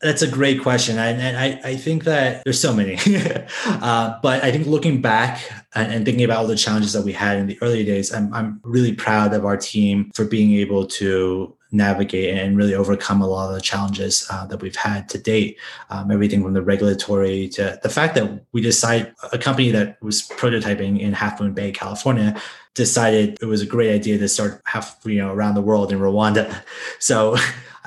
That's 0.00 0.22
a 0.22 0.30
great 0.30 0.62
question. 0.62 0.96
And, 0.96 1.20
and 1.20 1.36
I, 1.36 1.60
I 1.70 1.76
think 1.76 2.04
that 2.04 2.44
there's 2.44 2.60
so 2.60 2.72
many. 2.72 2.98
uh, 3.66 4.18
but 4.22 4.44
I 4.44 4.52
think 4.52 4.66
looking 4.66 5.02
back 5.02 5.42
and, 5.74 5.92
and, 5.92 6.04
thinking 6.04 6.24
about 6.24 6.38
all 6.38 6.46
the 6.46 6.56
challenges 6.56 6.92
that 6.92 7.02
we 7.02 7.12
had 7.12 7.36
in 7.36 7.48
the 7.48 7.58
early 7.60 7.84
days, 7.84 8.14
I'm, 8.14 8.32
I'm 8.32 8.60
really 8.62 8.92
proud 8.92 9.34
of 9.34 9.44
our 9.44 9.56
team 9.56 10.12
for 10.14 10.24
being 10.24 10.52
able 10.54 10.86
to 10.86 11.57
navigate 11.70 12.36
and 12.36 12.56
really 12.56 12.74
overcome 12.74 13.20
a 13.20 13.26
lot 13.26 13.48
of 13.48 13.54
the 13.54 13.60
challenges 13.60 14.26
uh, 14.30 14.46
that 14.46 14.62
we've 14.62 14.76
had 14.76 15.08
to 15.10 15.18
date. 15.18 15.58
Um, 15.90 16.10
everything 16.10 16.42
from 16.42 16.54
the 16.54 16.62
regulatory 16.62 17.48
to 17.50 17.78
the 17.82 17.88
fact 17.88 18.14
that 18.14 18.44
we 18.52 18.60
decided 18.60 19.14
a 19.32 19.38
company 19.38 19.70
that 19.72 20.02
was 20.02 20.22
prototyping 20.22 21.00
in 21.00 21.12
Half 21.12 21.40
Moon 21.40 21.52
Bay, 21.52 21.72
California, 21.72 22.40
decided 22.74 23.38
it 23.42 23.46
was 23.46 23.60
a 23.60 23.66
great 23.66 23.92
idea 23.92 24.18
to 24.18 24.28
start 24.28 24.62
half 24.64 24.98
you 25.04 25.16
know 25.16 25.32
around 25.32 25.54
the 25.54 25.62
world 25.62 25.92
in 25.92 25.98
Rwanda. 25.98 26.62
So 27.00 27.36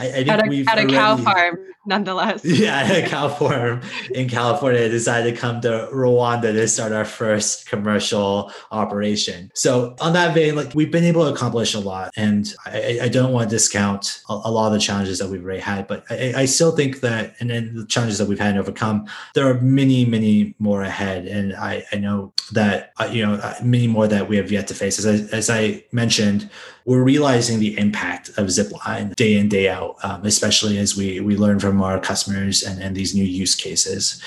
I, 0.02 0.06
I 0.06 0.12
think 0.12 0.30
at 0.30 0.46
a, 0.46 0.50
we've 0.50 0.68
at 0.68 0.78
a 0.78 0.82
already, 0.82 0.94
cow 0.94 1.18
farm 1.18 1.60
nonetheless. 1.86 2.44
Yeah, 2.62 2.92
a 2.92 3.08
cow 3.08 3.30
farm 3.30 3.82
in 4.14 4.30
California 4.30 4.88
decided 4.90 5.34
to 5.34 5.40
come 5.40 5.62
to 5.62 5.90
Rwanda 5.92 6.54
to 6.54 6.68
start 6.68 6.92
our 6.92 7.06
first 7.06 7.68
commercial 7.68 8.52
operation. 8.72 9.52
So 9.56 9.96
on 10.00 10.14
that 10.14 10.34
vein, 10.34 10.56
like 10.56 10.76
we've 10.76 10.92
been 10.92 11.06
able 11.06 11.26
to 11.26 11.34
accomplish 11.34 11.74
a 11.74 11.80
lot, 11.80 12.12
and 12.16 12.54
I, 12.66 13.00
I 13.04 13.08
don't 13.08 13.32
want 13.32 13.50
to 13.50 13.56
discount 13.56 14.22
a, 14.30 14.34
a, 14.34 14.52
lot 14.52 14.68
of 14.68 14.74
the 14.74 14.80
challenges 14.80 15.20
that 15.20 15.30
we've 15.30 15.44
already 15.44 15.62
had, 15.62 15.88
but 15.88 16.04
I, 16.10 16.34
I 16.38 16.46
still 16.46 16.76
think 16.76 17.00
that, 17.02 17.36
and 17.40 17.50
then 17.50 17.76
the 17.76 17.86
challenges 17.88 18.18
that 18.20 18.28
we've 18.28 18.40
had 18.40 18.56
to 18.56 18.60
overcome, 18.60 19.08
there 19.34 19.48
are 19.50 19.60
many, 19.62 20.06
many 20.06 20.56
more 20.60 20.84
ahead, 20.84 21.26
and 21.26 21.56
I, 21.56 21.84
I 21.92 21.98
know 21.98 22.34
that 22.52 22.92
uh, 23.00 23.10
you 23.12 23.26
know 23.26 23.36
uh, 23.36 23.56
many 23.64 23.88
more 23.88 24.08
that 24.08 24.28
we 24.28 24.38
have 24.38 24.52
yet 24.52 24.68
to 24.68 24.76
face. 24.76 25.04
As 25.04 25.08
I, 25.08 25.36
as 25.36 25.50
I 25.50 25.84
mentioned, 25.92 26.50
we're 26.92 27.04
realizing 27.04 27.60
the 27.60 27.78
impact 27.78 28.28
of 28.38 28.48
Zipline 28.48 29.16
day 29.16 29.38
in 29.38 29.48
day 29.48 29.70
out, 29.70 29.96
um, 30.04 30.26
especially 30.26 30.78
as 30.78 30.98
we 30.98 31.22
we 31.22 31.38
learn 31.38 31.58
from 31.58 31.82
our 31.82 31.98
customers 32.02 32.64
and, 32.64 32.84
and 32.84 32.98
these 32.98 33.16
new 33.16 33.24
use 33.24 33.56
cases. 33.56 34.22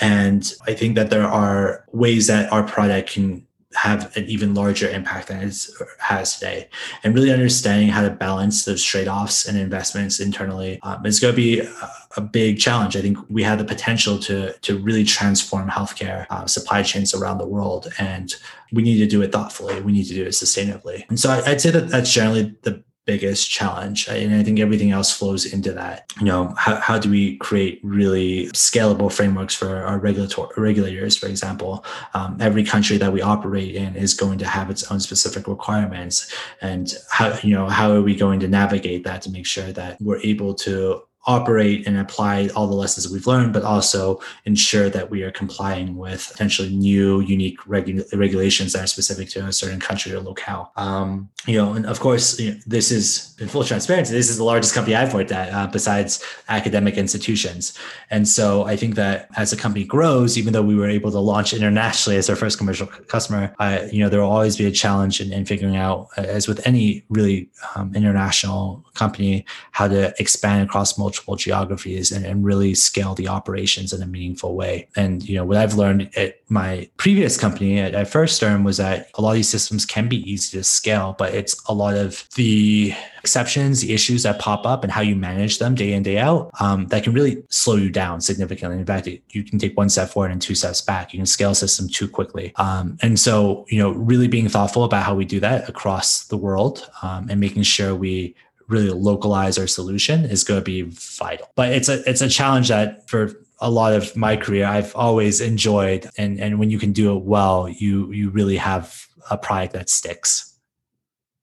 And 0.00 0.54
I 0.64 0.74
think 0.74 0.94
that 0.94 1.10
there 1.10 1.26
are 1.26 1.84
ways 1.90 2.28
that 2.28 2.52
our 2.52 2.62
product 2.62 3.10
can 3.10 3.44
have 3.74 4.16
an 4.16 4.24
even 4.26 4.54
larger 4.54 4.88
impact 4.88 5.28
than 5.28 5.42
it 5.42 5.56
has 5.98 6.34
today. 6.34 6.68
And 7.02 7.14
really 7.14 7.32
understanding 7.32 7.88
how 7.88 8.02
to 8.02 8.10
balance 8.10 8.64
those 8.64 8.82
trade 8.82 9.08
offs 9.08 9.46
and 9.46 9.58
investments 9.58 10.20
internally 10.20 10.78
um, 10.82 11.04
is 11.06 11.20
going 11.20 11.32
to 11.32 11.36
be 11.36 11.60
a, 11.60 12.20
big 12.20 12.58
challenge. 12.58 12.96
I 12.96 13.00
think 13.00 13.18
we 13.28 13.42
have 13.42 13.58
the 13.58 13.64
potential 13.64 14.18
to, 14.20 14.52
to 14.52 14.78
really 14.78 15.04
transform 15.04 15.68
healthcare 15.68 16.26
uh, 16.30 16.46
supply 16.46 16.82
chains 16.82 17.12
around 17.12 17.38
the 17.38 17.46
world. 17.46 17.92
And 17.98 18.32
we 18.72 18.82
need 18.82 18.98
to 18.98 19.06
do 19.06 19.20
it 19.22 19.32
thoughtfully. 19.32 19.80
We 19.80 19.92
need 19.92 20.04
to 20.04 20.14
do 20.14 20.24
it 20.24 20.30
sustainably. 20.30 21.04
And 21.08 21.18
so 21.18 21.42
I'd 21.44 21.60
say 21.60 21.70
that 21.70 21.88
that's 21.88 22.12
generally 22.12 22.56
the 22.62 22.82
biggest 23.06 23.50
challenge 23.50 24.08
and 24.08 24.34
i 24.34 24.42
think 24.42 24.58
everything 24.58 24.90
else 24.90 25.10
flows 25.12 25.44
into 25.44 25.72
that. 25.72 26.12
You 26.18 26.26
know 26.26 26.54
how, 26.56 26.76
how 26.76 26.98
do 26.98 27.10
we 27.10 27.36
create 27.38 27.80
really 27.82 28.46
scalable 28.48 29.12
frameworks 29.12 29.54
for 29.54 29.84
our 29.84 29.98
regulatory 29.98 30.50
regulators 30.56 31.16
for 31.16 31.26
example? 31.26 31.84
Um, 32.14 32.36
every 32.40 32.64
country 32.64 32.96
that 32.98 33.12
we 33.12 33.22
operate 33.22 33.74
in 33.74 33.96
is 33.96 34.14
going 34.14 34.38
to 34.38 34.46
have 34.46 34.70
its 34.70 34.90
own 34.90 35.00
specific 35.00 35.48
requirements. 35.48 36.32
And 36.60 36.94
how 37.10 37.38
you 37.42 37.54
know 37.54 37.68
how 37.68 37.90
are 37.92 38.02
we 38.02 38.14
going 38.14 38.40
to 38.40 38.48
navigate 38.48 39.04
that 39.04 39.22
to 39.22 39.30
make 39.30 39.46
sure 39.46 39.72
that 39.72 40.00
we're 40.00 40.20
able 40.20 40.54
to 40.54 41.02
operate 41.26 41.86
and 41.86 41.98
apply 41.98 42.48
all 42.54 42.66
the 42.66 42.74
lessons 42.74 43.08
we've 43.08 43.26
learned, 43.26 43.52
but 43.52 43.62
also 43.62 44.20
ensure 44.44 44.90
that 44.90 45.10
we 45.10 45.22
are 45.22 45.30
complying 45.30 45.96
with 45.96 46.28
potentially 46.32 46.74
new, 46.74 47.20
unique 47.20 47.58
regu- 47.60 48.04
regulations 48.14 48.72
that 48.72 48.84
are 48.84 48.86
specific 48.86 49.28
to 49.30 49.46
a 49.46 49.52
certain 49.52 49.80
country 49.80 50.12
or 50.12 50.20
locale. 50.20 50.72
Um, 50.76 51.30
you 51.46 51.56
know, 51.56 51.72
and 51.74 51.86
of 51.86 52.00
course, 52.00 52.38
you 52.38 52.52
know, 52.52 52.60
this 52.66 52.90
is 52.90 53.34
in 53.38 53.48
full 53.48 53.64
transparency. 53.64 54.12
This 54.12 54.30
is 54.30 54.38
the 54.38 54.44
largest 54.44 54.74
company 54.74 54.96
I've 54.96 55.14
worked 55.14 55.32
at, 55.32 55.52
uh, 55.52 55.66
besides 55.66 56.24
academic 56.48 56.96
institutions. 56.96 57.78
And 58.10 58.26
so 58.28 58.64
I 58.64 58.76
think 58.76 58.94
that 58.96 59.28
as 59.36 59.50
the 59.50 59.56
company 59.56 59.84
grows, 59.84 60.36
even 60.36 60.52
though 60.52 60.62
we 60.62 60.74
were 60.74 60.88
able 60.88 61.10
to 61.10 61.18
launch 61.18 61.52
internationally 61.52 62.16
as 62.16 62.28
our 62.30 62.36
first 62.36 62.58
commercial 62.58 62.86
customer, 62.86 63.54
uh, 63.58 63.80
you 63.90 64.00
know, 64.00 64.08
there 64.08 64.20
will 64.20 64.30
always 64.30 64.56
be 64.56 64.66
a 64.66 64.70
challenge 64.70 65.20
in, 65.20 65.32
in 65.32 65.44
figuring 65.44 65.76
out, 65.76 66.08
as 66.16 66.48
with 66.48 66.66
any 66.66 67.04
really 67.08 67.48
um, 67.74 67.94
international 67.94 68.84
company, 68.94 69.44
how 69.72 69.88
to 69.88 70.14
expand 70.18 70.62
across 70.62 70.98
multiple 70.98 71.13
multiple 71.14 71.36
geographies 71.36 72.10
and, 72.12 72.26
and 72.26 72.44
really 72.44 72.74
scale 72.74 73.14
the 73.14 73.28
operations 73.28 73.92
in 73.92 74.02
a 74.02 74.06
meaningful 74.06 74.54
way. 74.54 74.88
And 74.96 75.26
you 75.28 75.36
know 75.36 75.44
what 75.44 75.56
I've 75.56 75.74
learned 75.74 76.10
at 76.16 76.40
my 76.48 76.88
previous 76.96 77.38
company 77.38 77.78
at, 77.78 77.94
at 77.94 78.08
First 78.08 78.40
Term 78.40 78.64
was 78.64 78.78
that 78.78 79.10
a 79.14 79.22
lot 79.22 79.30
of 79.30 79.36
these 79.36 79.48
systems 79.48 79.86
can 79.86 80.08
be 80.08 80.28
easy 80.30 80.58
to 80.58 80.64
scale, 80.64 81.14
but 81.18 81.34
it's 81.34 81.60
a 81.68 81.74
lot 81.74 81.94
of 81.94 82.26
the 82.34 82.94
exceptions, 83.18 83.80
the 83.80 83.94
issues 83.94 84.24
that 84.24 84.38
pop 84.38 84.66
up, 84.66 84.84
and 84.84 84.92
how 84.92 85.00
you 85.00 85.16
manage 85.16 85.58
them 85.58 85.74
day 85.74 85.92
in 85.92 86.02
day 86.02 86.18
out 86.18 86.50
um, 86.60 86.86
that 86.88 87.04
can 87.04 87.14
really 87.14 87.42
slow 87.48 87.76
you 87.76 87.88
down 87.88 88.20
significantly. 88.20 88.78
In 88.78 88.84
fact, 88.84 89.08
you 89.30 89.44
can 89.44 89.58
take 89.58 89.76
one 89.76 89.88
step 89.88 90.10
forward 90.10 90.30
and 90.30 90.42
two 90.42 90.54
steps 90.54 90.82
back. 90.82 91.12
You 91.12 91.20
can 91.20 91.26
scale 91.26 91.52
a 91.52 91.54
system 91.54 91.88
too 91.88 92.08
quickly, 92.08 92.52
um, 92.56 92.98
and 93.02 93.18
so 93.18 93.64
you 93.68 93.78
know 93.78 93.92
really 93.92 94.28
being 94.28 94.48
thoughtful 94.48 94.84
about 94.84 95.04
how 95.04 95.14
we 95.14 95.24
do 95.24 95.40
that 95.40 95.68
across 95.68 96.24
the 96.26 96.36
world 96.36 96.90
um, 97.02 97.28
and 97.30 97.40
making 97.40 97.62
sure 97.62 97.94
we 97.94 98.34
really 98.68 98.90
localize 98.90 99.58
our 99.58 99.66
solution 99.66 100.24
is 100.24 100.44
going 100.44 100.60
to 100.60 100.64
be 100.64 100.82
vital. 100.82 101.48
But 101.54 101.72
it's 101.72 101.88
a 101.88 102.08
it's 102.08 102.20
a 102.20 102.28
challenge 102.28 102.68
that 102.68 103.08
for 103.08 103.32
a 103.60 103.70
lot 103.70 103.92
of 103.92 104.16
my 104.16 104.36
career 104.36 104.66
I've 104.66 104.94
always 104.94 105.40
enjoyed 105.40 106.08
and 106.18 106.40
and 106.40 106.58
when 106.58 106.70
you 106.70 106.78
can 106.78 106.92
do 106.92 107.16
it 107.16 107.24
well, 107.24 107.68
you 107.68 108.10
you 108.12 108.30
really 108.30 108.56
have 108.56 109.06
a 109.30 109.38
product 109.38 109.72
that 109.74 109.88
sticks. 109.88 110.54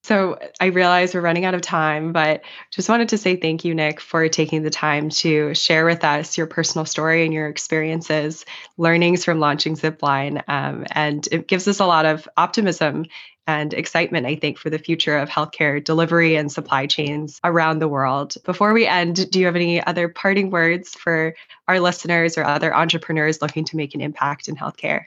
So 0.03 0.39
I 0.59 0.65
realize 0.65 1.13
we're 1.13 1.21
running 1.21 1.45
out 1.45 1.53
of 1.53 1.61
time, 1.61 2.11
but 2.11 2.41
just 2.71 2.89
wanted 2.89 3.09
to 3.09 3.19
say 3.19 3.35
thank 3.35 3.63
you, 3.63 3.75
Nick, 3.75 3.99
for 3.99 4.27
taking 4.29 4.63
the 4.63 4.71
time 4.71 5.09
to 5.09 5.53
share 5.53 5.85
with 5.85 6.03
us 6.03 6.39
your 6.39 6.47
personal 6.47 6.85
story 6.85 7.23
and 7.23 7.31
your 7.31 7.47
experiences, 7.47 8.43
learnings 8.77 9.23
from 9.23 9.39
launching 9.39 9.75
Zipline. 9.75 10.43
Um, 10.47 10.85
and 10.91 11.27
it 11.31 11.47
gives 11.47 11.67
us 11.67 11.79
a 11.79 11.85
lot 11.85 12.07
of 12.07 12.27
optimism 12.35 13.05
and 13.47 13.73
excitement, 13.73 14.25
I 14.25 14.35
think, 14.35 14.57
for 14.57 14.69
the 14.69 14.79
future 14.79 15.17
of 15.17 15.29
healthcare 15.29 15.83
delivery 15.83 16.35
and 16.35 16.51
supply 16.51 16.85
chains 16.85 17.39
around 17.43 17.79
the 17.79 17.87
world. 17.87 18.35
Before 18.45 18.73
we 18.73 18.85
end, 18.85 19.29
do 19.31 19.39
you 19.39 19.45
have 19.45 19.55
any 19.55 19.83
other 19.85 20.07
parting 20.07 20.51
words 20.51 20.93
for 20.93 21.33
our 21.67 21.79
listeners 21.79 22.37
or 22.37 22.43
other 22.43 22.73
entrepreneurs 22.73 23.41
looking 23.41 23.65
to 23.65 23.77
make 23.77 23.95
an 23.95 24.01
impact 24.01 24.47
in 24.47 24.55
healthcare? 24.55 25.05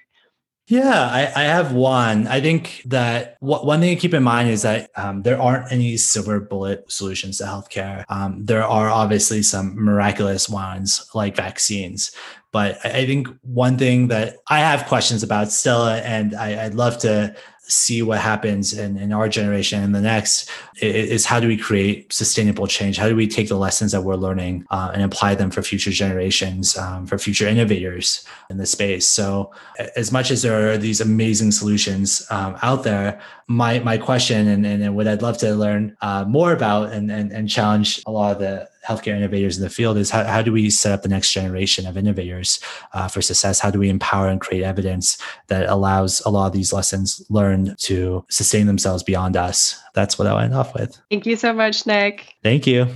Yeah, 0.66 1.08
I, 1.12 1.42
I, 1.42 1.44
have 1.44 1.74
one. 1.74 2.26
I 2.26 2.40
think 2.40 2.80
that 2.86 3.38
w- 3.40 3.66
one 3.66 3.80
thing 3.80 3.94
to 3.94 4.00
keep 4.00 4.14
in 4.14 4.22
mind 4.22 4.48
is 4.48 4.62
that 4.62 4.88
um, 4.96 5.20
there 5.20 5.38
aren't 5.38 5.70
any 5.70 5.98
silver 5.98 6.40
bullet 6.40 6.90
solutions 6.90 7.36
to 7.36 7.44
healthcare. 7.44 8.04
Um, 8.08 8.42
there 8.46 8.64
are 8.64 8.88
obviously 8.88 9.42
some 9.42 9.76
miraculous 9.76 10.48
ones 10.48 11.06
like 11.14 11.36
vaccines, 11.36 12.16
But 12.50 12.78
I 12.82 13.04
think 13.04 13.28
one 13.42 13.76
thing 13.76 14.08
that 14.08 14.38
I 14.48 14.60
have 14.60 14.86
questions 14.86 15.22
about 15.22 15.52
still, 15.52 15.86
and 15.86 16.34
I, 16.34 16.64
would 16.64 16.74
love 16.74 16.96
to 17.00 17.36
see 17.66 18.02
what 18.02 18.18
happens 18.18 18.72
in, 18.72 18.96
in 18.98 19.12
our 19.12 19.28
generation 19.28 19.82
and 19.82 19.94
the 19.94 20.00
next 20.00 20.50
is 20.80 21.24
how 21.24 21.40
do 21.40 21.48
we 21.48 21.56
create 21.56 22.12
sustainable 22.12 22.66
change? 22.66 22.96
How 22.96 23.08
do 23.08 23.16
we 23.16 23.26
take 23.26 23.48
the 23.48 23.56
lessons 23.56 23.92
that 23.92 24.02
we're 24.02 24.16
learning 24.16 24.66
uh, 24.70 24.90
and 24.92 25.02
apply 25.02 25.34
them 25.34 25.50
for 25.50 25.62
future 25.62 25.90
generations, 25.90 26.76
um, 26.76 27.06
for 27.06 27.16
future 27.16 27.46
innovators 27.46 28.24
in 28.50 28.58
the 28.58 28.66
space? 28.66 29.08
So, 29.08 29.52
as 29.96 30.12
much 30.12 30.30
as 30.30 30.42
there 30.42 30.72
are 30.72 30.78
these 30.78 31.00
amazing 31.00 31.52
solutions 31.52 32.26
um, 32.30 32.58
out 32.62 32.84
there, 32.84 33.20
my 33.48 33.78
my 33.80 33.98
question 33.98 34.48
and, 34.48 34.66
and 34.66 34.96
what 34.96 35.06
I'd 35.06 35.22
love 35.22 35.38
to 35.38 35.54
learn 35.54 35.96
uh, 36.00 36.24
more 36.26 36.52
about 36.52 36.92
and, 36.92 37.10
and 37.10 37.32
and 37.32 37.48
challenge 37.48 38.02
a 38.06 38.10
lot 38.10 38.32
of 38.32 38.38
the 38.38 38.68
healthcare 38.86 39.16
innovators 39.16 39.56
in 39.56 39.62
the 39.62 39.70
field 39.70 39.96
is 39.96 40.10
how, 40.10 40.24
how 40.24 40.42
do 40.42 40.52
we 40.52 40.68
set 40.70 40.92
up 40.92 41.02
the 41.02 41.08
next 41.08 41.32
generation 41.32 41.86
of 41.86 41.96
innovators 41.96 42.60
uh, 42.92 43.08
for 43.08 43.22
success? 43.22 43.58
How 43.58 43.70
do 43.70 43.78
we 43.78 43.88
empower 43.88 44.28
and 44.28 44.40
create 44.40 44.62
evidence 44.62 45.18
that 45.48 45.68
allows 45.68 46.20
a 46.26 46.30
lot 46.30 46.46
of 46.46 46.52
these 46.52 46.72
lessons 46.72 47.24
learned 47.30 47.78
to 47.78 48.24
sustain 48.28 48.66
themselves 48.66 49.02
beyond 49.02 49.36
us? 49.36 49.80
That's 49.94 50.18
what 50.18 50.28
I 50.28 50.34
went 50.34 50.54
off 50.54 50.74
with. 50.74 51.00
Thank 51.10 51.26
you 51.26 51.36
so 51.36 51.52
much, 51.52 51.86
Nick. 51.86 52.34
Thank 52.42 52.66
you. 52.66 52.94